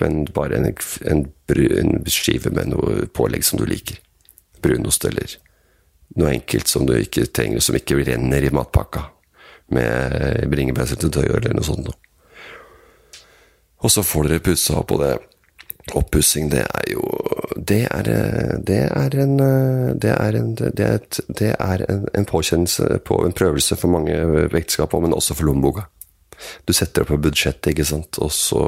men 0.00 0.24
bare 0.34 0.56
en, 0.56 0.66
en, 1.06 1.26
en 1.46 2.04
skive 2.10 2.50
med 2.50 2.72
noe 2.72 3.06
pålegg 3.14 3.44
som 3.44 3.60
du 3.60 3.66
liker. 3.66 4.00
Brunost 4.62 5.04
eller 5.04 5.36
noe 6.16 6.32
enkelt 6.32 6.66
som 6.68 6.86
du 6.86 6.96
ikke 6.96 7.28
trenger, 7.30 7.60
som 7.60 7.76
ikke 7.78 8.00
renner 8.02 8.42
i 8.42 8.50
matpakka. 8.50 9.04
Med 9.72 10.48
bringebærsyltetøy 10.50 11.28
eller 11.28 11.54
noe 11.54 11.64
sånt. 11.64 11.92
Og 13.82 13.90
så 13.90 14.02
får 14.02 14.28
dere 14.28 14.44
pussa 14.44 14.80
opp, 14.80 14.90
og 14.90 15.04
det 15.04 15.12
oppussing, 15.98 16.50
det 16.50 16.62
er 16.62 16.92
jo 16.92 17.02
Det 17.56 17.86
er, 17.90 18.02
det 18.66 18.82
er 18.90 19.16
en 19.22 19.38
Det 19.98 20.10
er 20.10 20.36
en, 20.36 20.54
det 20.54 20.80
er 20.80 20.94
et, 20.94 21.20
det 21.38 21.54
er 21.58 21.84
en, 21.88 22.06
en 22.14 22.24
påkjennelse 22.24 22.98
på 23.04 23.24
en 23.26 23.32
prøvelse 23.32 23.76
for 23.76 23.88
mange 23.88 24.14
ekteskap, 24.56 24.94
men 24.94 25.14
også 25.14 25.34
for 25.34 25.44
lommeboka. 25.44 25.82
Du 26.66 26.74
setter 26.76 27.04
opp 27.04 27.12
på 27.12 27.20
budsjettet, 27.28 27.72
ikke 27.72 27.88
sant, 27.88 28.18
og 28.22 28.32
så 28.34 28.62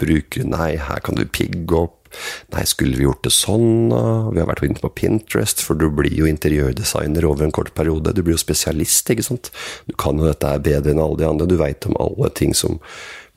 bruker 0.00 0.42
du 0.42 0.52
Nei, 0.52 0.74
her 0.80 1.02
kan 1.04 1.18
du 1.18 1.24
pigge 1.26 1.76
opp. 1.76 1.94
Nei, 2.54 2.64
skulle 2.68 2.96
vi 2.96 3.04
gjort 3.04 3.26
det 3.26 3.34
sånn? 3.36 3.92
Vi 4.32 4.40
har 4.40 4.48
vært 4.48 4.64
inne 4.64 4.80
på 4.80 4.90
Pinterest, 4.96 5.60
for 5.64 5.78
du 5.78 5.88
blir 5.92 6.14
jo 6.16 6.28
interiørdesigner 6.28 7.26
over 7.28 7.44
en 7.44 7.54
kort 7.54 7.74
periode. 7.76 8.14
Du 8.16 8.22
blir 8.24 8.36
jo 8.36 8.42
spesialist, 8.42 9.10
ikke 9.12 9.26
sant. 9.26 9.52
Du 9.88 9.94
kan 10.00 10.18
jo 10.18 10.28
dette 10.28 10.54
bedre 10.64 10.94
enn 10.94 11.02
alle 11.04 11.20
de 11.20 11.28
andre. 11.28 11.48
Du 11.50 11.58
veit 11.60 11.88
om 11.88 11.98
alle 12.00 12.32
ting 12.38 12.56
som 12.56 12.80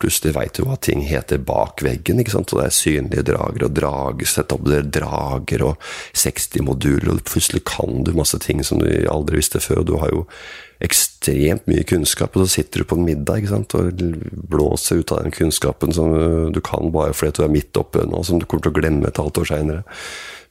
Plutselig 0.01 0.33
veit 0.33 0.57
du 0.57 0.63
hva 0.65 0.79
ting 0.81 1.03
heter 1.05 1.41
bak 1.45 1.83
veggen, 1.85 2.21
ikke 2.21 2.33
sant? 2.33 2.51
og 2.55 2.61
det 2.61 2.67
er 2.67 2.73
synlige 2.73 3.25
drager 3.27 3.67
og 3.67 3.75
der 4.65 4.87
drager 4.97 5.65
og 5.67 5.87
60 6.17 6.65
moduler, 6.65 7.13
og 7.13 7.23
plutselig 7.29 7.61
kan 7.69 8.01
du 8.07 8.15
masse 8.17 8.39
ting 8.41 8.63
som 8.65 8.81
du 8.81 8.89
aldri 9.11 9.37
visste 9.37 9.61
før, 9.61 9.83
og 9.83 9.89
du 9.91 9.95
har 10.01 10.09
jo 10.13 10.25
ekstremt 10.81 11.67
mye 11.69 11.85
kunnskap, 11.85 12.33
og 12.33 12.47
så 12.47 12.55
sitter 12.57 12.81
du 12.81 12.89
på 12.89 12.97
en 12.97 13.05
middag 13.05 13.43
ikke 13.43 13.53
sant? 13.53 13.77
og 13.77 14.01
blåser 14.49 15.03
ut 15.03 15.13
av 15.13 15.21
den 15.21 15.35
kunnskapen 15.35 15.93
som 15.93 16.15
du 16.53 16.61
kan 16.65 16.89
bare 16.93 17.13
fordi 17.13 17.37
du 17.37 17.45
er 17.45 17.53
midt 17.53 17.77
oppe 17.77 18.07
nå, 18.09 18.23
som 18.25 18.41
du 18.41 18.47
kommer 18.47 18.65
til 18.65 18.73
å 18.73 18.79
glemme 18.79 19.09
et 19.11 19.21
halvt 19.21 19.43
år 19.43 19.51
seinere. 19.53 19.97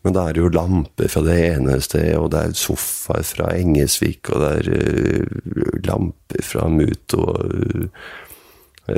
Men 0.06 0.14
det 0.16 0.22
er 0.22 0.38
jo 0.40 0.54
lamper 0.54 1.10
fra 1.12 1.20
det 1.26 1.36
ene 1.50 1.76
stedet, 1.84 2.16
og 2.16 2.30
det 2.32 2.40
er 2.40 2.56
sofaer 2.56 3.26
fra 3.26 3.50
Engesvik, 3.58 4.30
og 4.32 4.40
det 4.40 4.52
er 4.60 4.70
uh, 4.72 5.74
lamper 5.90 6.46
fra 6.46 6.70
Muto. 6.72 7.26
uh, 7.36 8.28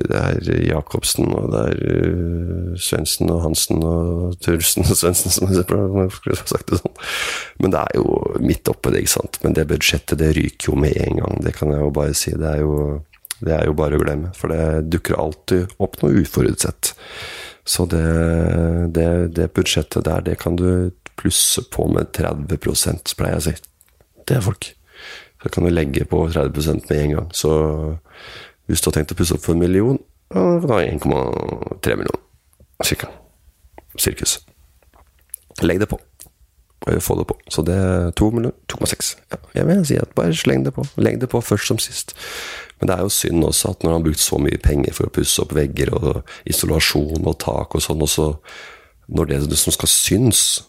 det 0.08 0.18
er 0.20 0.64
Jacobsen, 0.66 1.30
og 1.36 1.52
det 1.52 1.62
er 1.70 1.80
uh, 1.82 2.72
Svendsen 2.80 3.30
og 3.32 3.42
Hansen 3.44 3.82
og 3.86 4.36
Tursen 4.44 4.86
og 4.86 4.98
Svendsen, 4.98 5.34
som 5.34 5.52
jeg 5.52 5.66
skulle 6.16 6.38
sagt 6.40 6.72
det 6.72 6.80
sånn. 6.80 6.96
Men 7.62 7.74
det 7.74 7.84
er 7.84 8.00
jo 8.00 8.16
midt 8.42 8.72
oppe 8.72 8.92
det, 8.92 9.04
ikke 9.04 9.14
sant. 9.16 9.38
Men 9.44 9.56
det 9.58 9.68
budsjettet, 9.70 10.18
det 10.22 10.32
ryker 10.38 10.72
jo 10.72 10.80
med 10.82 10.98
en 11.04 11.22
gang. 11.22 11.38
Det 11.44 11.54
kan 11.58 11.72
jeg 11.74 11.84
jo 11.84 11.92
bare 11.94 12.16
si. 12.18 12.34
Det 12.38 12.50
er 12.50 12.64
jo, 12.64 12.74
det 13.40 13.56
er 13.58 13.68
jo 13.68 13.78
bare 13.78 13.98
å 13.98 14.02
glemme. 14.02 14.34
For 14.38 14.52
det 14.52 14.90
dukker 14.92 15.20
alltid 15.20 15.76
opp 15.82 16.00
noe 16.02 16.24
uforutsett. 16.24 16.94
Så 17.64 17.86
det, 17.86 18.04
det, 18.96 19.08
det 19.36 19.52
budsjettet 19.54 20.08
der, 20.08 20.24
det 20.26 20.40
kan 20.42 20.56
du 20.58 20.90
plusse 21.20 21.62
på 21.70 21.86
med 21.92 22.10
30 22.16 22.56
pleier 22.56 23.36
jeg 23.36 23.42
å 23.42 23.44
si. 23.46 23.56
Det 24.26 24.38
er 24.38 24.46
folk. 24.46 24.72
Så 25.42 25.50
kan 25.50 25.66
du 25.66 25.72
legge 25.72 26.04
på 26.06 26.22
30% 26.30 26.88
med 26.88 26.98
en 26.98 27.14
gang. 27.16 27.30
Så 27.34 27.52
hvis 28.70 28.82
du 28.82 28.90
har 28.90 28.98
tenkt 28.98 29.14
å 29.14 29.18
pusse 29.18 29.34
opp 29.36 29.44
for 29.44 29.56
en 29.56 29.62
million, 29.62 29.98
da 30.32 30.78
1,3 30.80 31.98
millioner. 31.98 32.22
Cirka. 32.82 33.10
Sirkus. 33.98 34.40
Legg 35.62 35.80
det 35.80 35.90
på. 35.90 35.98
Få 37.00 37.14
det 37.18 37.26
på. 37.28 37.36
Så 37.50 37.62
det 37.62 37.74
er 37.74 38.10
2 38.18 38.30
millioner. 38.30 38.56
2,6. 38.72 39.16
Ja, 39.30 39.36
jeg 39.54 39.66
vil 39.68 39.86
si 39.86 39.98
at 40.00 40.14
bare 40.16 40.34
sleng 40.34 40.64
det 40.64 40.74
på. 40.74 40.84
Legg 40.96 41.20
det 41.20 41.28
på 41.30 41.40
først 41.40 41.70
som 41.70 41.78
sist. 41.78 42.16
Men 42.80 42.88
det 42.88 42.96
er 42.96 43.04
jo 43.06 43.14
synd 43.14 43.44
også 43.44 43.70
at 43.70 43.82
når 43.82 43.92
han 43.92 44.00
har 44.00 44.06
brukt 44.08 44.20
så 44.20 44.38
mye 44.42 44.58
penger 44.58 44.94
for 44.96 45.06
å 45.06 45.14
pusse 45.14 45.42
opp 45.42 45.54
vegger 45.54 45.92
og 45.94 46.22
isolasjon 46.50 47.22
og 47.22 47.38
tak 47.38 47.76
og 47.76 47.84
sånn, 47.84 48.02
og 48.02 48.10
så 48.10 48.32
når 49.06 49.30
det 49.30 49.58
som 49.58 49.74
skal 49.74 49.90
synes 49.90 50.68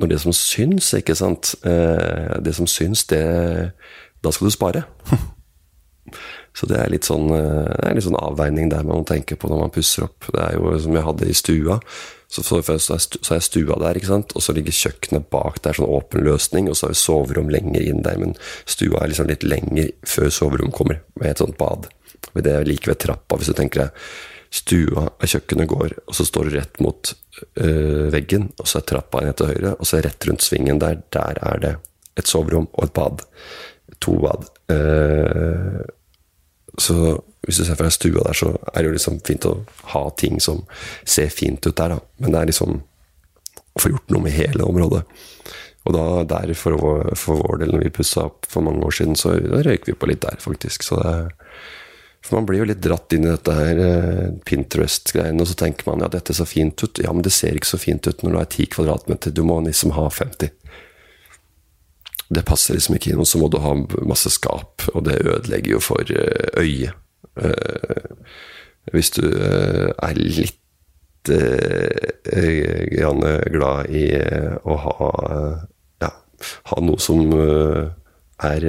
Når 0.00 0.08
det 0.08 0.20
som 0.20 0.32
syns, 0.32 0.90
ikke 0.92 1.14
sant 1.16 1.54
eh, 1.64 2.36
Det 2.44 2.54
som 2.56 2.66
syns, 2.66 3.04
det 3.08 3.20
Da 4.24 4.32
skal 4.32 4.48
du 4.48 4.50
spare. 4.50 4.82
Så 6.56 6.68
det 6.70 6.78
er 6.80 6.92
litt 6.92 7.04
sånn, 7.04 7.28
eh, 7.36 7.68
det 7.68 7.88
er 7.90 7.98
litt 7.98 8.06
sånn 8.06 8.20
avveining 8.20 8.70
der 8.72 8.84
man 8.86 9.02
må 9.02 9.08
tenke 9.08 9.36
på 9.36 9.50
når 9.50 9.66
man 9.66 9.72
pusser 9.74 10.06
opp. 10.06 10.28
Det 10.32 10.40
er 10.40 10.56
jo 10.56 10.76
som 10.80 10.96
jeg 10.96 11.04
hadde 11.04 11.28
i 11.28 11.36
stua. 11.36 11.80
Så, 12.32 12.42
så 12.42 13.36
er 13.36 13.44
stua 13.44 13.76
der, 13.78 13.98
ikke 13.98 14.08
sant? 14.08 14.32
og 14.34 14.42
så 14.42 14.54
ligger 14.56 14.74
kjøkkenet 14.74 15.28
bak 15.30 15.60
der, 15.62 15.76
sånn 15.76 15.90
åpen 15.92 16.24
løsning, 16.26 16.70
og 16.70 16.78
så 16.78 16.90
vi 16.90 16.98
soverom 16.98 17.52
lenger 17.52 17.84
inn 17.84 18.02
der, 18.02 18.18
men 18.18 18.34
stua 18.66 19.04
er 19.04 19.12
liksom 19.12 19.28
litt 19.30 19.46
lenger 19.46 19.92
før 20.08 20.32
soverommet 20.34 20.74
kommer, 20.74 20.98
med 21.20 21.30
et 21.30 21.42
sånt 21.44 21.58
bad. 21.60 21.86
Det 22.34 22.50
er 22.50 22.66
like 22.66 22.90
ved 22.90 22.98
trappa, 23.04 23.38
hvis 23.38 23.52
du 23.52 23.56
tenker 23.56 23.84
deg 23.84 24.00
stua 24.56 25.06
og 25.10 25.28
kjøkkenet 25.28 25.70
går, 25.70 25.94
og 26.06 26.18
så 26.18 26.26
står 26.26 26.48
du 26.48 26.56
rett 26.56 26.80
mot 26.82 27.12
øh, 27.62 28.08
veggen, 28.14 28.50
og 28.58 28.66
så 28.66 28.80
er 28.80 28.88
trappa 28.90 29.22
ned 29.22 29.38
til 29.38 29.52
høyre, 29.52 29.76
og 29.76 29.86
så 29.86 30.00
er 30.00 30.08
rett 30.08 30.26
rundt 30.28 30.44
svingen 30.44 30.82
der, 30.82 30.98
der 31.14 31.40
er 31.46 31.62
det 31.62 31.74
et 32.16 32.30
soverom 32.30 32.66
og 32.72 32.88
et 32.88 32.96
bad. 32.96 33.22
To 34.02 34.16
bad. 34.22 34.48
Uh, 34.72 35.84
så 36.78 37.16
hvis 37.46 37.60
du 37.60 37.64
ser 37.64 37.78
fra 37.78 37.90
stua 37.94 38.24
der, 38.26 38.34
så 38.34 38.50
er 38.72 38.82
det 38.82 38.88
jo 38.88 38.96
liksom 38.96 39.20
fint 39.26 39.46
å 39.46 39.54
ha 39.92 40.02
ting 40.18 40.40
som 40.42 40.64
ser 41.06 41.30
fint 41.30 41.62
ut 41.66 41.76
der, 41.78 41.94
da. 41.94 42.00
Men 42.22 42.34
det 42.34 42.40
er 42.40 42.50
liksom 42.50 42.80
å 43.76 43.82
få 43.82 43.92
gjort 43.92 44.12
noe 44.12 44.24
med 44.24 44.34
hele 44.34 44.66
området. 44.66 45.04
Og 45.86 45.94
da 45.94 46.04
der, 46.26 46.52
for, 46.58 46.80
for 47.14 47.42
vår 47.44 47.62
del, 47.62 47.74
når 47.76 47.86
vi 47.86 47.94
pussa 48.00 48.26
opp 48.26 48.48
for 48.50 48.66
mange 48.66 48.82
år 48.88 48.96
siden, 48.98 49.14
så 49.18 49.36
røyk 49.38 49.86
vi 49.86 49.94
på 49.94 50.08
litt 50.10 50.24
der, 50.24 50.40
faktisk. 50.42 50.86
Så 50.86 50.98
det 51.02 51.16
For 52.26 52.40
man 52.40 52.46
blir 52.48 52.64
jo 52.64 52.66
litt 52.66 52.82
dratt 52.82 53.12
inn 53.14 53.22
i 53.22 53.30
dette 53.30 53.52
her 53.54 53.78
eh, 53.78 54.30
Pinterest-greiene, 54.48 55.38
og 55.38 55.46
så 55.46 55.54
tenker 55.54 55.86
man 55.86 56.02
ja, 56.02 56.08
dette 56.10 56.34
ser 56.34 56.48
fint 56.50 56.82
ut. 56.82 56.98
Ja, 56.98 57.12
men 57.14 57.22
det 57.22 57.30
ser 57.30 57.54
ikke 57.54 57.70
så 57.70 57.78
fint 57.78 58.08
ut 58.08 58.24
når 58.24 58.32
du 58.32 58.38
har 58.40 58.48
10 58.50 58.72
kvadratmeter. 58.72 59.30
Du 59.30 59.44
må 59.46 59.60
liksom 59.62 59.94
ha 59.94 60.08
50 60.10 60.50
det 62.28 62.42
passer 62.46 62.74
liksom 62.74 62.96
ikke 62.96 63.10
inn, 63.12 63.20
og 63.22 63.28
så 63.28 63.38
må 63.38 63.48
du 63.52 63.58
ha 63.62 63.72
masse 64.06 64.30
skap, 64.34 64.82
og 64.94 65.04
det 65.06 65.20
ødelegger 65.22 65.70
jo 65.76 65.80
for 65.84 66.02
eh, 66.10 66.48
øyet. 66.58 66.92
Eh, 67.36 68.06
hvis 68.94 69.10
du 69.16 69.24
eh, 69.26 69.90
er 69.90 70.14
litt 70.18 70.62
glad 71.26 73.88
i 73.90 74.04
å 74.62 74.74
ha 74.78 74.92
ja, 76.04 76.10
ha 76.70 76.76
noe 76.86 77.02
som 77.02 77.32
er 77.34 78.66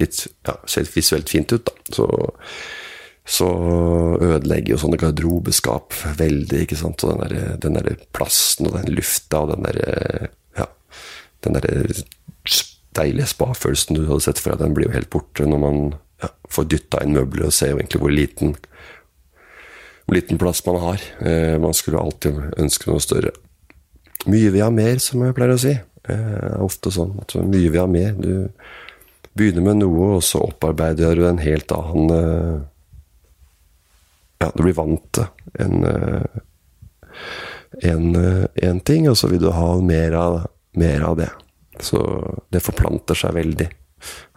litt 0.00 0.22
ja, 0.48 0.54
ser 0.64 0.88
visuelt 0.94 1.28
fint 1.28 1.52
ut, 1.52 1.68
da. 1.68 1.74
Så, 1.92 2.06
så 3.36 3.50
ødelegger 4.16 4.72
jo 4.72 4.80
sånne 4.80 4.96
garderobeskap 5.02 5.92
veldig, 6.22 6.64
ikke 6.64 6.80
sant. 6.80 7.04
Og 7.04 7.12
den 7.12 7.20
der, 7.20 7.60
den 7.66 7.76
der 7.76 7.92
plasten 8.16 8.64
og 8.70 8.80
den 8.80 8.96
lufta 8.96 9.36
og 9.44 9.52
den 9.52 9.68
derre 9.68 9.92
ja, 10.56 10.66
den 11.44 11.60
derre 11.60 11.84
deilige 12.96 13.30
spa-følelsen 13.30 13.98
du 13.98 14.06
hadde 14.08 14.24
sett 14.26 14.40
for 14.42 14.54
deg, 14.54 14.64
den 14.64 14.76
blir 14.76 14.88
jo 14.88 14.96
helt 14.96 15.10
borte 15.12 15.46
når 15.46 15.62
man 15.62 15.82
ja, 16.22 16.32
får 16.50 16.68
dytta 16.72 17.04
inn 17.04 17.14
møbler 17.16 17.48
og 17.48 17.54
ser 17.54 17.74
jo 17.74 17.78
egentlig 17.80 18.02
hvor 18.02 18.14
liten, 18.14 18.56
hvor 20.06 20.18
liten 20.18 20.40
plass 20.40 20.64
man 20.66 20.80
har. 20.82 21.06
Eh, 21.20 21.56
man 21.62 21.76
skulle 21.76 22.02
alltid 22.02 22.42
ønske 22.60 22.90
noe 22.90 23.02
større. 23.04 23.32
Mye 24.28 24.50
vil 24.52 24.64
ha 24.64 24.70
mer, 24.74 24.98
som 25.00 25.22
jeg 25.24 25.36
pleier 25.36 25.56
å 25.56 25.62
si. 25.62 25.76
Det 26.06 26.16
eh, 26.16 26.36
er 26.50 26.64
ofte 26.64 26.92
sånn 26.92 27.14
at 27.22 27.36
mye 27.40 27.70
vil 27.70 27.80
ha 27.80 27.88
mer. 27.90 28.16
Du 28.18 28.50
begynner 29.36 29.64
med 29.70 29.80
noe, 29.84 30.16
og 30.18 30.24
så 30.26 30.42
opparbeider 30.44 31.16
du 31.16 31.26
en 31.28 31.42
helt 31.42 31.72
annen 31.76 32.14
eh, 32.16 32.58
Ja, 34.40 34.48
du 34.56 34.62
blir 34.64 34.76
vant 34.76 35.04
til 35.12 35.26
en, 35.60 35.84
eh, 35.84 36.40
en, 37.90 38.16
eh, 38.16 38.46
en 38.68 38.80
ting, 38.80 39.08
og 39.10 39.18
så 39.20 39.28
vil 39.28 39.42
du 39.42 39.50
ha 39.52 39.74
mer 39.84 40.16
av, 40.16 40.38
mer 40.80 41.04
av 41.04 41.18
det. 41.20 41.28
Så 41.84 42.00
det 42.52 42.62
forplanter 42.64 43.18
seg 43.18 43.36
veldig. 43.36 43.68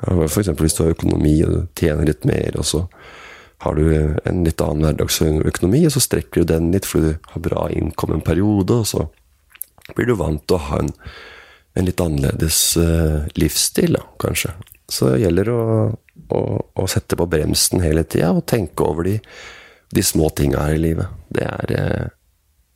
F.eks. 0.03 0.49
hvis 0.59 0.77
du 0.77 0.83
har 0.83 0.95
økonomi 0.95 1.37
og 1.45 1.53
du 1.53 1.59
tjener 1.79 2.07
litt 2.09 2.25
mer, 2.27 2.57
og 2.59 2.67
så 2.67 2.83
har 3.63 3.77
du 3.79 3.85
en 4.27 4.41
litt 4.43 4.61
annen 4.61 4.83
hverdagsøkonomi, 4.83 5.85
og 5.87 5.93
så 5.95 6.01
strekker 6.03 6.43
du 6.43 6.51
den 6.51 6.71
litt 6.73 6.87
fordi 6.87 7.13
du 7.13 7.29
har 7.31 7.45
bra 7.45 7.67
innkom 7.71 8.11
en 8.15 8.25
periode, 8.25 8.81
og 8.81 8.89
så 8.89 9.05
blir 9.95 10.09
du 10.09 10.17
vant 10.19 10.43
til 10.47 10.57
å 10.57 10.65
ha 10.67 10.81
en, 10.83 10.91
en 11.79 11.87
litt 11.87 12.03
annerledes 12.03 12.59
uh, 12.79 13.23
livsstil, 13.39 13.95
da, 13.95 14.03
kanskje. 14.19 14.51
Så 14.91 15.13
det 15.13 15.23
gjelder 15.23 15.51
å, 15.53 15.61
å, 16.35 16.41
å 16.75 16.89
sette 16.91 17.17
på 17.19 17.27
bremsen 17.31 17.83
hele 17.83 18.03
tida 18.03 18.33
og 18.35 18.43
tenke 18.51 18.83
over 18.83 19.07
de, 19.07 19.15
de 19.95 20.03
små 20.03 20.27
tinga 20.35 20.67
her 20.67 20.75
i 20.75 20.83
livet. 20.83 21.23
Det 21.31 21.47
er, 21.47 21.73
uh, 21.79 22.11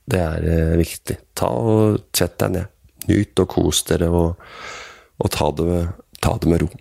det 0.07 0.23
er 0.23 0.47
uh, 0.47 0.73
viktig. 0.79 1.19
Ta 1.35 1.51
og 1.51 1.99
Sett 2.15 2.39
deg 2.39 2.55
ned. 2.55 2.73
Nyt 3.07 3.39
og 3.43 3.49
kos 3.53 3.83
dere, 3.87 4.09
og, 4.11 4.35
og 5.17 5.33
ta, 5.33 5.49
det, 5.57 5.81
ta 6.23 6.35
det 6.37 6.51
med 6.51 6.63
ro. 6.65 6.71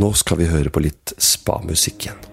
Nå 0.00 0.12
skal 0.16 0.40
vi 0.40 0.48
høre 0.48 0.72
på 0.72 0.82
litt 0.84 1.14
spamusikk 1.20 2.06
igjen. 2.06 2.29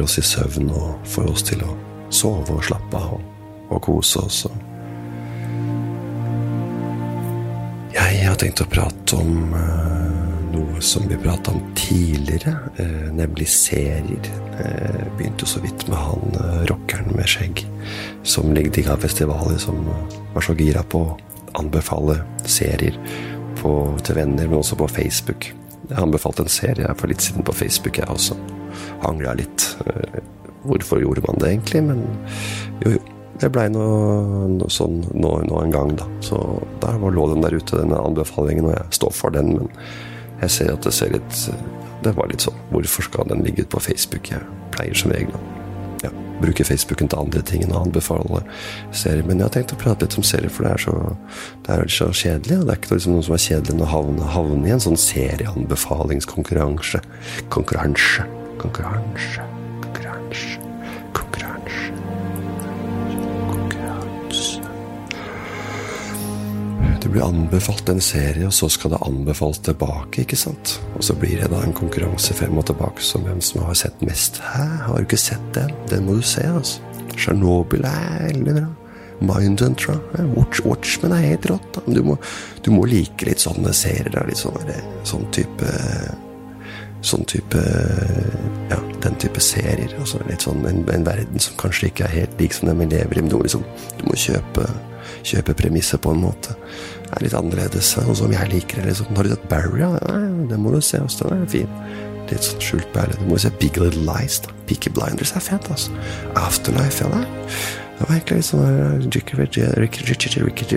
Som 0.00 0.04
oss 0.04 0.18
i 0.18 0.22
søvn 0.24 0.70
og 0.72 1.02
får 1.04 1.26
oss 1.28 1.42
til 1.44 1.60
å 1.60 1.74
sove 2.08 2.54
og 2.54 2.62
slappe 2.64 2.96
av 2.96 3.18
og, 3.18 3.24
og 3.68 3.80
kose 3.84 4.22
oss. 4.24 4.38
Og 4.48 4.54
jeg 7.92 8.22
har 8.24 8.38
tenkt 8.40 8.62
å 8.64 8.66
prate 8.72 9.18
om 9.18 9.52
uh, 9.52 10.30
noe 10.54 10.80
som 10.80 11.04
vi 11.04 11.18
prata 11.20 11.52
om 11.52 11.60
tidligere, 11.76 12.54
uh, 12.78 13.10
nemlig 13.12 13.44
serier. 13.52 14.30
Uh, 14.56 15.04
begynte 15.18 15.44
jo 15.44 15.50
så 15.52 15.60
vidt 15.66 15.84
med 15.90 16.00
han 16.00 16.64
rockeren 16.70 17.12
med 17.12 17.28
skjegg 17.28 17.60
som 18.24 18.56
digga 18.56 18.96
festivaler, 19.04 19.60
som 19.60 19.84
var 20.32 20.46
så 20.46 20.56
gira 20.56 20.80
på 20.80 21.02
å 21.10 21.18
anbefale 21.60 22.22
serier 22.48 22.96
på, 23.60 23.76
til 24.00 24.16
venner, 24.16 24.48
men 24.48 24.62
også 24.62 24.80
på 24.80 24.88
Facebook. 24.96 25.52
Jeg 25.90 26.00
anbefalte 26.00 26.48
en 26.48 26.56
serie 26.56 26.96
for 26.96 27.12
litt 27.12 27.20
siden 27.20 27.44
på 27.44 27.58
Facebook, 27.60 28.00
jeg 28.00 28.08
også. 28.08 28.40
Angra 29.08 29.36
litt. 29.38 29.70
Hvorfor 30.66 31.00
gjorde 31.00 31.24
man 31.26 31.40
det 31.40 31.54
egentlig? 31.54 31.82
Men 31.88 32.04
jo, 32.84 32.98
jo. 32.98 33.06
Det 33.40 33.48
blei 33.48 33.70
noe, 33.72 34.68
sånn 34.68 34.98
nå, 35.16 35.30
nå, 35.48 35.60
en 35.62 35.72
gang, 35.72 35.94
da. 35.96 36.04
Så 36.24 36.36
der 36.82 36.98
lå 37.00 37.24
den 37.30 37.44
der 37.44 37.56
ute, 37.56 37.78
denne 37.78 37.96
anbefalingen, 37.96 38.68
og 38.68 38.74
jeg 38.74 38.98
står 38.98 39.14
for 39.16 39.32
den. 39.32 39.54
Men 39.56 39.70
jeg 40.42 40.52
ser 40.56 40.74
at 40.74 40.84
det 40.84 40.92
ser 40.96 41.12
litt 41.12 41.40
Det 42.00 42.14
var 42.16 42.30
litt 42.30 42.40
sånn 42.46 42.56
Hvorfor 42.70 43.04
skal 43.04 43.26
den 43.28 43.42
ligge 43.44 43.60
ute 43.64 43.74
på 43.74 43.82
Facebook? 43.90 44.30
Jeg 44.32 44.40
pleier 44.72 44.96
som 44.96 45.12
regel 45.12 45.34
å 45.36 45.40
ja, 46.00 46.10
bruke 46.40 46.64
Facebooken 46.64 47.10
til 47.12 47.20
andre 47.20 47.42
ting 47.44 47.64
enn 47.66 47.74
å 47.76 47.82
anbefale 47.84 48.40
serier. 48.96 49.24
Men 49.28 49.40
jeg 49.40 49.48
har 49.48 49.54
tenkt 49.58 49.74
å 49.76 49.80
prate 49.82 50.06
litt 50.06 50.16
om 50.16 50.24
serier, 50.24 50.52
for 50.52 50.64
det 50.64 50.72
er 50.72 50.84
så, 50.86 50.96
det 51.66 51.76
er 51.76 51.94
så 51.96 52.08
kjedelig. 52.22 52.56
Og 52.56 52.66
det 52.66 52.72
er 52.72 52.80
ikke 52.80 52.94
liksom 52.96 53.16
noe 53.18 53.28
som 53.28 53.36
er 53.36 53.46
kjedelig 53.50 53.76
enn 53.76 53.84
å 53.84 53.92
havne, 53.92 54.34
havne 54.36 54.68
i 54.68 54.76
en 54.76 54.84
sånn 54.88 55.00
serieanbefalingskonkurranse. 55.10 57.04
Konkurranse. 57.04 57.48
Konkurranse. 57.52 58.39
Konkurranse. 58.60 59.40
Konkurranse. 59.82 60.58
Konkurranse. 61.12 61.92
Det 67.02 67.08
blir 67.08 67.24
anbefalt 67.24 67.88
en 67.88 68.00
serie, 68.04 68.44
og 68.46 68.52
så 68.52 68.68
skal 68.68 68.92
det 68.92 69.00
anbefales 69.06 69.62
tilbake, 69.64 70.26
ikke 70.26 70.36
sant? 70.36 70.76
Og 70.98 71.04
så 71.08 71.16
blir 71.16 71.40
det 71.40 71.48
da 71.54 71.62
en 71.64 71.72
konkurranse 71.72 72.36
frem 72.36 72.60
og 72.60 72.68
tilbake 72.68 73.00
som 73.00 73.24
hvem 73.24 73.40
som 73.40 73.64
har 73.64 73.80
sett 73.80 74.04
mest. 74.04 74.42
Hæ, 74.52 74.68
har 74.84 75.00
du 75.00 75.08
ikke 75.08 75.22
sett 75.24 75.50
den? 75.56 75.72
Den 75.88 76.04
må 76.04 76.20
du 76.20 76.22
se, 76.22 76.44
altså. 76.44 76.84
Tsjernobyl 77.16 77.88
er 77.88 78.26
veldig 78.28 78.60
bra. 78.60 78.68
Mindhunter, 79.20 80.00
Watch, 80.36 80.60
Watchmen 80.64 81.16
er 81.16 81.30
helt 81.32 81.48
rått. 81.48 81.80
Du, 81.88 82.04
må, 82.04 82.20
du 82.60 82.74
må 82.76 82.84
like 82.88 83.24
litt 83.24 83.40
sånne 83.40 83.72
serier. 83.72 84.20
Litt 84.28 84.44
sånne, 84.44 84.82
sånn 85.08 85.26
type 85.32 85.78
Sånn 87.06 87.24
type 87.28 87.60
Ja, 88.70 88.78
den 89.02 89.16
type 89.22 89.40
serier. 89.42 89.92
Altså 89.98 90.20
litt 90.28 90.44
sånn 90.44 90.64
en, 90.68 90.82
en, 90.92 91.06
verden 91.06 91.42
som 91.42 91.56
kanskje 91.60 91.88
ikke 91.90 92.06
er 92.06 92.16
helt 92.18 92.42
lik 92.42 92.54
som 92.56 92.70
den 92.70 92.82
vi 92.82 92.90
lever 92.92 93.18
i. 93.18 93.24
Men 93.24 93.32
du 93.32 93.38
må, 93.38 93.44
liksom, 93.46 93.64
du 93.98 94.04
må 94.06 94.18
kjøpe, 94.20 94.66
kjøpe 95.26 95.56
premisset 95.58 96.02
på 96.04 96.12
en 96.14 96.22
måte. 96.26 96.54
Det 97.06 97.16
er 97.16 97.26
litt 97.26 97.38
annerledes. 97.38 97.94
Sånn 97.96 98.18
som 98.18 98.36
jeg 98.36 98.52
liker 98.52 98.82
det. 98.82 98.92
Liksom. 98.92 99.10
Har 99.16 99.26
du 99.26 99.34
sett 99.34 99.50
Barry? 99.50 99.82
Ja, 99.82 99.90
det 100.50 100.60
må 100.60 100.74
du 100.76 100.80
se. 100.84 101.02
Også. 101.02 101.26
Den 101.32 101.44
er 101.48 101.50
fin. 101.50 101.76
Litt 102.30 102.46
sånn 102.46 102.62
skjult 102.62 102.90
perle. 102.94 103.16
Du 103.18 103.26
må 103.26 103.38
jo 103.38 103.46
se 103.48 103.54
Big 103.58 103.80
Little 103.80 104.04
Lies. 104.06 104.38
da. 104.44 104.54
Peaky 104.70 104.92
Blinders 104.94 105.32
er 105.34 105.42
fett, 105.42 105.66
altså. 105.72 105.90
Afterlife, 106.38 107.02
ja. 107.02 107.10
Det, 107.10 107.50
det 108.00 108.06
var 108.08 108.16
egentlig 108.16 108.36
litt 108.38 108.46
sånn 108.48 109.02
Ricky 109.76 110.06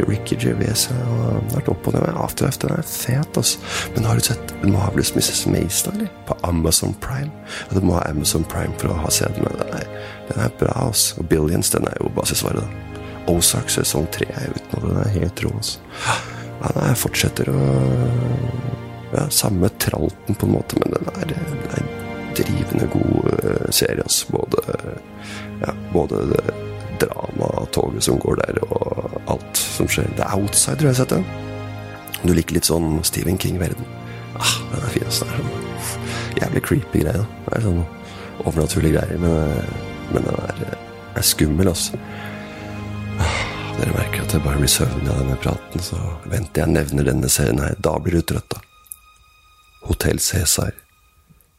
Ricky 0.03 0.35
Gervais 0.35 0.81
har 0.91 1.37
vært 1.53 1.69
opp 1.71 1.85
det. 1.95 2.01
Afterlife, 2.19 2.59
den 2.59 2.73
er 2.75 2.81
fet, 2.83 3.37
altså. 3.39 3.61
Men 3.95 4.07
har 4.09 4.19
du 4.19 4.25
sett 4.27 4.51
Marvelous 4.67 5.13
Mrs. 5.15 5.45
Mace, 5.47 5.87
eller? 5.93 6.09
På 6.27 6.35
Amazon 6.43 6.91
Prime. 6.99 7.31
Ja, 7.69 7.77
du 7.77 7.87
må 7.87 7.95
ha 7.95 8.01
Amazon 8.09 8.43
Prime 8.51 8.75
for 8.81 8.91
å 8.91 8.97
ha 9.05 9.11
sett 9.15 9.37
den. 9.39 9.47
Den 9.55 9.71
er, 9.77 9.87
den 10.27 10.41
er 10.43 10.51
bra, 10.59 10.73
altså. 10.89 11.21
Og 11.23 11.29
Billions, 11.31 11.71
den 11.71 11.87
er 11.87 11.95
jo 12.01 12.11
basisvaret, 12.17 12.59
da. 12.59 12.99
Ozark 13.31 13.71
sesong 13.71 14.09
tre 14.11 14.27
er 14.27 14.51
ute 14.51 14.67
nå. 14.73 14.83
den 14.89 14.99
er 15.05 15.15
helt 15.15 15.45
rå, 15.45 15.53
altså. 15.61 15.95
Ja, 16.03 16.75
jeg 16.89 16.99
fortsetter 17.05 17.53
å 17.53 17.63
ja, 19.13 19.23
Samme 19.31 19.71
tralten, 19.79 20.35
på 20.35 20.49
en 20.49 20.57
måte, 20.57 20.75
men 20.83 20.91
den 20.97 21.07
er, 21.13 21.31
den 21.31 21.65
er 21.79 21.87
drivende 22.35 22.91
god 22.91 23.71
serie, 23.71 24.03
altså. 24.03 24.35
Både, 24.35 24.67
ja, 25.63 25.71
både 25.95 26.23
det 26.35 26.72
drama, 27.03 27.49
toget 27.75 28.07
som 28.07 28.19
går 28.21 28.41
der, 28.43 28.61
og 28.67 29.19
alt 29.35 29.59
som 29.59 29.89
skjer. 29.89 30.09
The 30.17 30.27
Outsider, 30.35 30.87
har 30.87 30.95
jeg 30.95 31.01
sett 31.03 31.15
den? 31.15 31.27
Du 32.23 32.33
liker 32.33 32.57
litt 32.57 32.69
sånn 32.69 33.01
Stephen 33.07 33.39
King-verden. 33.39 33.87
Ah, 34.39 34.55
den 34.71 34.79
er 34.79 34.93
fin. 34.95 35.07
Altså. 35.09 35.27
Sånn 35.27 36.39
jævlig 36.39 36.63
creepy 36.65 37.03
greie. 37.03 37.25
Det 37.47 37.57
er 37.57 37.65
sånn 37.67 37.81
overnaturlige 38.43 38.97
greier, 38.97 39.19
men, 39.21 39.73
men 40.13 40.27
den 40.27 40.37
er, 40.47 40.77
er 41.19 41.25
skummel, 41.27 41.71
altså. 41.71 41.99
Ah, 43.21 43.41
dere 43.77 43.95
merker 43.95 44.23
at 44.23 44.35
jeg 44.35 44.45
bare 44.45 44.61
blir 44.61 44.71
søvnig 44.71 45.09
av 45.11 45.19
denne 45.21 45.39
praten, 45.43 45.83
så 45.83 45.99
vent 46.31 46.57
jeg 46.57 46.71
nevner 46.71 47.09
denne 47.09 47.31
serien 47.31 47.61
her. 47.63 47.75
Da 47.83 47.97
blir 48.01 48.19
du 48.19 48.27
trøtt, 48.33 48.55
da. 48.55 48.61
Hotell 49.83 50.21
Cæsar, 50.23 50.71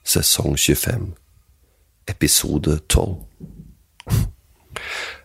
sesong 0.08 0.56
25, 0.56 1.10
episode 2.08 2.78
12. 2.88 3.18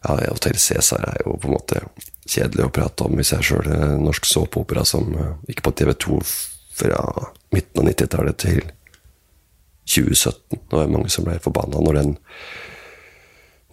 Ja, 0.03 0.15
Hotell 0.29 0.57
Cæsar 0.57 1.03
er 1.11 1.23
jo 1.25 1.35
på 1.35 1.49
en 1.49 1.57
måte 1.57 1.83
kjedelig 2.29 2.67
å 2.67 2.73
prate 2.73 3.07
om 3.07 3.17
hvis 3.19 3.33
jeg 3.33 3.47
sjøl 3.49 3.67
norsk 3.99 4.27
såpeopera 4.29 4.85
som 4.87 5.11
gikk 5.49 5.63
på 5.65 5.73
TV2 5.81 6.21
fra 6.79 7.01
midten 7.51 7.81
av 7.81 7.89
90-tallet 7.89 8.39
til 8.39 8.61
2017. 9.89 10.59
Det 10.69 10.77
var 10.77 10.91
mange 10.91 11.11
som 11.11 11.25
ble 11.27 11.39
forbanna 11.43 11.81
når 11.83 11.97
den, 11.97 12.13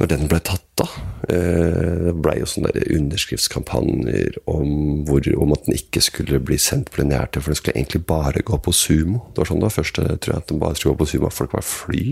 når 0.00 0.10
den 0.12 0.30
ble 0.30 0.40
tatt, 0.44 0.64
da. 0.80 0.86
Det 1.28 2.14
blei 2.24 2.38
jo 2.40 2.48
sånne 2.50 2.72
underskriftskampanjer 2.96 4.40
om, 4.50 5.04
hvor, 5.08 5.28
om, 5.36 5.54
at 5.56 5.68
den 5.68 5.78
ikke 5.78 6.02
skulle 6.04 6.40
bli 6.42 6.58
sendt 6.60 6.90
plenært, 6.96 7.38
for 7.38 7.52
den 7.52 7.60
skulle 7.60 7.76
egentlig 7.78 8.02
bare 8.08 8.44
gå 8.44 8.58
på 8.64 8.74
sumo. 8.76 9.22
Det 9.30 9.44
var 9.44 9.52
sånn 9.52 9.62
det 9.62 9.68
var 9.68 9.76
først, 9.78 10.00
tror 10.00 10.34
jeg, 10.34 10.42
at 10.42 10.50
den 10.50 10.60
bare 10.62 10.76
skulle 10.76 10.96
gå 10.96 11.04
på 11.04 11.10
sumo. 11.12 11.32
Folk 11.32 11.56
var 11.56 11.64
fly 11.68 12.04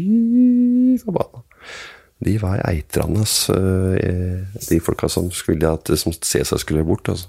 forbanna 1.03 1.45
de 2.25 2.37
var 2.41 2.63
eitrende, 2.69 3.25
de 4.69 4.81
folka 4.81 5.09
som 5.11 5.31
skulle 5.35 5.69
at 5.69 5.91
som 5.99 6.15
Cæsar 6.15 6.61
skulle 6.63 6.85
bort. 6.87 7.09
Altså. 7.11 7.29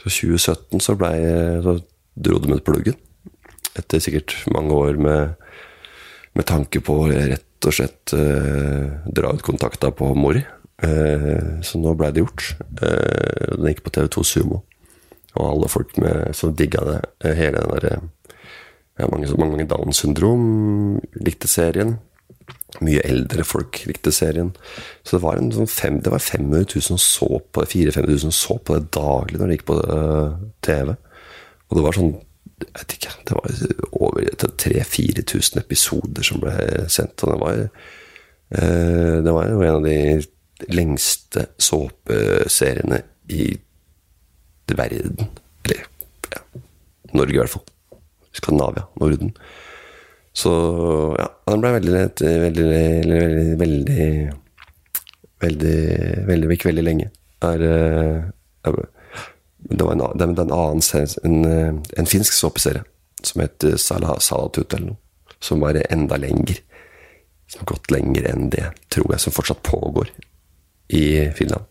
Så 0.00 0.10
2017 0.10 0.80
så, 0.80 0.96
ble, 0.98 1.10
så 1.64 1.78
dro 2.14 2.40
de 2.42 2.56
ut 2.56 2.64
pluggen. 2.64 2.96
Etter 3.74 4.02
sikkert 4.02 4.36
mange 4.52 4.74
år 4.74 4.98
med, 5.00 5.34
med 6.34 6.46
tanke 6.48 6.82
på 6.84 6.98
rett 7.10 7.68
og 7.68 7.74
slett 7.74 8.12
eh, 8.16 8.90
dra 9.16 9.32
ut 9.34 9.44
kontakta 9.44 9.90
på 9.94 10.10
Mori. 10.18 10.42
Eh, 10.84 11.60
så 11.64 11.80
nå 11.80 11.94
blei 11.98 12.12
det 12.14 12.24
gjort. 12.24 12.54
Eh, 12.82 13.54
den 13.54 13.70
gikk 13.70 13.84
på 13.86 13.94
TV2 13.96 14.26
Sumo. 14.28 14.62
Og 15.34 15.46
alle 15.48 15.70
folk 15.70 15.96
med, 15.98 16.34
som 16.36 16.54
digga 16.54 16.84
det, 16.86 17.00
hele 17.24 17.62
den 17.62 17.72
derre 17.74 17.94
ja, 18.94 19.08
mange, 19.10 19.26
mange 19.40 19.66
Downs 19.66 20.04
syndrom 20.04 21.00
likte 21.18 21.50
serien 21.50 21.96
mye 22.82 23.02
eldre 23.06 23.44
folk 23.46 23.82
likte 23.88 24.12
serien. 24.14 24.52
Så 25.04 25.16
det 25.16 25.22
var, 25.24 25.38
en, 25.38 25.52
sånn 25.54 25.70
fem, 25.70 26.00
det 26.02 26.12
var 26.12 26.22
500 26.22 26.66
000 26.74 26.86
som 26.88 27.00
så 27.00 27.28
på 27.38 27.64
det, 27.64 27.94
000 27.94 28.22
som 28.26 28.34
så 28.34 28.58
på 28.58 28.78
det 28.78 28.92
daglig 28.96 29.40
når 29.40 29.50
det 29.50 29.58
gikk 29.58 29.66
på 29.70 29.78
uh, 29.80 30.38
TV. 30.64 30.94
Og 31.68 31.78
det 31.78 31.84
var 31.86 31.98
sånn 31.98 32.14
jeg 32.54 32.70
vet 32.78 32.92
ikke, 32.94 33.12
det 33.26 33.34
var 33.34 33.54
over 33.98 34.26
3000-4000 34.40 35.58
episoder 35.58 36.24
som 36.26 36.40
ble 36.42 36.54
sendt. 36.92 37.24
Og 37.26 37.32
det 37.32 37.38
var, 37.42 37.62
uh, 38.54 39.16
det 39.26 39.34
var 39.36 39.50
en 39.50 39.68
av 39.74 39.84
de 39.84 39.98
lengste 40.72 41.48
såpeseriene 41.60 43.02
i 43.34 43.48
verden. 44.70 45.28
Eller 45.64 45.84
ja, 46.30 46.42
Norge, 47.12 47.34
i 47.34 47.42
hvert 47.42 47.54
fall. 47.56 47.66
Skandinavia. 48.34 48.86
Norden. 49.00 49.34
Så 50.34 50.52
ja, 51.18 51.28
den 51.46 51.62
ble 51.62 51.76
veldig 51.76 51.92
veldig, 51.94 52.38
veldig, 52.46 53.58
veldig 53.60 54.08
Veldig 55.44 55.76
Veldig 56.26 56.50
Ikke 56.54 56.70
veldig 56.70 56.84
lenge. 56.86 57.10
Er, 57.44 57.62
er, 58.64 58.76
det 59.70 59.84
var 59.84 59.92
en, 59.92 60.04
det 60.18 60.26
en 60.26 60.52
annen 60.56 60.82
en, 61.28 61.82
en 61.98 62.08
finsk 62.08 62.32
såpeserie 62.32 62.84
som 63.24 63.42
het 63.44 63.64
Salah 63.80 64.18
Salatut 64.20 64.72
eller 64.74 64.94
noe. 64.94 65.00
Som 65.40 65.60
var 65.60 65.76
enda 65.90 66.16
lenger. 66.16 66.60
Som 67.50 67.68
gått 67.68 67.90
lenger 67.92 68.28
enn 68.30 68.48
det, 68.52 68.70
tror 68.92 69.12
jeg, 69.12 69.20
som 69.20 69.34
fortsatt 69.36 69.62
pågår 69.66 70.10
i 70.96 71.30
Finland. 71.36 71.68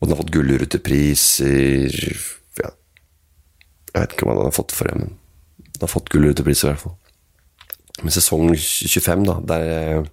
Og 0.00 0.08
den 0.08 0.16
har 0.16 0.22
fått 0.22 0.32
gullrutepriser 0.34 1.92
ja. 2.58 2.72
Jeg 3.92 4.00
vet 4.00 4.16
ikke 4.16 4.26
hva 4.26 4.38
den 4.38 4.48
har 4.48 4.56
fått 4.56 4.74
for 4.74 4.88
det, 4.88 4.96
men 4.98 5.12
den 5.68 5.84
har 5.84 5.92
fått 5.92 6.10
gullrutepriser 6.12 6.68
i 6.68 6.72
hvert 6.72 6.84
fall. 6.86 6.96
Men 8.00 8.14
sesong 8.14 8.54
25, 8.56 9.24
da, 9.28 9.38
der, 9.52 10.06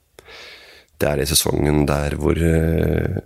det 0.99 1.09
er 1.09 1.21
i 1.23 1.27
sesongen 1.29 1.85
der 1.87 2.17
hvor 2.19 2.35
eh, 2.35 3.21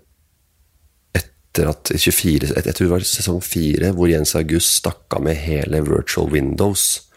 etter 1.54 1.70
at 1.70 1.92
24, 1.98 2.52
et, 2.52 2.66
Jeg 2.66 2.76
tror 2.76 2.86
det 2.86 2.94
var 2.94 3.08
sesong 3.08 3.42
4, 3.44 3.92
hvor 3.98 4.10
Jens 4.10 4.36
August 4.36 4.80
stakk 4.80 5.18
av 5.18 5.26
med 5.26 5.42
hele 5.42 5.82
Virtual 5.86 6.30
Windows. 6.32 7.10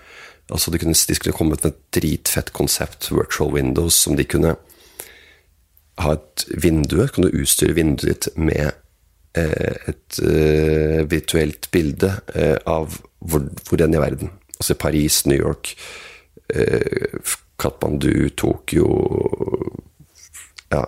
Altså 0.50 0.70
De 0.70 0.78
kunne, 0.78 0.94
de 0.94 1.14
skulle 1.14 1.36
kommet 1.36 1.64
med 1.64 1.72
et 1.72 2.00
dritfett 2.00 2.52
konsept, 2.52 3.10
Virtual 3.10 3.52
Windows, 3.52 3.94
som 3.94 4.16
de 4.16 4.24
kunne 4.24 4.56
ha 5.98 6.12
et 6.12 6.44
vindu 6.60 7.06
Kan 7.08 7.24
du 7.24 7.40
utstyre 7.40 7.72
vinduet 7.72 8.26
ditt 8.26 8.36
med 8.36 8.72
eh, 9.36 9.88
et 9.88 10.18
eh, 10.20 11.04
virtuelt 11.08 11.70
bilde 11.72 12.12
eh, 12.34 12.56
av 12.66 13.00
hvor, 13.20 13.48
hvor 13.68 13.80
enn 13.80 13.96
i 13.96 14.02
verden. 14.02 14.30
Altså 14.60 14.74
Paris, 14.74 15.24
New 15.26 15.38
York, 15.38 15.72
eh, 15.72 16.05
Katmandu, 17.56 18.28
Tokyo 18.36 18.86
Ja, 20.70 20.84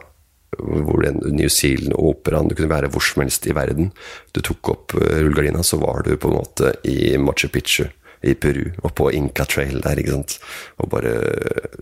hvor 0.59 1.05
er 1.05 1.17
New 1.33 1.49
Zealand, 1.49 1.95
operaen 1.95 2.49
Du 2.49 2.57
kunne 2.59 2.71
være 2.73 2.91
hvor 2.93 3.05
som 3.05 3.23
helst 3.23 3.47
i 3.47 3.55
verden. 3.57 3.93
Du 4.35 4.41
tok 4.45 4.73
opp 4.73 4.97
eh, 4.99 5.21
rullegardina, 5.23 5.63
så 5.63 5.79
var 5.81 6.03
du 6.07 6.17
på 6.17 6.31
en 6.31 6.39
måte 6.41 6.75
i 6.89 7.17
Machu 7.21 7.49
Picchu 7.53 7.87
i 8.27 8.35
Peru, 8.35 8.65
og 8.83 8.95
på 8.99 9.13
Inca 9.15 9.45
Trail 9.47 9.79
der, 9.85 10.01
ikke 10.01 10.17
sant. 10.17 10.39
Og 10.83 10.91
bare 10.91 11.15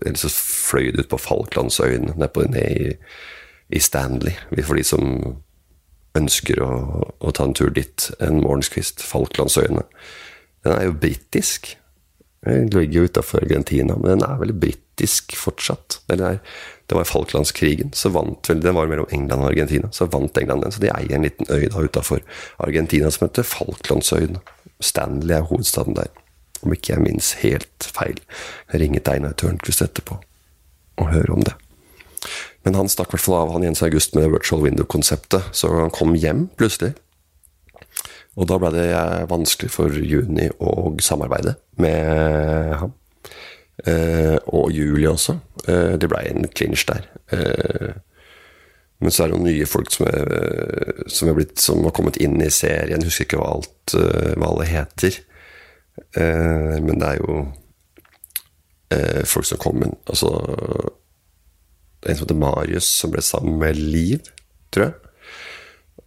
Eller 0.04 0.18
så 0.20 0.28
fløy 0.28 0.92
du 0.92 1.00
ut 1.00 1.08
på 1.08 1.20
Falklandsøyene, 1.20 2.12
ned, 2.16 2.40
ned 2.52 2.70
i, 2.70 2.92
i, 3.72 3.80
Stanley, 3.80 4.36
for 4.62 4.76
de 4.76 4.84
som 4.84 5.06
ønsker 6.16 6.60
å, 6.64 6.70
å 7.20 7.32
ta 7.32 7.44
en 7.44 7.56
tur 7.56 7.72
dit 7.72 8.10
en 8.20 8.42
morgenskvist. 8.42 9.04
Falklandsøyene. 9.04 9.84
Den 10.64 10.76
er 10.76 10.88
jo 10.88 10.98
britisk. 11.00 11.74
Den 12.47 12.70
ligger 12.70 13.01
jo 13.01 13.09
utafor 13.11 13.42
Argentina, 13.42 13.97
men 13.99 14.16
den 14.16 14.24
er 14.26 14.38
vel 14.38 14.53
britisk 14.55 15.34
fortsatt. 15.38 15.99
Eller 16.12 16.38
det 16.86 16.94
var 16.94 17.09
Falklandskrigen, 17.09 17.90
så 17.92 18.12
vant 18.14 18.47
vel, 18.51 18.62
den 18.62 18.76
var 18.76 18.86
mellom 18.86 19.11
England 19.11 19.42
og 19.42 19.51
Argentina. 19.51 19.90
Så 19.92 20.07
vant 20.11 20.38
England 20.38 20.62
den, 20.62 20.74
så 20.74 20.82
de 20.82 20.92
eier 20.92 21.16
en 21.16 21.26
liten 21.26 21.51
øy 21.51 21.66
da 21.66 21.82
utafor 21.82 22.22
Argentina 22.62 23.11
som 23.11 23.26
heter 23.26 23.47
Falklandsøyen. 23.51 24.38
Stanley 24.78 25.34
er 25.34 25.49
hovedstaden 25.49 25.99
der, 25.99 26.12
om 26.62 26.74
ikke 26.76 26.94
jeg 26.94 27.03
minnes 27.03 27.32
helt 27.42 27.90
feil. 27.99 28.20
Jeg 28.72 28.84
ringet 28.84 29.11
Einar 29.11 29.34
Tørnquist 29.34 29.82
etterpå 29.82 30.20
og 30.97 31.11
hører 31.11 31.32
om 31.34 31.42
det. 31.42 31.57
Men 32.66 32.78
han 32.78 32.88
stakk 32.90 33.11
i 33.11 33.16
hvert 33.16 33.24
fall 33.26 33.40
av, 33.40 33.53
han 33.55 33.66
Jens 33.66 33.82
August, 33.86 34.14
med 34.14 34.30
virtual 34.32 34.62
window-konseptet, 34.64 35.51
så 35.55 35.70
han 35.74 35.92
kom 35.94 36.14
hjem 36.18 36.47
plutselig. 36.59 36.94
Og 38.37 38.49
da 38.51 38.59
ble 38.61 38.70
det 38.74 38.87
vanskelig 39.30 39.72
for 39.72 39.93
Juni 39.97 40.51
å 40.61 40.93
samarbeide 41.01 41.57
med 41.80 42.76
ham. 42.82 42.93
Eh, 43.84 44.37
og 44.47 44.72
Julie 44.72 45.09
også. 45.11 45.39
Eh, 45.68 45.95
det 46.01 46.09
blei 46.09 46.26
en 46.30 46.49
clinch 46.49 46.87
der. 46.89 47.07
Eh, 47.32 47.95
men 49.01 49.12
så 49.12 49.24
er 49.24 49.28
det 49.28 49.37
noen 49.37 49.49
nye 49.51 49.68
folk 49.68 49.91
som, 49.93 50.07
er, 50.09 51.03
som, 51.12 51.28
er 51.28 51.37
blitt, 51.37 51.59
som 51.61 51.84
har 51.84 51.93
kommet 51.97 52.16
inn 52.22 52.41
i 52.41 52.53
serien. 52.53 53.01
Jeg 53.01 53.11
husker 53.11 53.28
ikke 53.28 53.41
hva, 53.43 53.51
alt, 53.59 53.93
hva 53.93 54.49
alle 54.49 54.68
heter. 54.70 55.18
men 56.16 56.97
det 57.01 57.11
er 57.11 57.20
jo 57.20 57.34
folk 59.28 59.45
som 59.49 59.61
kom 59.61 59.84
inn. 59.84 59.93
Altså 60.09 60.30
En 62.07 62.16
som 62.16 62.24
heter 62.24 62.41
Marius, 62.41 62.89
som 63.03 63.12
ble 63.12 63.20
sammen 63.24 63.59
med 63.61 63.76
Liv, 63.76 64.30
tror 64.72 64.87
jeg. 64.87 65.05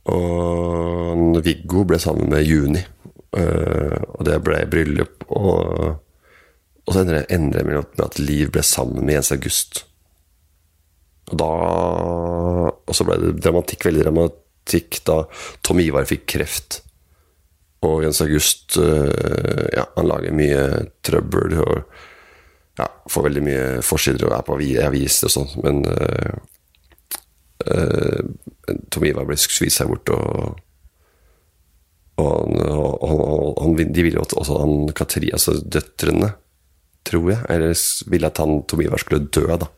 Og 0.09 1.39
Viggo 1.45 1.85
ble 1.87 1.99
sammen 2.01 2.31
med 2.31 2.47
Juni. 2.47 2.81
og 3.29 4.21
det 4.25 4.39
ble 4.41 4.63
bryllup. 4.69 5.25
og 5.29 5.99
og 6.89 6.95
så 6.95 7.03
endrer 7.05 7.61
det 7.61 7.65
med 7.67 8.01
at 8.01 8.17
Liv 8.17 8.49
ble 8.49 8.63
sammen 8.65 9.05
med 9.05 9.19
Jens 9.19 9.31
August. 9.35 9.83
Og 11.29 11.37
da 11.37 11.49
Og 12.89 12.95
så 12.97 13.05
ble 13.05 13.19
det 13.21 13.35
dramatikk, 13.45 13.85
veldig 13.85 14.05
dramatikk 14.07 15.03
da 15.05 15.19
Tom 15.61 15.81
Ivar 15.83 16.07
fikk 16.09 16.25
kreft. 16.33 16.79
Og 17.85 18.01
Jens 18.03 18.23
August 18.25 18.79
eh, 18.81 19.67
ja, 19.77 19.85
han 19.93 20.09
lager 20.09 20.33
mye 20.35 20.63
trøbbel 21.05 21.59
og 21.61 21.75
ja, 22.79 22.87
får 23.11 23.27
veldig 23.27 23.43
mye 23.45 23.67
forsider 23.85 24.25
og 24.25 24.33
er 24.39 24.47
på 24.47 24.57
aviser 24.87 25.29
og 25.29 25.33
sånn, 25.33 25.49
men 25.61 25.81
uh, 25.83 26.35
Tom 27.59 29.05
Ivar 29.05 29.27
ble 29.27 29.35
skvist 29.39 29.81
seg 29.81 29.89
bort, 29.91 30.11
og, 30.15 30.59
og, 32.19 32.29
han, 32.29 32.61
og 32.63 33.59
han, 33.63 33.75
de 33.79 34.05
ville 34.05 34.19
jo 34.19 34.23
også 34.23 34.59
han 34.61 34.93
Katri, 34.95 35.31
altså 35.35 35.57
døtrene 35.59 36.33
tror 37.09 37.29
jeg. 37.31 37.43
Eller 37.49 37.75
ville 38.11 38.29
at 38.29 38.41
han 38.41 38.61
Tom 38.67 38.81
Ivar 38.83 39.01
skulle 39.01 39.27
dø, 39.27 39.45
da. 39.59 39.69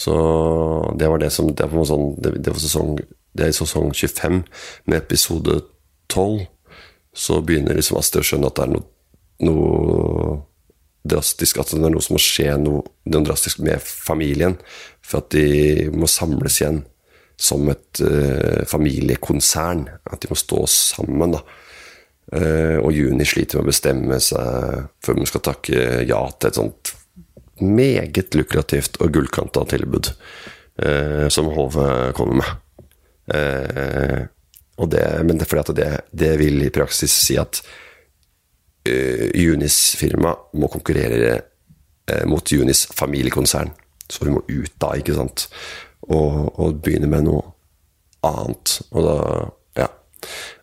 Så 0.00 0.14
det 0.96 1.08
var 1.10 1.20
det 1.20 1.32
som 1.34 1.50
Det 1.54 1.66
var, 1.68 1.84
sånn, 1.84 2.14
det, 2.22 2.38
det 2.40 2.54
var 2.54 2.62
sesong, 2.62 2.94
det 3.36 3.44
er 3.44 3.52
i 3.52 3.56
sesong 3.56 3.92
25. 3.92 4.42
Med 4.86 4.96
episode 5.02 5.60
12 6.08 6.46
så 7.12 7.40
begynner 7.42 7.76
liksom 7.76 7.98
Astrid 7.98 8.22
å 8.22 8.28
skjønne 8.28 8.48
at 8.50 8.56
det 8.56 8.64
er 8.64 8.72
noe, 8.76 8.86
noe 9.44 10.38
drastisk 11.02 11.60
At 11.60 11.72
det 11.72 11.80
er 11.80 11.92
noe 11.94 12.04
som 12.04 12.16
må 12.16 12.22
skje 12.22 12.54
noe, 12.60 12.84
noe 13.08 13.26
drastisk 13.26 13.62
med 13.64 13.82
familien. 13.82 14.58
For 15.00 15.22
at 15.22 15.32
de 15.34 15.88
må 15.94 16.08
samles 16.10 16.60
igjen 16.60 16.82
som 17.40 17.64
et 17.72 18.02
uh, 18.04 18.62
familiekonsern. 18.68 19.86
At 20.10 20.20
de 20.22 20.32
må 20.32 20.38
stå 20.38 20.64
sammen. 20.70 21.36
da 21.36 21.44
Uh, 22.30 22.78
og 22.78 22.92
Juni 22.94 23.24
sliter 23.26 23.58
med 23.58 23.64
å 23.64 23.70
bestemme 23.72 24.16
seg 24.22 24.84
før 25.02 25.16
man 25.18 25.26
skal 25.26 25.42
takke 25.48 25.80
ja 26.06 26.20
til 26.38 26.46
et 26.46 26.58
sånt 26.60 26.92
meget 27.58 28.36
lukrativt 28.38 29.00
og 29.02 29.10
gullkanta 29.16 29.64
tilbud 29.72 30.12
uh, 30.12 31.26
som 31.26 31.50
HV 31.50 31.80
kommer 32.14 32.38
med. 32.38 32.52
Det, 34.90 35.02
men 35.26 35.40
det 35.40 35.44
er 35.44 35.50
fordi 35.50 35.64
at 35.64 35.74
det, 35.76 35.88
det, 36.22 36.30
vil 36.38 36.62
i 36.62 36.70
praksis 36.70 37.12
si 37.26 37.34
at 37.38 37.60
Junis 38.84 39.76
firma 40.00 40.32
må 40.56 40.70
konkurrere 40.72 41.34
mot 42.26 42.48
Junis 42.48 42.86
familiekonsern. 42.96 43.68
Så 44.08 44.24
vi 44.24 44.32
må 44.32 44.40
ut 44.48 44.72
da, 44.80 44.94
ikke 44.96 45.14
sant? 45.18 45.44
Og, 46.08 46.48
og 46.56 46.80
begynne 46.82 47.10
med 47.12 47.26
noe 47.28 47.42
annet. 48.26 48.78
Og 48.90 49.04
da 49.04 49.18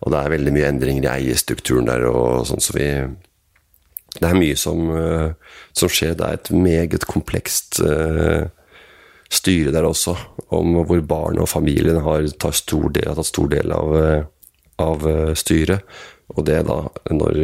og 0.01 0.13
det 0.13 0.20
er 0.20 0.34
veldig 0.36 0.53
mye 0.55 0.68
endringer 0.70 1.07
i 1.07 1.13
eierstrukturen 1.15 1.89
der, 1.89 2.05
og 2.09 2.45
sånn 2.49 2.63
så 2.63 2.76
vi 2.78 2.89
Det 4.18 4.26
er 4.26 4.38
mye 4.39 4.55
som, 4.57 4.80
uh, 4.89 5.34
som 5.78 5.89
skjer. 5.93 6.15
Det 6.18 6.26
er 6.26 6.38
et 6.39 6.49
meget 6.49 7.03
komplekst 7.05 7.78
uh, 7.86 8.47
styre 9.30 9.74
der 9.76 9.86
også, 9.86 10.15
om 10.57 10.80
hvor 10.88 11.03
barn 11.05 11.38
og 11.38 11.49
familien 11.51 11.99
har 12.01 12.26
tatt 12.39 12.57
stor 12.57 12.88
del, 12.95 13.13
tatt 13.13 13.30
stor 13.30 13.51
del 13.51 13.76
av, 13.76 13.93
av 14.82 15.05
styret. 15.38 15.86
Og 16.34 16.47
det 16.47 16.63
da, 16.65 16.80
når 17.13 17.38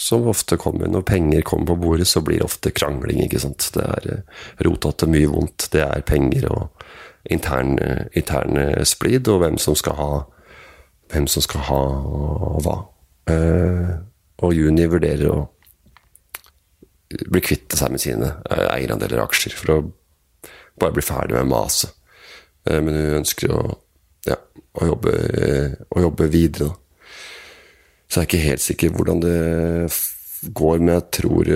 som 0.00 0.28
ofte 0.28 0.58
kommer 0.60 0.90
når 0.92 1.06
penger 1.08 1.44
kommer 1.46 1.70
på 1.72 1.80
bordet, 1.86 2.06
så 2.08 2.20
blir 2.20 2.40
det 2.40 2.48
ofte 2.48 2.70
krangling. 2.70 3.22
ikke 3.24 3.40
sant? 3.40 3.70
Det 3.74 3.84
er 3.84 4.22
rotete, 4.66 5.04
til 5.04 5.12
mye 5.14 5.30
vondt. 5.32 5.68
Det 5.72 5.82
er 5.84 6.04
penger 6.06 6.48
og 6.52 6.86
intern, 7.30 7.78
intern 8.14 8.84
splid, 8.84 9.28
og 9.32 9.40
hvem 9.40 9.56
som 9.58 9.78
skal 9.78 9.96
ha 10.00 10.10
hvem 11.12 11.26
som 11.30 11.44
skal 11.44 11.66
ha 11.68 11.82
hva. 12.64 12.76
Eh, 13.30 13.92
og 14.44 14.54
Juni 14.54 14.86
vurderer 14.90 15.30
å 15.32 15.38
bli 17.06 17.42
kvitt 17.42 17.76
seg 17.78 17.94
med 17.94 18.02
sine 18.02 18.32
eh, 18.50 18.66
eierandeler 18.74 19.20
og 19.20 19.30
aksjer 19.30 19.54
for 19.56 19.74
å 19.74 19.78
bare 20.76 20.96
bli 20.96 21.04
ferdig 21.06 21.38
med 21.38 21.52
maset. 21.52 21.94
Eh, 22.66 22.80
men 22.82 22.98
hun 22.98 23.20
ønsker 23.20 23.54
å, 23.54 23.62
ja, 24.26 24.38
å, 24.80 24.88
jobbe, 24.92 25.14
å 25.88 26.04
jobbe, 26.08 26.30
videre. 26.32 26.72
Så 28.16 28.22
jeg 28.22 28.24
er 28.24 28.30
ikke 28.30 28.48
helt 28.48 28.62
sikker 28.64 28.92
hvordan 28.96 29.18
det 29.20 29.40
går, 30.56 30.78
men 30.80 30.94
jeg 30.94 31.02
tror 31.18 31.50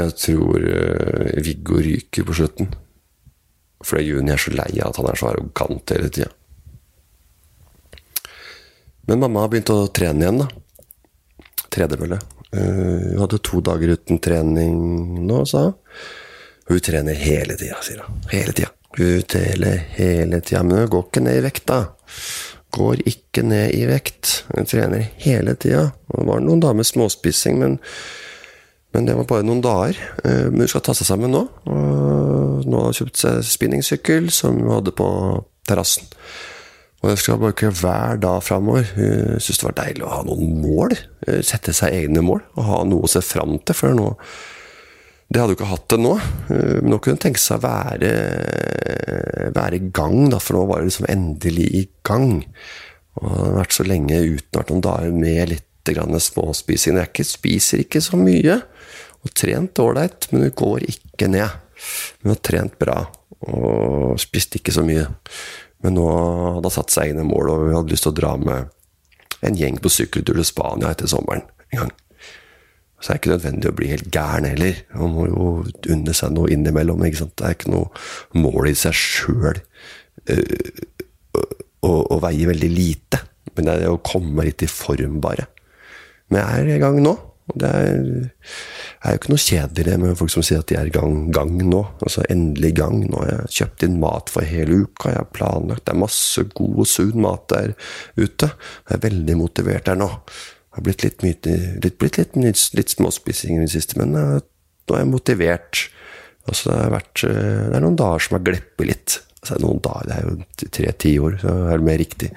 Jeg 0.00 0.14
tror 0.22 0.64
Viggo 1.44 1.82
ryker 1.84 2.24
på 2.24 2.36
slutten. 2.38 2.70
Fordi 3.84 4.06
Juni 4.06 4.32
er 4.32 4.40
så 4.40 4.54
lei 4.56 4.70
av 4.80 4.88
at 4.88 5.00
han 5.02 5.10
er 5.10 5.20
så 5.20 5.28
arrogant 5.28 5.92
hele 5.92 6.08
tida. 6.08 6.30
Men 9.04 9.20
mamma 9.20 9.44
har 9.44 9.52
begynt 9.52 9.72
å 9.74 9.90
trene 9.92 10.24
igjen, 10.24 10.40
da. 10.40 10.48
Tredemølle. 11.68 12.16
Uh, 12.56 13.12
hun 13.12 13.20
hadde 13.20 13.44
to 13.44 13.60
dager 13.64 13.92
uten 13.98 14.20
trening 14.24 14.76
nå, 15.28 15.44
sa 15.44 15.66
hun. 15.66 15.74
Hun 16.70 16.84
trener 16.86 17.20
hele 17.20 17.56
tida, 17.60 17.80
sier 17.84 18.00
hun. 18.06 18.20
Hele 18.32 18.56
tida. 18.56 18.72
Hun 18.96 19.28
trener 19.28 19.84
hele 19.98 20.40
tida. 20.40 20.64
Men 20.64 20.86
hun 20.86 20.94
går 20.96 21.10
ikke 21.10 21.24
ned 21.28 21.42
i 21.42 21.44
vekt, 21.50 21.68
da. 21.68 21.82
Går 22.74 23.02
ikke 23.08 23.44
ned 23.46 23.74
i 23.76 23.84
vekt. 23.90 24.44
Hun 24.52 24.68
trener 24.68 25.08
hele 25.24 25.56
tida. 25.58 25.90
Det 26.10 26.26
var 26.28 26.42
noen 26.44 26.62
dager 26.62 26.78
med 26.78 26.88
småspising, 26.88 27.58
men, 27.60 27.78
men 28.94 29.08
det 29.08 29.16
var 29.18 29.28
bare 29.30 29.46
noen 29.46 29.62
dager. 29.64 29.98
Uh, 30.24 30.48
men 30.50 30.64
hun 30.64 30.70
skal 30.70 30.84
ta 30.86 30.94
seg 30.96 31.08
sammen 31.10 31.34
nå. 31.34 31.46
Nå 31.66 32.84
har 32.84 32.90
hun 32.90 32.96
kjøpt 32.96 33.22
seg 33.22 33.42
spinningsykkel 33.46 34.30
som 34.34 34.60
hun 34.60 34.74
hadde 34.76 34.94
på 34.96 35.10
terrassen. 35.68 36.08
Og 37.00 37.14
jeg 37.14 37.20
skal 37.22 37.40
bruke 37.40 37.70
hver 37.80 38.18
dag 38.20 38.42
framover. 38.44 38.90
Hun 38.96 39.40
syns 39.40 39.60
det 39.62 39.66
var 39.70 39.76
deilig 39.78 40.04
å 40.04 40.12
ha 40.12 40.22
noen 40.26 40.58
mål. 40.60 40.96
Sette 41.46 41.72
seg 41.76 41.96
egne 41.96 42.20
mål 42.24 42.42
og 42.58 42.66
ha 42.66 42.80
noe 42.84 43.08
å 43.08 43.10
se 43.10 43.22
fram 43.24 43.56
til. 43.64 43.78
For 43.78 43.96
nå, 43.96 44.10
Det 45.30 45.38
hadde 45.38 45.54
jo 45.54 45.60
ikke 45.60 45.70
hatt 45.70 45.88
det 45.92 46.00
nå. 46.02 46.12
Eh, 46.50 46.76
men 46.82 46.90
nå 46.90 46.98
kunne 46.98 47.16
hun 47.16 47.22
tenke 47.22 47.42
seg 47.42 47.60
å 47.60 47.66
være, 47.68 48.12
være 49.54 49.78
i 49.78 49.90
gang, 49.94 50.24
da, 50.32 50.40
for 50.42 50.58
nå 50.58 50.64
var 50.66 50.82
det 50.82 50.90
liksom 50.90 51.10
endelig 51.12 51.68
i 51.78 51.84
gang. 52.06 52.40
Og 53.20 53.26
det 53.28 53.36
har 53.38 53.58
vært 53.60 53.76
så 53.76 53.86
lenge 53.86 54.18
uten 54.18 54.58
vært 54.58 54.72
noen 54.72 54.86
dager 54.86 55.14
med 55.14 55.52
litt 55.54 55.66
småspising. 55.90 56.98
Jeg 57.00 57.10
ikke, 57.10 57.24
spiser 57.26 57.80
ikke 57.82 58.02
så 58.04 58.18
mye. 58.20 58.60
Og 59.24 59.32
trent 59.36 59.80
ålreit, 59.82 60.28
men 60.30 60.46
hun 60.46 60.54
går 60.56 60.84
ikke 60.88 61.28
ned. 61.30 61.56
Hun 62.22 62.34
har 62.34 62.42
trent 62.44 62.76
bra 62.78 63.00
og 63.40 64.18
spist 64.20 64.58
ikke 64.58 64.74
så 64.74 64.84
mye. 64.84 65.06
Men 65.80 65.96
nå 65.96 66.06
hadde 66.10 66.68
hun 66.68 66.74
satt 66.74 66.92
seg 66.92 67.12
inn 67.12 67.22
i 67.22 67.26
mål, 67.26 67.48
og 67.48 67.64
hun 67.64 67.78
hadde 67.78 67.94
lyst 67.94 68.06
til 68.06 68.12
å 68.12 68.18
dra 68.18 68.34
med 68.40 68.70
en 69.46 69.56
gjeng 69.56 69.80
på 69.80 69.92
sykkeltur 69.92 70.36
til 70.36 70.46
Spania 70.46 70.92
etter 70.92 71.08
sommeren 71.08 71.46
en 71.70 71.84
gang. 71.84 71.92
Så 73.00 73.10
er 73.10 73.16
det 73.16 73.20
ikke 73.22 73.32
nødvendig 73.32 73.70
å 73.70 73.76
bli 73.76 73.88
helt 73.88 74.10
gæren 74.12 74.46
heller. 74.50 74.82
Man 74.92 75.14
må 75.16 75.26
jo 75.30 75.46
unne 75.94 76.14
seg 76.16 76.34
noe 76.36 76.50
innimellom. 76.52 77.00
ikke 77.06 77.22
sant? 77.22 77.36
Det 77.40 77.46
er 77.48 77.56
ikke 77.56 77.72
noe 77.72 77.88
mål 78.36 78.68
i 78.68 78.76
seg 78.76 78.96
sjøl 78.96 79.60
uh, 80.28 81.40
å, 81.88 82.20
veie 82.20 82.50
veldig 82.50 82.70
lite. 82.74 83.22
Men 83.56 83.66
det 83.66 83.78
er 83.78 83.94
å 83.94 84.02
komme 84.04 84.44
litt 84.46 84.62
i 84.66 84.68
form, 84.70 85.18
bare. 85.24 85.48
Men 86.30 86.44
jeg 86.44 86.66
er 86.66 86.76
i 86.76 86.82
gang 86.84 87.00
nå. 87.02 87.16
Og 87.50 87.56
det 87.58 87.70
er, 87.74 87.96
er 89.00 89.16
jo 89.16 89.18
ikke 89.18 89.32
noe 89.32 89.42
kjedeligere 89.42 90.02
med 90.04 90.18
folk 90.20 90.30
som 90.36 90.44
sier 90.46 90.60
at 90.62 90.68
de 90.70 90.76
er 90.78 90.92
i 90.92 90.94
gang, 90.94 91.16
gang 91.34 91.56
nå. 91.64 91.82
Altså 92.04 92.22
endelig 92.30 92.74
gang. 92.78 93.00
Nå 93.08 93.24
Jeg 93.26 93.40
har 93.40 93.58
kjøpt 93.58 93.88
inn 93.88 93.98
mat 94.04 94.30
for 94.30 94.46
hele 94.46 94.84
uka. 94.84 95.14
Jeg 95.14 95.22
har 95.22 95.34
planlagt. 95.34 95.86
Det 95.88 95.96
er 95.96 96.04
masse 96.04 96.46
god 96.52 96.84
og 96.84 96.90
sunn 96.92 97.20
mat 97.24 97.48
der 97.50 97.74
ute. 98.20 98.52
Jeg 98.52 98.98
er 98.98 99.04
veldig 99.08 99.40
motivert 99.40 99.88
der 99.88 99.98
nå. 99.98 100.12
Har 100.76 100.84
blitt 100.86 101.02
litt, 101.02 101.24
mye, 101.24 101.56
litt, 101.82 101.96
blitt 101.98 102.18
litt, 102.20 102.36
litt, 102.38 102.92
småspising 102.92 103.58
i 103.58 103.64
det 103.64 103.72
siste, 103.72 103.98
men 103.98 104.14
uh, 104.14 104.36
nå 104.38 104.94
er 104.94 105.02
jeg 105.02 105.10
motivert. 105.10 105.82
Altså, 106.46 106.70
det, 106.70 106.78
har 106.78 106.94
vært, 106.94 107.24
uh, 107.26 107.66
det 107.72 107.78
er 107.78 107.84
noen 107.84 107.98
dager 107.98 108.26
som 108.26 108.38
har 108.38 108.46
gleppet 108.46 108.86
litt. 108.86 109.16
Altså, 109.40 109.58
noen 109.64 109.82
dager, 109.82 110.06
Det 110.06 110.16
er 110.16 110.28
jo 110.28 110.70
tre-ti 110.78 111.14
år, 111.18 111.38
så 111.42 111.56
er 111.66 111.80
det 111.80 111.88
mer 111.88 112.00
riktig. 112.02 112.30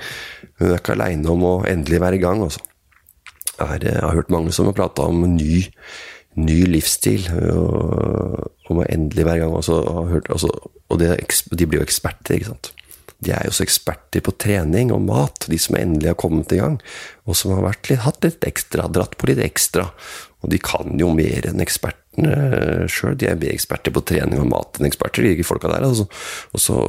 Men 0.57 0.69
jeg 0.71 0.77
er 0.77 0.81
ikke 0.81 0.95
aleine 0.97 1.34
om 1.34 1.45
å 1.45 1.55
endelig 1.69 2.01
være 2.01 2.17
i 2.17 2.23
gang. 2.23 2.43
altså. 2.47 2.63
Jeg, 3.53 3.84
jeg 3.86 4.01
har 4.01 4.17
hørt 4.17 4.34
mange 4.34 4.53
som 4.55 4.69
har 4.69 4.77
prata 4.77 5.05
om 5.11 5.25
ny, 5.36 5.61
ny 6.41 6.59
livsstil, 6.73 7.27
og, 7.53 8.47
om 8.71 8.81
å 8.81 8.88
endelig 8.89 9.27
være 9.27 9.41
i 9.41 9.45
gang. 9.45 9.57
Altså, 9.61 9.81
hørt, 10.09 10.31
altså, 10.34 10.49
og 10.89 11.01
det, 11.01 11.17
de 11.53 11.67
blir 11.67 11.84
jo 11.84 11.86
eksperter, 11.86 12.39
ikke 12.39 12.53
sant. 12.55 12.73
De 13.24 13.34
er 13.36 13.47
jo 13.47 13.55
så 13.55 13.65
eksperter 13.65 14.24
på 14.26 14.36
trening 14.41 14.93
og 14.93 15.03
mat, 15.07 15.47
de 15.49 15.59
som 15.61 15.78
endelig 15.80 16.11
har 16.11 16.19
kommet 16.19 16.53
i 16.55 16.61
gang. 16.61 16.80
Og 17.28 17.38
som 17.39 17.53
har 17.55 17.65
litt, 17.65 17.91
hatt 18.03 18.24
litt 18.26 18.47
ekstra, 18.47 18.89
dratt 18.91 19.17
på 19.19 19.30
litt 19.32 19.41
ekstra. 19.43 19.89
Og 20.43 20.51
de 20.51 20.59
kan 20.59 20.97
jo 20.99 21.13
mer 21.15 21.47
enn 21.47 21.63
ekspertene 21.63 22.88
sjøl. 22.91 23.15
De 23.19 23.30
er 23.30 23.39
mer 23.39 23.53
eksperter 23.53 23.95
på 23.95 24.03
trening 24.09 24.41
og 24.43 24.49
mat 24.51 24.80
enn 24.80 24.89
eksperter, 24.89 25.24
de 25.24 25.47
folka 25.47 25.71
der. 25.71 25.88
Altså. 25.88 26.09
Og 26.51 26.61
så, 26.63 26.82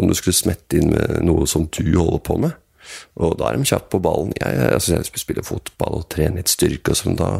om 0.00 0.08
du 0.08 0.16
skulle 0.16 0.36
smette 0.36 0.80
inn 0.80 0.94
med 0.94 1.20
noe 1.28 1.44
som 1.50 1.68
du 1.68 1.84
holder 1.98 2.24
på 2.24 2.40
med, 2.46 2.56
og 3.20 3.36
da 3.36 3.50
er 3.50 3.58
de 3.58 3.68
kjappe 3.68 3.92
på 3.92 4.00
ballen. 4.00 4.32
Jeg, 4.40 4.72
altså, 4.72 4.96
jeg 4.96 5.20
spiller 5.20 5.44
fotball 5.44 6.00
og 6.00 6.08
trener 6.12 6.40
litt 6.40 6.52
styrke 6.52 6.94
og 6.94 7.00
sånn, 7.02 7.20
da 7.20 7.30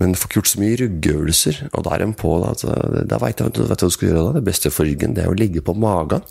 men 0.00 0.16
får 0.18 0.26
ikke 0.26 0.40
gjort 0.40 0.50
så 0.50 0.58
mye 0.58 0.76
ryggeøvelser, 0.80 1.58
og 1.68 1.82
da 1.86 1.92
er 1.94 2.02
de 2.02 2.14
på. 2.18 2.30
Da, 2.42 2.52
altså, 2.56 2.72
da 3.06 3.18
veit 3.22 3.38
jeg 3.38 3.52
hva 3.52 3.76
du 3.78 3.92
skal 3.92 4.08
gjøre 4.08 4.24
da. 4.24 4.32
Det 4.34 4.46
beste 4.48 4.72
for 4.74 4.88
ryggen 4.88 5.14
det 5.14 5.22
er 5.22 5.30
å 5.30 5.36
ligge 5.38 5.62
på 5.62 5.76
magen 5.78 6.24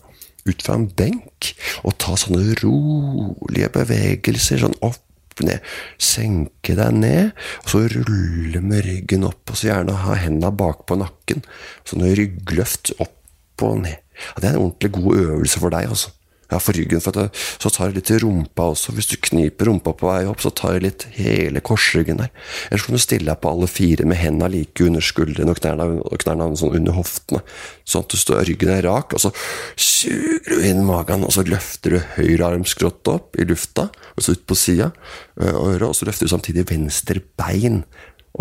ut 0.48 0.66
fra 0.66 0.78
en 0.80 0.88
benk 0.98 1.52
og 1.86 1.98
ta 2.02 2.18
sånne 2.20 2.58
rolige 2.62 3.72
bevegelser. 3.76 4.62
Sånn 4.64 4.78
opp, 4.86 5.02
ned. 5.42 5.64
Senke 6.02 6.76
deg 6.78 6.94
ned, 6.94 7.32
og 7.64 7.70
så 7.74 7.84
rulle 7.89 8.62
med 8.62 8.86
ryggen 8.86 9.26
opp. 9.26 9.42
Og 9.50 9.58
så 9.58 9.72
gjerne 9.72 9.98
ha 10.04 10.18
hendene 10.20 10.54
bakpå 10.54 11.00
nakken. 11.02 11.46
Sånne 11.88 12.14
ryggløft 12.20 12.94
opp 13.00 13.66
og 13.66 13.84
ned. 13.86 13.98
Ja, 14.22 14.42
det 14.42 14.50
er 14.50 14.58
en 14.58 14.66
ordentlig 14.68 14.92
god 15.00 15.22
øvelse 15.24 15.62
for 15.62 15.74
deg. 15.74 15.89
altså 15.89 16.12
ja, 16.52 16.60
for 16.60 16.76
ryggen. 16.76 17.02
For 17.04 17.16
det, 17.16 17.30
så 17.34 17.72
tar 17.72 17.89
jeg 17.89 17.97
litt 17.99 18.12
i 18.12 18.20
rumpa 18.22 18.68
også. 18.74 18.93
Hvis 18.95 19.10
du 19.12 19.16
kniper 19.24 19.70
rumpa 19.72 19.93
på 19.97 20.10
vei 20.10 20.26
opp, 20.30 20.43
så 20.43 20.52
tar 20.56 20.76
jeg 20.78 20.86
litt 20.86 21.06
hele 21.16 21.64
korsryggen 21.64 22.20
der. 22.22 22.32
Ellers 22.70 22.88
kan 22.88 22.97
du 22.97 23.04
stille 23.04 23.30
deg 23.32 23.41
på 23.41 23.54
alle 23.54 23.70
fire 23.72 24.08
med 24.10 24.20
hendene 24.20 24.52
like 24.52 24.86
under 24.86 25.06
skuldrene 25.06 25.56
og 25.56 25.62
knærne, 25.62 25.88
og 26.04 26.26
knærne 26.26 26.52
sånn 26.60 26.76
under 26.82 26.97
hoftene. 26.97 27.43
Sånn 27.88 28.06
at 28.06 28.12
du 28.12 28.20
står, 28.20 28.43
ryggen 28.49 28.74
er 28.76 28.86
rak, 28.88 29.16
og 29.16 29.24
så 29.24 29.34
suger 29.80 30.52
du 30.52 30.68
inn 30.68 30.84
magen, 30.88 31.26
og 31.28 31.34
så 31.36 31.45
løfter 31.47 31.95
du 31.95 31.99
høyre 32.18 32.52
armskrott 32.52 33.08
opp 33.12 33.39
i 33.39 33.47
lufta, 33.47 33.88
og 34.16 34.26
så 34.26 34.36
ut 34.36 34.45
på 34.47 34.58
sida 34.60 34.91
øret, 35.39 35.88
og 35.88 35.95
så 35.97 36.08
løfter 36.10 36.28
du 36.28 36.36
samtidig 36.36 36.68
venstre 36.70 37.24
bein 37.39 37.84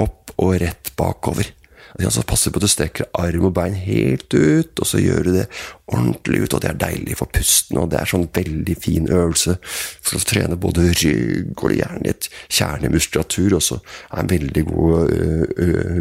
opp 0.01 0.35
og 0.41 0.59
rett 0.63 0.93
bakover. 0.99 1.55
Altså 1.99 2.23
du 2.23 2.27
på 2.29 2.61
at 2.61 2.63
du 2.63 2.69
strekker 2.71 3.09
arm 3.19 3.49
og 3.49 3.55
bein 3.57 3.75
helt 3.75 4.35
ut, 4.35 4.79
og 4.79 4.87
så 4.87 5.01
gjør 5.03 5.25
du 5.27 5.31
det 5.35 5.47
ordentlig 5.91 6.45
ut. 6.45 6.55
Og 6.55 6.63
det 6.63 6.71
er 6.71 6.79
deilig 6.79 7.17
for 7.19 7.31
pusten, 7.35 7.81
og 7.81 7.91
det 7.91 7.99
er 8.01 8.11
sånn 8.11 8.29
veldig 8.35 8.77
fin 8.79 9.11
øvelse 9.11 9.57
for 9.65 10.19
å 10.19 10.29
trene 10.31 10.59
både 10.61 10.87
rygg 11.03 11.59
og 11.59 11.75
gjerne 11.75 12.07
litt 12.07 12.31
kjernemuskulatur. 12.47 13.57
Og 13.59 13.65
så 13.67 13.81
er 13.81 14.23
en 14.23 14.31
veldig 14.31 14.65
god 14.71 15.11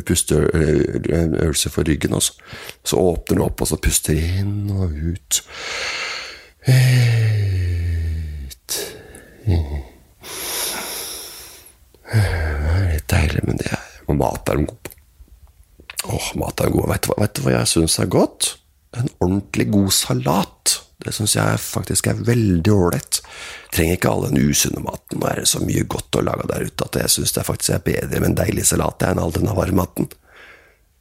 pusteøvelse 0.05 1.73
for 1.73 1.89
ryggen. 1.89 2.13
Også. 2.19 2.37
Så 2.85 3.01
åpner 3.01 3.41
du 3.41 3.45
opp, 3.47 3.65
og 3.65 3.71
så 3.71 3.81
puster 3.81 4.19
inn 4.19 4.69
og 4.75 4.93
ut. 4.93 5.41
Ut. 6.69 8.71
Det 12.09 12.21
er 12.21 12.89
litt 12.93 13.09
deilig, 13.09 13.41
men 13.45 13.57
det 13.61 13.69
er 13.73 13.79
mat 14.19 14.49
er 14.49 14.59
de 14.59 14.69
gode 14.69 14.83
på. 14.83 14.98
Åh, 16.07 16.29
mat 16.39 16.61
er 16.63 16.71
god. 16.71 16.87
Vet 16.93 17.07
du, 17.07 17.15
vet 17.19 17.35
du 17.35 17.41
hva 17.43 17.55
jeg 17.57 17.71
syns 17.73 17.97
er 17.99 18.11
godt? 18.11 18.53
En 18.97 19.09
ordentlig 19.19 19.67
god 19.73 19.91
salat. 19.93 20.77
Det 20.99 21.13
syns 21.15 21.35
jeg 21.37 21.59
faktisk 21.63 22.09
er 22.11 22.23
veldig 22.27 22.71
ålreit. 22.73 23.21
Trenger 23.75 23.97
ikke 23.97 24.11
all 24.11 24.25
den 24.27 24.49
usunne 24.49 24.83
maten. 24.83 25.19
Nå 25.19 25.29
er 25.29 25.41
det 25.41 25.51
så 25.51 25.61
mye 25.63 25.85
godt 25.87 26.19
å 26.19 26.23
lage 26.25 26.47
der 26.51 26.65
ute 26.67 26.87
at 26.87 26.97
jeg 27.03 27.13
syns 27.15 27.35
det 27.35 27.45
faktisk 27.47 27.75
er 27.75 27.85
bedre 27.85 28.19
med 28.19 28.31
en 28.31 28.39
deilig 28.41 28.67
salat 28.71 29.05
enn 29.07 29.21
all 29.21 29.35
denne 29.35 29.55
varme 29.55 29.83
maten. 29.83 30.09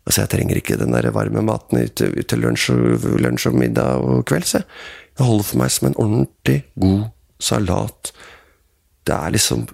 Altså, 0.09 0.23
jeg 0.23 0.33
trenger 0.33 0.61
ikke 0.61 0.79
den 0.81 0.95
der 0.95 1.11
varme 1.13 1.43
maten 1.45 1.83
til, 1.99 2.15
til 2.25 2.41
lunsj, 2.41 2.71
lunsj, 3.21 3.51
og, 3.51 3.59
middag 3.61 4.05
og 4.07 4.23
kvelds. 4.29 4.55
Jeg 4.57 5.27
holder 5.27 5.49
for 5.51 5.61
meg 5.61 5.75
som 5.75 5.91
en 5.91 5.99
ordentlig 6.01 6.63
god 6.81 7.03
salat. 7.43 8.13
Det 9.05 9.17
er 9.19 9.35
liksom 9.35 9.67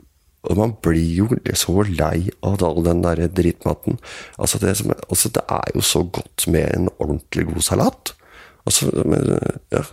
og 0.45 0.59
man 0.59 0.75
blir 0.85 1.11
jo 1.19 1.29
så 1.57 1.85
lei 1.89 2.29
av 2.45 2.63
all 2.65 2.83
den 2.85 3.03
der 3.05 3.25
drittmaten. 3.33 3.99
Altså 4.39 4.61
det, 4.63 4.77
som, 4.81 4.93
altså 5.09 5.31
det, 5.33 5.45
er 5.49 5.75
jo 5.75 5.85
så 5.85 6.05
godt 6.05 6.47
med 6.53 6.69
en 6.75 6.89
ordentlig 6.99 7.47
god 7.49 7.63
salat. 7.65 8.15
Altså, 8.65 8.91
men, 9.05 9.31
ja, 9.73 9.85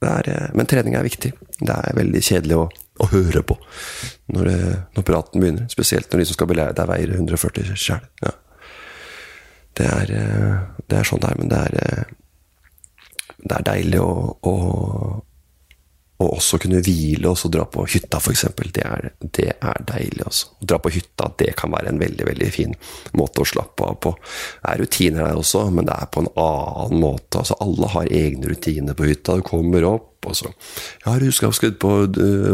er, 0.00 0.30
men, 0.56 0.68
trening 0.68 0.96
er 0.96 1.04
viktig. 1.04 1.32
Det 1.60 1.76
er 1.76 1.96
veldig 1.96 2.22
kjedelig 2.24 2.56
å, 2.56 2.66
å 3.00 3.10
høre 3.12 3.44
på 3.44 3.56
når, 4.32 4.52
når, 4.96 5.06
praten 5.06 5.42
begynner. 5.42 5.68
Spesielt 5.72 6.12
når 6.12 6.22
de 6.22 6.30
som 6.30 6.38
skal 6.38 6.50
belære 6.52 6.76
deg, 6.78 6.90
veier 6.90 7.16
140 7.18 7.74
sjæl. 7.76 8.06
Ja. 8.24 8.36
Det, 9.76 9.86
er, 9.86 10.14
det 10.88 10.98
er 10.98 11.06
sånn 11.06 11.20
det 11.22 11.30
er, 11.30 11.40
men 11.40 11.52
det 11.52 11.60
er, 11.68 12.14
det 13.40 13.56
er 13.56 13.68
deilig 13.68 14.00
å 14.02 14.56
og 16.20 16.36
også 16.36 16.58
kunne 16.60 16.82
hvile 16.84 17.30
og 17.32 17.52
dra 17.52 17.64
på 17.64 17.86
hytta, 17.88 18.20
f.eks. 18.20 18.44
Det, 18.76 18.84
det 19.38 19.48
er 19.56 19.86
deilig. 19.88 20.26
Også. 20.28 20.52
Å 20.60 20.68
dra 20.68 20.80
på 20.82 20.92
hytta 20.92 21.30
det 21.40 21.54
kan 21.56 21.72
være 21.72 21.94
en 21.94 22.02
veldig 22.02 22.26
veldig 22.28 22.50
fin 22.52 22.76
måte 23.16 23.40
å 23.40 23.48
slappe 23.48 23.88
av 23.88 23.96
på. 24.04 24.12
Det 24.60 24.74
er 24.74 24.82
rutiner 24.82 25.24
der 25.24 25.40
også, 25.40 25.64
men 25.72 25.88
det 25.88 25.96
er 25.96 26.12
på 26.12 26.24
en 26.24 26.30
annen 26.44 27.00
måte. 27.00 27.40
altså 27.40 27.56
Alle 27.64 27.90
har 27.94 28.14
egne 28.20 28.52
rutiner 28.52 28.96
på 28.98 29.08
hytta. 29.08 29.38
Du 29.40 29.46
kommer 29.46 29.88
opp, 29.88 30.08
og 30.28 30.36
så 30.36 30.52
Ja, 31.06 31.16
du 31.16 31.30
skal 31.32 31.48
ha 31.48 31.56
skudd 31.56 31.78
på 31.80 31.90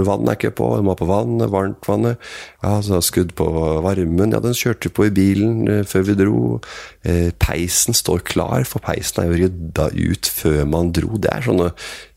Vannet 0.07 0.29
er 0.31 0.37
ikke 0.39 0.55
på, 0.61 0.69
du 0.79 0.87
må 0.87 0.95
ha 0.95 1.01
på 1.01 1.09
vannet, 1.11 1.51
varmtvannet. 1.51 2.23
Ja, 2.63 2.77
så 2.79 3.01
har 3.01 3.07
skudd 3.07 3.35
på 3.39 3.51
varmen. 3.83 4.31
Ja, 4.31 4.43
den 4.45 4.55
kjørte 4.55 4.93
på 4.95 5.09
i 5.09 5.15
bilen 5.15 5.67
eh, 5.67 5.83
før 5.89 6.07
vi 6.07 6.21
dro. 6.23 6.43
Eh, 7.03 7.33
peisen 7.43 7.97
står 7.99 8.23
klar, 8.29 8.63
for 8.69 8.85
peisen 8.85 9.25
er 9.25 9.33
jo 9.33 9.41
rydda 9.43 9.91
ut 9.97 10.31
før 10.31 10.63
man 10.71 10.95
dro. 10.95 11.19
Det 11.19 11.33
er 11.35 11.49
sånne 11.49 11.73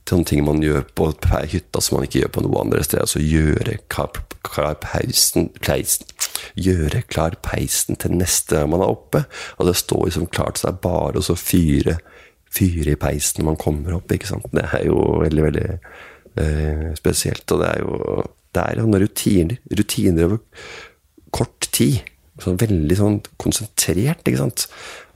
sånne 0.10 0.26
ting 0.26 0.44
man 0.46 0.64
gjør 0.64 0.86
på 0.98 1.12
hytta 1.52 1.82
som 1.84 1.98
man 1.98 2.08
ikke 2.08 2.24
gjør 2.24 2.34
på 2.36 2.44
noe 2.46 2.64
andre 2.64 2.84
steder. 2.86 3.06
Altså 3.06 3.22
gjøre 3.24 3.78
klar, 3.92 4.22
klar 4.48 4.78
peisen, 4.84 5.52
peisen, 5.62 6.08
Gjøre 6.60 7.04
klar 7.12 7.36
peisen 7.44 8.00
til 8.00 8.16
neste 8.18 8.58
gang 8.58 8.72
man 8.72 8.84
er 8.84 8.92
oppe. 8.92 9.24
Og 9.60 9.70
det 9.70 9.78
står 9.78 10.08
liksom 10.08 10.30
klart, 10.34 10.58
så 10.58 10.70
det 10.70 10.78
er 10.78 10.84
bare 10.86 11.22
å 11.22 11.38
fyre, 11.38 11.98
fyre 12.50 12.96
i 12.96 13.00
peisen 13.00 13.42
når 13.42 13.50
man 13.52 13.60
kommer 13.62 13.98
opp. 13.98 14.12
ikke 14.12 14.30
sant? 14.30 14.48
Det 14.56 14.66
er 14.66 14.88
jo 14.88 14.98
veldig, 15.22 15.44
veldig 15.46 15.66
eh, 15.70 16.86
spesielt. 16.98 17.46
Og 17.52 17.64
det 17.64 17.74
er 17.74 17.84
jo 17.84 18.24
det 18.56 18.64
er 18.66 19.04
rutiner. 19.04 19.60
Rutiner 19.78 20.26
over 20.26 20.40
kort 21.36 21.70
tid. 21.76 22.00
Sånn 22.40 22.58
veldig 22.58 22.96
sånn 22.96 23.20
konsentrert, 23.38 24.24
ikke 24.24 24.40
sant. 24.40 24.66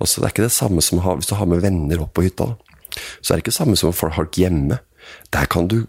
Også, 0.03 0.19
det 0.19 0.27
er 0.27 0.35
ikke 0.35 0.45
det 0.45 0.53
samme 0.53 0.83
som 0.83 0.99
hvis 1.01 1.31
du 1.31 1.37
har 1.39 1.49
med 1.49 1.63
venner 1.63 2.03
opp 2.03 2.13
på 2.17 2.27
hytta. 2.27 2.51
da 2.51 2.72
så 3.21 3.33
er 3.33 3.39
det 3.39 3.45
ikke 3.45 3.59
samme 3.59 3.79
som 3.79 3.95
folk 3.95 4.39
hjemme. 4.39 4.79
Der 5.35 5.49
kan 5.51 5.67
du 5.71 5.83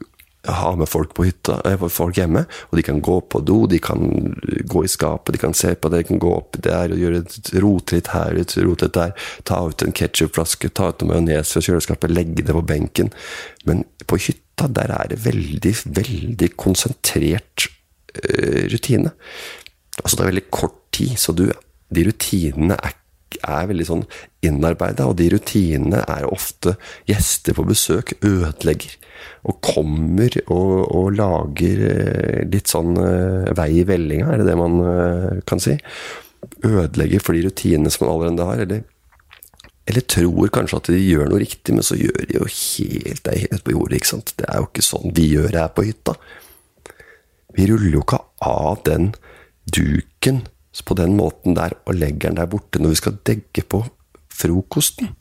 ha 0.45 0.75
med 0.77 0.89
folk 0.89 1.15
på 1.15 1.25
hytta, 1.25 1.61
eh, 1.65 1.89
folk 1.89 2.19
hjemme, 2.19 2.45
og 2.71 2.77
de 2.77 2.85
kan 2.85 3.01
gå 3.01 3.17
på 3.33 3.41
do, 3.41 3.67
de 3.67 3.79
kan 3.79 4.01
gå 4.69 4.85
i 4.85 4.91
skapet, 4.91 5.33
de 5.35 5.41
kan 5.41 5.55
se 5.57 5.75
på 5.75 5.89
det, 5.89 6.03
de 6.03 6.09
kan 6.13 6.21
gå 6.21 6.33
opp 6.37 6.59
der 6.61 6.93
og 6.93 7.01
gjøre 7.01 7.23
et 7.23 7.51
rotritt 7.65 8.11
her, 8.13 8.37
et 8.37 8.57
rotritt 8.61 8.95
der, 8.97 9.15
ta 9.45 9.63
ut 9.65 9.83
en 9.83 9.97
ketsjupflaske, 9.97 10.69
ta 10.69 10.91
ut 10.93 11.01
noe 11.03 11.15
majones 11.15 11.53
fra 11.55 11.65
kjøleskapet, 11.65 12.13
legge 12.13 12.45
det 12.45 12.57
på 12.57 12.65
benken. 12.67 13.13
Men 13.65 13.85
på 14.07 14.21
hytta, 14.21 14.69
der 14.69 14.93
er 14.93 15.15
det 15.15 15.23
veldig, 15.25 15.75
veldig 15.97 16.51
konsentrert 16.61 17.69
uh, 18.21 18.65
rutine. 18.71 19.15
Altså, 20.03 20.17
det 20.17 20.23
er 20.23 20.33
veldig 20.33 20.49
kort 20.53 20.77
tid, 20.95 21.17
så 21.19 21.33
du, 21.33 21.49
de 21.95 22.05
rutinene 22.07 22.77
er 22.77 22.99
er 23.43 23.69
veldig 23.71 23.87
sånn 23.89 24.05
innarbeida, 24.45 25.09
og 25.09 25.19
de 25.19 25.31
rutinene 25.35 26.03
er 26.05 26.29
ofte 26.29 26.77
gjester 27.09 27.57
på 27.57 27.67
besøk 27.69 28.15
ødelegger. 28.21 28.97
Og 29.49 29.61
kommer 29.65 30.35
og, 30.45 30.73
og 30.95 31.13
lager 31.17 31.85
eh, 31.89 32.41
litt 32.51 32.71
sånn 32.71 32.97
uh, 32.99 33.53
vei 33.57 33.71
i 33.81 33.87
vellinga, 33.89 34.33
er 34.33 34.43
det 34.43 34.49
det 34.51 34.57
man 34.61 34.81
uh, 34.81 35.31
kan 35.49 35.63
si? 35.63 35.77
Ødelegger 36.65 37.23
for 37.25 37.37
de 37.37 37.47
rutinene 37.47 37.93
som 37.93 38.07
man 38.07 38.15
allerede 38.17 38.49
har, 38.51 38.65
eller 38.67 38.85
eller 39.85 40.01
tror 40.09 40.49
kanskje 40.49 40.79
at 40.79 40.87
de 40.95 41.01
gjør 41.03 41.29
noe 41.29 41.43
riktig, 41.43 41.75
men 41.77 41.85
så 41.85 41.97
gjør 41.99 42.25
de 42.25 42.39
jo 42.39 42.47
helt, 42.49 43.21
det 43.27 43.35
helt 43.43 43.65
på 43.67 43.75
jordet. 43.75 43.99
ikke 43.99 44.13
sant? 44.15 44.33
Det 44.39 44.47
er 44.49 44.63
jo 44.63 44.69
ikke 44.71 44.85
sånn 44.87 45.13
vi 45.17 45.27
gjør 45.35 45.59
her 45.61 45.75
på 45.77 45.85
hytta. 45.85 46.15
Vi 47.55 47.67
ruller 47.69 47.99
jo 47.99 48.01
ikke 48.01 48.23
av 48.49 48.81
den 48.89 49.11
duken 49.69 50.43
på 50.83 50.97
den 50.99 51.15
måten 51.19 51.55
der 51.55 51.77
og 51.85 51.95
legger 51.95 52.31
den 52.33 52.41
der 52.41 52.51
borte 52.51 52.81
når 52.83 52.95
vi 52.95 53.01
skal 53.03 53.21
degge 53.27 53.63
på 53.63 53.85
frokosten. 54.35 55.13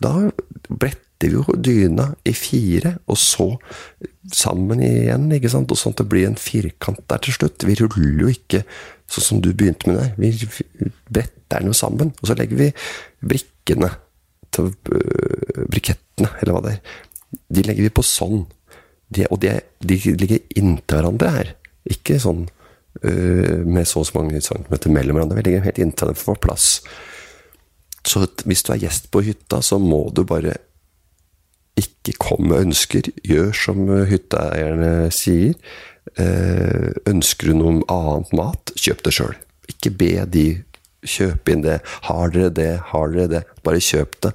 Da 0.00 0.30
bretter 0.68 1.28
vi 1.28 1.34
jo 1.34 1.56
dyna 1.58 2.12
i 2.24 2.32
fire, 2.32 2.94
og 3.10 3.18
så 3.18 3.48
sammen 4.32 4.80
igjen, 4.84 5.26
ikke 5.34 5.50
sant? 5.50 5.72
Og 5.74 5.80
sånn 5.80 5.96
at 5.96 6.04
det 6.04 6.10
blir 6.12 6.28
en 6.28 6.38
firkant 6.38 7.00
der 7.10 7.22
til 7.24 7.34
slutt. 7.34 7.66
Vi 7.66 7.76
ruller 7.80 8.22
jo 8.22 8.32
ikke 8.32 8.62
sånn 9.10 9.26
som 9.26 9.40
du 9.42 9.50
begynte 9.50 9.90
med 9.90 9.98
der. 9.98 10.12
Vi 10.20 10.92
bretter 11.10 11.58
den 11.58 11.72
jo 11.72 11.76
sammen, 11.76 12.12
og 12.20 12.30
så 12.30 12.36
legger 12.38 12.60
vi 12.60 12.68
brikkene 13.34 13.90
til 14.54 14.70
øh, 14.70 15.64
brikettene, 15.72 16.30
eller 16.40 16.54
hva 16.54 16.62
det 16.64 16.76
er. 16.76 16.94
De 17.56 17.64
legger 17.66 17.88
vi 17.88 17.96
på 17.98 18.06
sånn. 18.06 18.46
De, 19.12 19.26
og 19.32 19.40
de, 19.42 19.56
de 19.82 19.98
ligger 20.14 20.44
inntil 20.60 21.00
hverandre 21.00 21.32
her. 21.34 21.52
Ikke 21.88 22.20
sånn 22.22 22.46
med 23.02 23.86
så 23.88 24.02
og 24.02 24.08
så 24.08 24.18
mange 24.18 24.40
centimeter 24.42 24.92
mellom 24.92 25.18
hverandre. 25.18 25.38
Vi 25.38 25.46
ligger 25.46 25.66
helt 25.66 25.80
inntil 25.82 26.10
dem 26.10 26.18
for 26.18 26.32
å 26.32 26.38
få 26.38 26.42
plass. 26.48 26.68
Så 28.08 28.24
hvis 28.48 28.64
du 28.64 28.72
er 28.72 28.82
gjest 28.82 29.10
på 29.12 29.22
hytta, 29.26 29.60
så 29.62 29.78
må 29.82 30.08
du 30.14 30.24
bare 30.28 30.56
ikke 31.78 32.16
komme 32.18 32.52
med 32.52 32.68
ønsker. 32.68 33.10
Gjør 33.26 33.52
som 33.56 33.84
hytteeierne 34.10 35.10
sier. 35.14 35.54
Uh, 36.18 36.94
ønsker 37.10 37.50
du 37.50 37.58
noe 37.58 37.82
annet 37.92 38.32
mat, 38.38 38.72
kjøp 38.80 39.04
det 39.04 39.14
sjøl. 39.18 39.36
Ikke 39.68 39.92
be 39.92 40.12
de 40.24 40.46
kjøpe 41.04 41.52
inn 41.52 41.66
det. 41.66 41.78
Har 42.08 42.32
dere 42.34 42.50
det, 42.54 42.72
har 42.90 43.14
dere 43.14 43.32
det. 43.36 43.44
Bare 43.66 43.84
kjøp 43.84 44.18
det. 44.24 44.34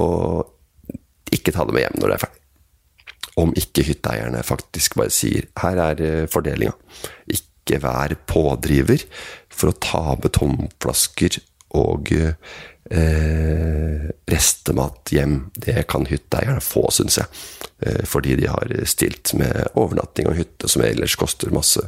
Og 0.00 0.48
ikke 1.30 1.54
ta 1.54 1.68
det 1.68 1.76
med 1.76 1.86
hjem 1.86 2.00
når 2.00 2.08
det 2.08 2.16
er 2.16 2.24
ferdig 2.26 2.40
om 3.40 3.52
ikke 3.56 3.84
hytteeierne 3.86 4.42
faktisk 4.44 4.96
bare 4.98 5.12
sier 5.14 5.46
'her 5.56 5.78
er 5.78 6.00
eh, 6.00 6.28
fordelinga'. 6.28 6.76
Ikke 7.28 7.49
vær 7.68 8.16
pådriver 8.30 9.04
for 9.52 9.70
å 9.70 9.78
ta 9.78 10.04
med 10.16 10.32
tomflasker 10.36 11.38
og 11.78 12.10
eh, 12.90 14.06
restemat 14.30 15.12
hjem. 15.14 15.36
Det 15.54 15.84
kan 15.90 16.08
hytteeierne 16.10 16.62
få, 16.64 16.88
syns 16.94 17.20
jeg. 17.20 17.28
Eh, 17.86 18.02
fordi 18.08 18.36
de 18.40 18.48
har 18.50 18.74
stilt 18.88 19.34
med 19.38 19.70
overnatting 19.78 20.30
og 20.30 20.38
hytte, 20.40 20.70
som 20.70 20.84
ellers 20.86 21.16
koster 21.20 21.52
masse 21.54 21.82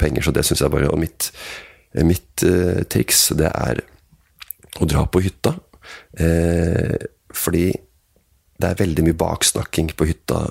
penger. 0.00 0.24
Så 0.24 0.34
det 0.36 0.46
syns 0.48 0.64
jeg 0.64 0.72
bare 0.72 0.90
Og 0.92 1.00
mitt, 1.02 1.30
mitt 2.06 2.46
eh, 2.46 2.84
triks, 2.88 3.28
det 3.36 3.50
er 3.52 3.82
å 4.80 4.88
dra 4.88 5.06
på 5.08 5.22
hytta. 5.24 5.56
Eh, 6.18 6.96
fordi 7.36 7.68
det 8.56 8.70
er 8.70 8.80
veldig 8.80 9.04
mye 9.04 9.18
baksnakking 9.20 9.92
på 9.96 10.08
hytta 10.08 10.46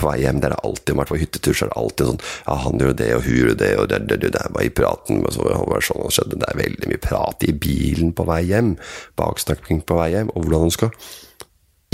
på 0.00 0.08
vei 0.08 0.18
hjem. 0.22 0.40
Der 0.42 0.54
er 0.56 0.64
alltid, 0.66 0.94
i 0.94 0.98
hvert 0.98 1.12
fall 1.12 1.22
hyttetur, 1.22 1.56
så 1.56 1.66
er 1.66 1.72
det 1.72 1.80
alltid 1.80 2.10
sånn 2.10 2.22
Ja, 2.46 2.58
han 2.64 2.82
gjør 2.82 2.96
det, 3.00 3.08
og 3.16 3.24
hun 3.26 3.38
gjorde 3.38 3.56
det, 3.62 3.70
og 3.78 3.88
det, 3.92 4.02
det, 4.10 4.20
det, 4.24 4.32
det 4.36 4.44
var 4.56 4.66
i 4.66 4.74
praten 4.80 5.24
og 5.24 5.34
så 5.36 5.46
var 5.46 5.72
det 5.76 5.86
sånn 5.88 6.06
og 6.06 6.14
skjedde. 6.16 6.40
Det 6.40 6.50
er 6.50 6.62
veldig 6.62 6.92
mye 6.92 7.02
prat 7.06 7.46
i 7.46 7.56
bilen 7.66 8.14
på 8.16 8.26
vei 8.28 8.42
hjem. 8.50 8.74
Baksnakking 9.20 9.84
på 9.86 9.98
vei 10.00 10.10
hjem. 10.16 10.32
Og 10.34 10.46
hvordan 10.46 10.72
du 10.72 10.76
skal 10.76 10.94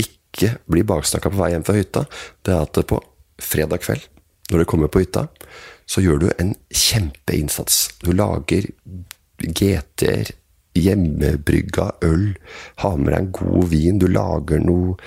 ikke 0.03 0.55
bli 0.69 0.83
baksnakka 0.87 1.31
på 1.33 1.41
vei 1.41 1.53
hjem 1.53 1.65
fra 1.67 1.77
hytta, 1.77 2.05
det 2.45 2.53
er 2.53 2.65
at 2.67 2.81
på 2.89 3.01
fredag 3.41 3.83
kveld, 3.85 4.03
når 4.51 4.63
du 4.63 4.69
kommer 4.69 4.91
på 4.91 5.01
hytta, 5.03 5.27
så 5.87 6.03
gjør 6.03 6.19
du 6.21 6.27
en 6.35 6.53
kjempeinnsats. 6.73 7.87
Du 8.03 8.11
lager 8.15 8.67
GT-er, 9.41 10.33
hjemmebrygga 10.77 11.91
øl, 12.05 12.35
har 12.83 12.97
med 12.99 13.13
deg 13.13 13.19
en 13.19 13.31
god 13.33 13.69
vin, 13.71 14.01
du 14.01 14.07
lager 14.11 14.61
noe 14.61 14.97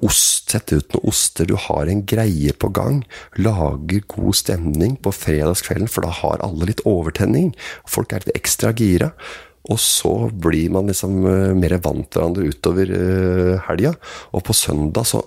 ost, 0.00 0.50
sette 0.54 0.78
ut 0.80 0.94
noen 0.94 1.10
oster, 1.12 1.44
du 1.44 1.52
har 1.68 1.90
en 1.90 2.00
greie 2.08 2.54
på 2.56 2.70
gang. 2.72 3.02
Lager 3.36 4.06
god 4.08 4.38
stemning 4.38 4.96
på 5.04 5.12
fredagskvelden, 5.12 5.90
for 5.90 6.06
da 6.06 6.14
har 6.22 6.42
alle 6.46 6.70
litt 6.70 6.80
overtenning. 6.88 7.52
Folk 7.88 8.14
er 8.14 8.24
litt 8.24 8.38
ekstra 8.40 8.72
gira. 8.76 9.12
Og 9.68 9.76
så 9.82 10.14
blir 10.32 10.70
man 10.72 10.88
liksom 10.88 11.18
uh, 11.26 11.52
mer 11.56 11.76
vant 11.84 12.06
til 12.08 12.22
hverandre 12.22 12.48
utover 12.48 12.94
uh, 12.94 13.58
helga. 13.68 13.92
Og 14.32 14.44
på 14.46 14.56
søndag 14.56 15.08
så 15.10 15.22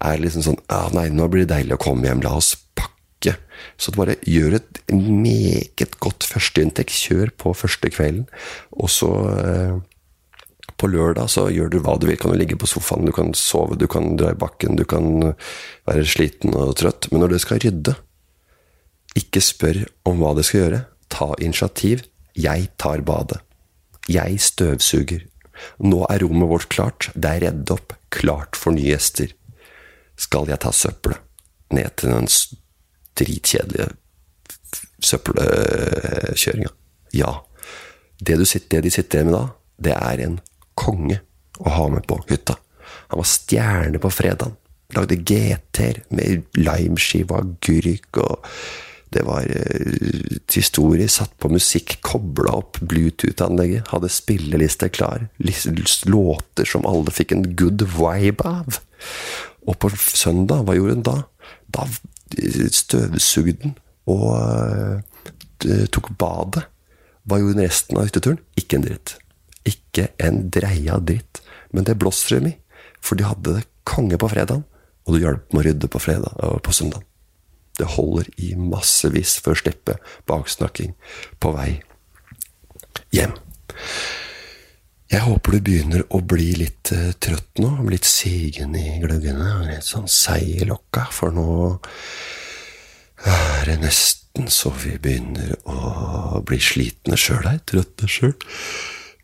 er 0.00 0.16
det 0.16 0.24
liksom 0.24 0.46
sånn 0.46 0.62
ah, 0.72 0.88
Nei, 0.96 1.10
nå 1.12 1.26
blir 1.28 1.44
det 1.44 1.52
deilig 1.52 1.76
å 1.76 1.82
komme 1.82 2.08
hjem. 2.08 2.24
La 2.24 2.32
oss 2.38 2.54
pakke. 2.78 3.36
Så 3.80 3.92
bare 3.92 4.16
gjør 4.24 4.56
et 4.62 4.80
meget 4.96 5.98
godt 6.00 6.24
førsteinntekk. 6.24 6.88
Kjør 6.88 7.34
på 7.36 7.52
første 7.56 7.92
kvelden. 7.92 8.24
Og 8.80 8.88
så 8.92 9.12
på 10.80 10.88
lørdag 10.88 11.28
så 11.32 11.46
gjør 11.52 11.72
du 11.72 11.78
hva 11.84 11.96
du 12.00 12.06
vil. 12.08 12.18
Kan 12.20 12.32
du 12.32 12.38
ligge 12.40 12.58
på 12.58 12.68
sofaen, 12.68 13.04
du 13.04 13.12
kan 13.14 13.34
sove, 13.36 13.76
du 13.76 13.86
kan 13.90 14.14
dra 14.20 14.32
i 14.32 14.38
bakken, 14.38 14.78
du 14.80 14.86
kan 14.88 15.34
være 15.88 16.06
sliten 16.08 16.56
og 16.56 16.78
trøtt. 16.80 17.10
Men 17.12 17.24
når 17.24 17.34
du 17.34 17.38
skal 17.42 17.60
rydde, 17.62 17.96
ikke 19.20 19.42
spør 19.44 19.82
om 20.08 20.22
hva 20.22 20.34
du 20.36 20.42
skal 20.46 20.64
gjøre. 20.64 20.80
Ta 21.10 21.32
initiativ. 21.42 22.06
Jeg 22.38 22.70
tar 22.80 23.02
badet. 23.06 23.40
Jeg 24.10 24.40
støvsuger. 24.42 25.26
Nå 25.84 26.04
er 26.08 26.22
rommet 26.24 26.50
vårt 26.50 26.70
klart. 26.72 27.10
Det 27.14 27.30
er 27.30 27.44
redd 27.48 27.72
opp. 27.74 27.94
Klart 28.14 28.58
for 28.58 28.74
nye 28.74 28.94
gjester. 28.94 29.34
Skal 30.20 30.50
jeg 30.50 30.62
ta 30.62 30.72
søppelet 30.74 31.20
ned 31.74 31.92
til 32.00 32.14
den 32.14 32.28
dritkjedelige 33.20 33.90
søppelkjøringa? 35.04 36.72
Ja. 37.16 37.34
Det, 38.20 38.36
sitter, 38.46 38.78
det 38.78 38.86
de 38.88 38.92
sitter 38.92 39.20
igjen 39.20 39.30
med 39.30 39.38
da, 39.38 39.44
det 39.80 39.94
er 39.96 40.22
en 40.26 40.40
konge 40.80 41.20
å 41.60 41.76
ha 41.76 41.88
med 41.92 42.06
på 42.08 42.18
hytta. 42.30 42.56
Han 43.10 43.20
var 43.20 43.28
stjerne 43.28 44.00
på 44.00 44.12
fredagen. 44.12 44.56
Lagde 44.96 45.18
GT-er 45.22 46.00
med 46.14 46.46
limeskive 46.58 47.34
og 47.34 47.52
agurk. 47.52 48.22
Det 49.10 49.22
var 49.26 49.46
uh, 49.46 50.38
historie. 50.54 51.08
Satt 51.10 51.36
på 51.42 51.50
musikk, 51.50 51.98
kobla 52.06 52.56
opp 52.60 52.80
Bluetooth-anlegget. 52.80 53.90
Hadde 53.90 54.10
spilleliste 54.10 54.90
klar. 54.94 55.28
Låter 56.06 56.68
som 56.68 56.86
alle 56.86 57.14
fikk 57.14 57.34
en 57.34 57.46
good 57.58 57.86
vibe 57.96 58.46
av. 58.46 58.80
Og 59.66 59.78
på 59.78 59.92
søndag, 59.98 60.64
hva 60.66 60.78
gjorde 60.78 60.98
hun 60.98 61.06
da? 61.06 61.16
Da 61.70 61.86
støvsugde 62.74 63.70
hun 63.70 63.78
og 64.10 64.30
uh, 64.34 65.86
tok 65.92 66.14
badet. 66.18 66.64
Hva 67.28 67.38
gjorde 67.38 67.58
hun 67.58 67.66
resten 67.66 67.98
av 67.98 68.08
hytteturen? 68.08 68.40
Ikke 68.58 68.78
en 68.78 68.86
dritt. 68.86 69.18
Ikke 69.68 70.10
en 70.22 70.46
dreia 70.52 70.98
dritt. 70.98 71.42
Men 71.70 71.86
det 71.86 71.98
blåser 72.00 72.38
dem 72.38 72.50
i. 72.52 72.56
For 73.00 73.16
de 73.16 73.28
hadde 73.28 73.58
det 73.58 73.68
konge 73.88 74.18
på 74.20 74.28
fredagen, 74.30 74.64
og 75.06 75.14
du 75.14 75.22
hjalp 75.22 75.52
med 75.52 75.62
å 75.62 75.66
rydde 75.66 75.90
på, 75.90 76.00
fredag, 76.02 76.36
på 76.36 76.74
søndag. 76.74 77.04
Det 77.80 77.88
holder 77.96 78.28
i 78.44 78.52
massevis 78.58 79.38
for 79.40 79.54
å 79.54 79.60
slippe 79.60 79.96
baksnakking 80.28 80.92
på 81.40 81.52
vei 81.56 81.70
hjem. 83.14 83.32
Jeg 85.10 85.24
håper 85.24 85.56
du 85.56 85.64
begynner 85.66 86.04
å 86.14 86.20
bli 86.22 86.52
litt 86.60 86.92
uh, 86.94 87.10
trøtt 87.18 87.58
nå, 87.58 87.72
litt 87.90 88.06
sigen 88.06 88.76
i 88.78 89.00
gløggene, 89.02 89.64
litt 89.66 89.86
sånn 89.86 90.06
seig 90.06 90.60
i 90.60 90.68
lokka, 90.68 91.08
for 91.10 91.34
nå 91.34 91.48
er 93.26 93.66
det 93.66 93.80
nesten 93.82 94.46
så 94.52 94.70
vi 94.84 94.94
begynner 95.02 95.56
å 95.66 96.44
bli 96.46 96.60
slitne 96.62 97.18
sjøl 97.18 97.42
her, 97.48 97.58
trøtte 97.66 98.06
sjøl. 98.06 98.36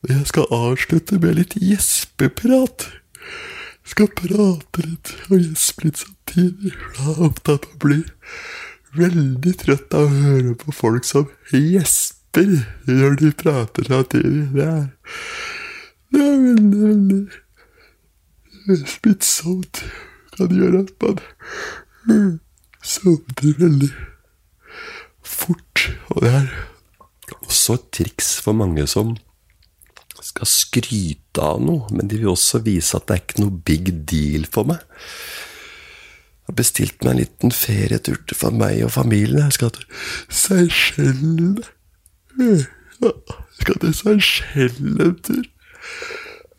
Jeg 0.04 0.26
skal 0.28 0.46
avslutte 0.52 1.18
med 1.18 1.38
litt 1.38 1.54
gjespeprat. 1.56 2.84
Jeg 3.86 3.94
skal 3.94 4.10
prate 4.18 4.84
litt 4.84 5.12
og 5.30 5.38
gjespe 5.40 5.86
litt 5.86 6.02
samtidig. 6.02 6.72
Jeg 6.74 7.12
er 7.14 7.22
opptatt 7.30 7.64
av 7.64 7.72
å 7.72 7.80
bli 7.86 8.02
veldig 8.96 9.54
trøtt 9.62 9.96
av 9.96 10.06
å 10.06 10.22
høre 10.26 10.54
på 10.60 10.74
folk 10.74 11.06
som 11.08 11.28
gjesper 11.52 12.52
når 12.90 13.18
de 13.22 13.32
prater 13.40 13.88
samtidig. 13.88 14.46
Det 14.52 14.68
er, 14.68 14.86
det 16.12 16.24
er 16.26 16.40
veldig, 16.44 16.80
veldig 18.66 18.80
smittsomt. 18.92 19.84
Kan 20.36 20.52
gjøre 20.52 20.84
at 20.84 20.92
man 21.00 22.40
sovner 22.84 23.60
veldig 23.64 23.92
fort. 25.24 25.86
Og 26.12 26.26
det 26.26 26.34
er 26.42 26.50
også 27.40 27.78
et 27.78 27.88
triks 27.96 28.36
for 28.44 28.56
mange 28.56 28.84
som 28.90 29.16
skal 30.36 30.48
skryte 30.50 31.42
av 31.42 31.60
noe, 31.64 31.88
men 31.94 32.08
de 32.10 32.20
vil 32.20 32.32
også 32.34 32.60
vise 32.64 32.96
at 32.96 33.08
det 33.08 33.16
er 33.16 33.22
ikke 33.24 33.42
noe 33.42 33.60
big 33.66 33.92
deal 34.08 34.46
for 34.52 34.68
meg. 34.68 34.82
Jeg 36.46 36.52
har 36.52 36.58
bestilt 36.60 37.02
meg 37.02 37.12
en 37.12 37.20
liten 37.24 37.54
ferietur 37.54 38.20
for 38.36 38.54
meg 38.54 38.84
og 38.86 38.92
familien. 38.94 39.48
Jeg 39.48 39.56
skal 39.56 39.72
til 39.74 39.86
Seychellene. 40.30 41.64
Jeg 42.38 42.66
skal 43.58 43.80
til 43.82 43.96
Seychellene 43.98 45.08
en 45.10 45.16
tur. 45.26 45.48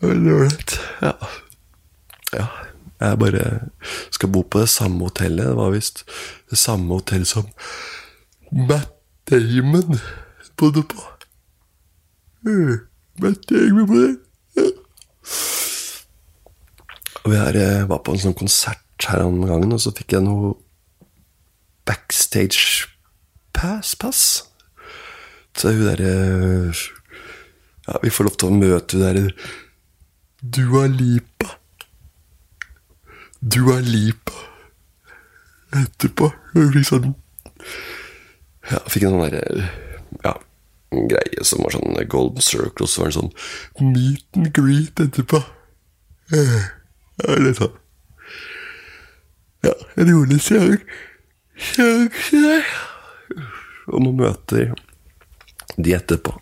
Veldig 0.04 0.34
ålreit. 0.36 0.76
Ja. 1.06 1.14
ja. 2.34 2.48
Jeg 2.98 3.22
bare 3.22 3.46
skal 4.12 4.34
bo 4.34 4.42
på 4.44 4.66
det 4.66 4.74
samme 4.74 5.08
hotellet. 5.08 5.54
Det 5.54 5.56
var 5.62 5.72
visst 5.72 6.04
det 6.50 6.60
samme 6.60 6.98
hotellet 6.98 7.30
som 7.30 7.48
Matt 8.52 8.92
Damon 9.30 10.00
bodde 10.58 10.84
på. 10.84 11.08
Og 17.28 17.34
jeg 17.34 17.60
eh, 17.60 17.88
var 17.90 18.04
på 18.06 18.14
en 18.14 18.22
sånn 18.22 18.38
konsert 18.38 19.08
her 19.10 19.26
om 19.26 19.42
gangen, 19.46 19.74
og 19.76 19.82
så 19.84 19.92
fikk 19.96 20.16
jeg 20.16 20.24
noe 20.26 20.54
backstage 21.88 22.88
pass. 23.54 23.96
pass. 23.96 24.22
Så 25.58 25.74
hun 25.74 25.88
derre 25.90 26.14
Ja, 27.88 27.98
vi 28.04 28.12
får 28.12 28.28
lov 28.28 28.36
til 28.38 28.50
å 28.50 28.58
møte 28.58 28.98
hun 28.98 29.06
derre 29.06 29.26
Dua 30.42 30.86
Lipa. 30.92 31.50
Dua 33.42 33.80
Lipa 33.82 34.44
etterpå. 35.76 36.30
Hun 36.54 36.72
fikk 36.76 36.88
sånn 36.88 37.16
Ja, 38.72 38.84
fikk 38.88 39.08
en 39.08 39.18
sånn 39.18 39.26
derre 39.26 39.72
Ja, 40.24 40.38
greie 40.92 41.44
som 41.46 41.64
var 41.64 41.76
sånn 41.76 41.98
Golden 42.10 42.44
Circle, 42.44 42.86
og 42.86 42.92
så 42.92 43.04
var 43.04 43.12
det 43.12 43.18
sånn 43.18 43.34
meet 43.94 44.40
and 44.40 44.52
greet 44.56 45.04
etterpå. 45.04 45.42
Ja, 46.32 47.36
litt 47.42 47.60
sånn. 47.60 47.76
Ja, 49.66 49.74
en 49.98 50.12
rolig 50.14 50.40
seanse 50.46 50.88
om 53.88 54.10
å 54.10 54.14
møte 54.16 54.68
de 55.78 55.96
etterpå. 55.98 56.36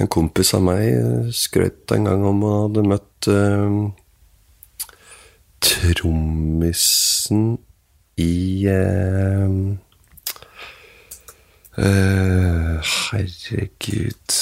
En 0.00 0.08
kompis 0.08 0.54
av 0.56 0.62
meg 0.64 1.32
skrøt 1.36 1.92
en 1.94 2.06
gang 2.08 2.22
om 2.24 2.44
å 2.46 2.52
hadde 2.62 2.84
møtt 2.88 3.28
uh, 3.28 3.90
trommisen 5.60 7.42
i 8.20 8.32
uh, 8.70 9.50
uh, 11.76 12.49
Herregud 13.10 14.36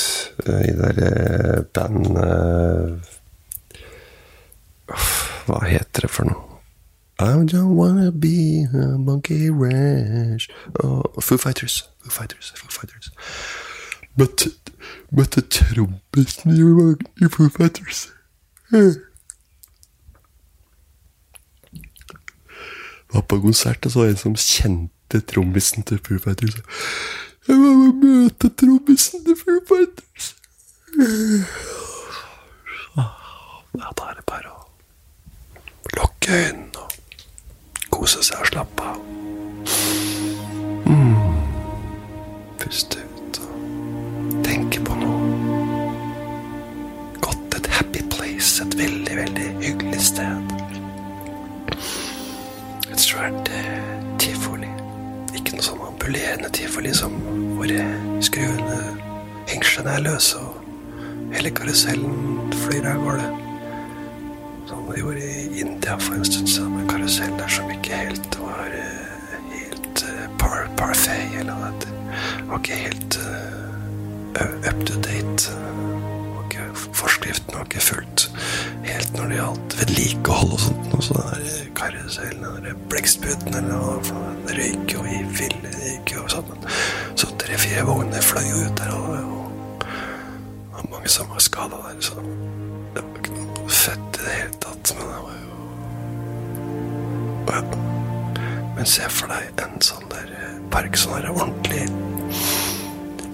I 0.44 0.72
det 0.76 0.96
derre 0.98 1.62
bandet 1.74 3.00
Hva 5.46 5.62
heter 5.64 6.04
det 6.04 6.10
for 6.12 6.28
noe? 6.28 6.44
I 7.20 7.32
don't 7.32 7.74
wanna 7.74 8.12
be 8.12 8.68
a 8.72 8.98
monkey 8.98 9.50
ranch 9.50 10.48
oh, 10.84 11.02
Foo 11.20 11.36
Fighters. 11.36 11.88
Foo 11.98 12.10
Fighters. 12.10 12.52
Foo 12.54 12.68
Fighters. 12.70 13.10
Møtte, 14.14 14.52
møtte 15.10 15.40
trompisen 15.40 16.54
i, 16.54 17.28
Foo 17.28 17.48
Fighters. 17.48 18.04
Var 23.12 23.26
på 23.28 23.40
konsert 23.40 23.86
og 23.86 23.92
så 23.96 24.06
en 24.06 24.20
som 24.20 24.36
kjente 24.38 25.20
trommisen 25.32 25.82
til 25.82 25.98
Foo 26.06 26.22
Fighters. 26.22 26.60
Jeg 27.48 27.56
må 27.56 27.92
møte 28.02 28.48
trommisen 28.60 29.22
til 29.24 29.36
Foo 29.40 29.60
Fighters. 29.68 30.26
Ja, 32.96 33.88
da 33.96 34.08
er 34.10 34.18
det 34.18 34.24
bare 34.28 34.50
å 34.52 34.66
lukke 35.96 36.28
øynene 36.42 36.82
og 36.82 36.90
kose 37.94 38.20
seg 38.26 38.42
og 38.42 38.50
slappe 38.50 38.88
av. 38.90 38.98
Mm. 40.88 41.16
Puste 42.60 43.00
ut 43.04 43.40
og 43.46 44.36
tenke 44.44 44.82
på 44.84 44.98
noe 45.00 45.20
godt. 47.24 47.56
Et 47.60 47.70
happy 47.78 48.04
place. 48.12 48.58
Et 48.66 48.78
veldig, 48.82 49.16
veldig 49.22 49.48
hyggelig 49.64 50.02
sted. 50.10 50.36
Et 52.90 53.00
svært 53.08 53.48
eh, 53.54 53.62
tifoli. 53.78 53.97
Ikke 56.08 56.48
tid, 56.52 56.68
for 56.68 56.80
liksom 56.80 57.12
som 57.12 57.42
hvor 57.58 57.72
skruene 58.24 58.78
hengslene 59.48 59.90
er 59.90 60.00
løse 60.06 60.38
og 60.40 60.56
hele 61.34 61.50
karusellen 61.50 62.48
flyr 62.62 62.88
av 62.88 63.02
gårde 63.02 63.26
som 64.68 64.88
de 64.88 64.96
gjorde 65.00 65.20
i 65.20 65.60
India 65.60 65.98
for 66.00 66.16
en 66.16 66.24
stund 66.24 66.48
siden, 66.48 66.76
med 66.76 66.88
karuseller 66.88 67.48
som 67.48 67.70
ikke 67.70 68.00
helt 68.06 68.40
var 68.40 68.72
uh, 68.72 69.36
helt 69.52 70.04
uh, 70.08 70.24
par 70.40 70.68
parfait, 70.76 71.40
eller 71.40 71.52
hva 71.52 71.72
det 71.76 71.92
heter. 71.92 72.44
Var 72.48 72.62
ikke 72.62 72.82
helt 72.86 73.20
uh, 73.24 74.68
up 74.70 74.86
to 74.86 75.00
date. 75.04 75.67
Forskriften 76.96 77.54
var 77.56 77.66
ikke 77.68 77.80
fulgt 77.84 78.28
helt 78.86 79.12
når 79.16 79.30
det 79.30 79.38
gjaldt 79.38 79.76
vedlikehold 79.80 80.52
og 80.56 80.60
sånt. 80.62 80.94
Og 80.98 81.02
så 81.04 81.18
den 81.18 81.44
der 81.46 81.72
karusellen, 81.78 82.44
den 82.44 82.64
der 82.68 82.78
blekkspruten 82.90 83.58
eller 83.60 83.82
hva 83.82 83.96
for 84.06 84.28
den 84.46 84.58
røyker 84.58 84.94
jo 84.96 85.04
i 85.06 85.22
ville 85.38 85.72
gikk 85.84 86.14
jo 86.16 86.26
sammen. 86.32 86.68
Så 87.18 87.30
tre-fire 87.40 87.84
vogner 87.88 88.24
fløy 88.24 88.46
jo 88.48 88.62
ut 88.66 88.80
der, 88.80 88.90
og, 88.94 89.08
og, 89.18 89.84
og 90.72 90.90
mange 90.92 91.10
som 91.12 91.30
var 91.32 91.42
skada 91.44 91.82
der. 91.88 92.00
så 92.00 92.14
det 92.94 93.04
var 93.04 93.20
ikke 93.22 93.36
noe 93.36 93.68
fett 93.70 94.20
i 94.20 94.24
det 94.24 94.36
hele 94.38 94.62
tatt, 94.64 94.94
men 94.98 95.12
det 95.12 95.20
var 95.26 95.36
jo 95.42 95.46
ja. 97.48 97.60
Men 98.78 98.86
se 98.86 99.08
for 99.10 99.32
deg 99.32 99.62
en 99.64 99.80
sånn 99.82 100.06
der 100.12 100.34
park, 100.72 100.96
sånn 100.98 101.16
der 101.18 101.30
ordentlig 101.32 101.86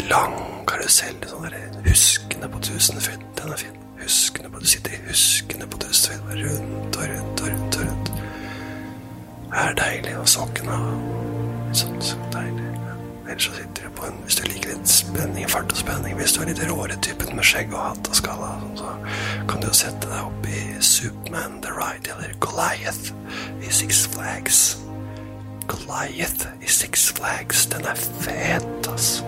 lang 0.09 0.37
karusell, 0.69 1.17
sånn 1.29 1.45
der 1.49 1.74
huskende 1.89 2.49
på 2.49 2.59
tusenfryd. 2.59 3.25
Den 3.39 3.53
er 3.53 3.57
fin. 3.57 3.81
Huskende 4.03 4.51
på 4.51 4.61
Du 4.61 4.67
sitter 4.67 4.91
i 4.91 5.01
huskende 5.09 5.67
på 5.67 5.79
tusenfryd, 5.79 6.45
rundt 6.45 6.97
og 6.97 7.03
rundt 7.03 7.41
og 7.41 7.49
rundt 7.49 7.77
og 7.77 7.87
rundt. 7.87 8.13
Det 9.55 9.63
er 9.63 9.75
deilig, 9.79 10.17
og 10.19 10.29
sokkene 10.29 10.79
sånn 11.75 12.01
så 12.03 12.19
deilig. 12.33 12.65
Ellers 13.25 13.47
så 13.49 13.55
sitter 13.57 13.87
du 13.87 13.95
på 13.97 14.07
en 14.07 14.19
Hvis 14.25 14.37
du 14.37 14.43
liker 14.49 14.75
litt 14.75 14.91
spenning, 14.91 15.47
fart 15.51 15.73
og 15.73 15.79
spenning, 15.81 16.17
hvis 16.19 16.35
du 16.35 16.43
er 16.43 16.51
litt 16.51 16.61
råere 16.69 16.97
typen 17.03 17.37
med 17.37 17.47
skjegg 17.47 17.73
og 17.73 17.81
hatt 17.81 18.11
og 18.11 18.19
skalla, 18.19 18.51
så 18.79 18.93
kan 19.49 19.63
du 19.63 19.69
jo 19.71 19.77
sette 19.77 20.11
deg 20.11 20.27
opp 20.29 20.49
i 20.51 20.65
Superman 20.81 21.61
The 21.65 21.73
Ride 21.77 22.13
eller 22.15 22.37
Goliath 22.45 23.13
i 23.65 23.73
Six 23.73 24.05
Flags. 24.15 24.63
Goliath 25.71 26.53
i 26.61 26.69
Six 26.69 27.11
Flags, 27.17 27.67
den 27.73 27.89
er 27.89 28.05
fet, 28.21 28.93
ass. 28.93 29.23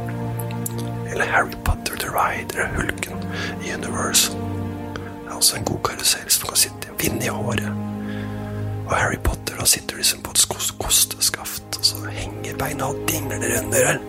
Eller 1.16 1.32
Harry 1.32 1.56
Potter 1.64 1.96
The 1.96 2.08
Ride 2.12 2.52
eller 2.54 2.68
Hulken 2.76 3.22
i 3.64 3.72
Universal. 3.72 4.34
Det 4.96 5.30
er 5.30 5.36
også 5.36 5.56
en 5.56 5.64
god 5.64 5.78
karusell 5.84 6.28
som 6.28 6.48
kan 6.50 6.58
sitte 6.60 6.92
vind 7.00 7.22
i 7.24 7.30
håret. 7.32 7.70
Og 8.86 8.92
Harry 8.92 9.16
Potter, 9.24 9.56
da 9.56 9.64
sitter 9.64 9.96
liksom 9.96 10.20
på 10.26 10.34
et 10.36 10.44
kost 10.52 10.74
kosteskaft, 10.78 11.78
og 11.78 11.88
så 11.88 12.02
henger 12.12 12.58
beina 12.60 12.90
og 12.92 13.00
dingler 13.08 13.48
under 13.62 13.88
her. 13.88 14.02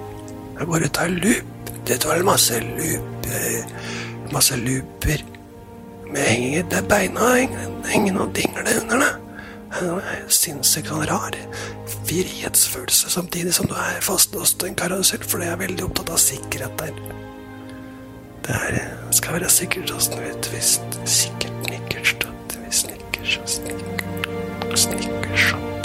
Det 0.58 0.66
er 0.66 0.70
bare 0.74 0.90
ta 1.00 1.08
loop. 1.08 1.72
Det 1.88 2.02
tar 2.04 2.28
masse 2.28 2.60
loop, 2.60 3.32
masse 4.36 4.60
looper. 4.60 5.24
Med 6.12 6.28
henger 6.28 6.68
det 6.76 6.84
beina 6.92 7.32
henger 7.88 8.20
og 8.20 8.36
dingler 8.36 8.68
under 8.82 9.06
det. 9.06 9.14
Sinnssykt 10.28 10.92
sånn 10.92 11.08
rar 11.08 11.40
frihetsfølelse, 12.08 13.10
samtidig 13.12 13.54
som 13.54 13.68
du 13.70 13.76
er 13.78 14.02
fastlåst 14.02 14.64
i 14.64 14.72
en 14.72 14.80
karusell, 14.80 15.24
for 15.28 15.44
det 15.44 15.52
er 15.52 15.60
veldig 15.60 15.88
opptatt 15.90 16.14
av 16.16 16.22
sikkerhet 16.24 16.80
der. 16.80 17.02
Det 18.48 18.56
er, 18.56 18.78
skal 19.12 19.40
være 19.40 19.50
sikkert 19.52 19.92
og 19.92 20.02
snudd 20.02 20.52
hvis 20.54 20.78
sikkert 21.04 21.68
nikkert 21.68 22.14
støtt 22.14 22.60
hvis 22.64 22.86
nikkers 22.88 23.40
og 23.42 23.50
snikker 23.58 23.88
snickers 24.78 25.77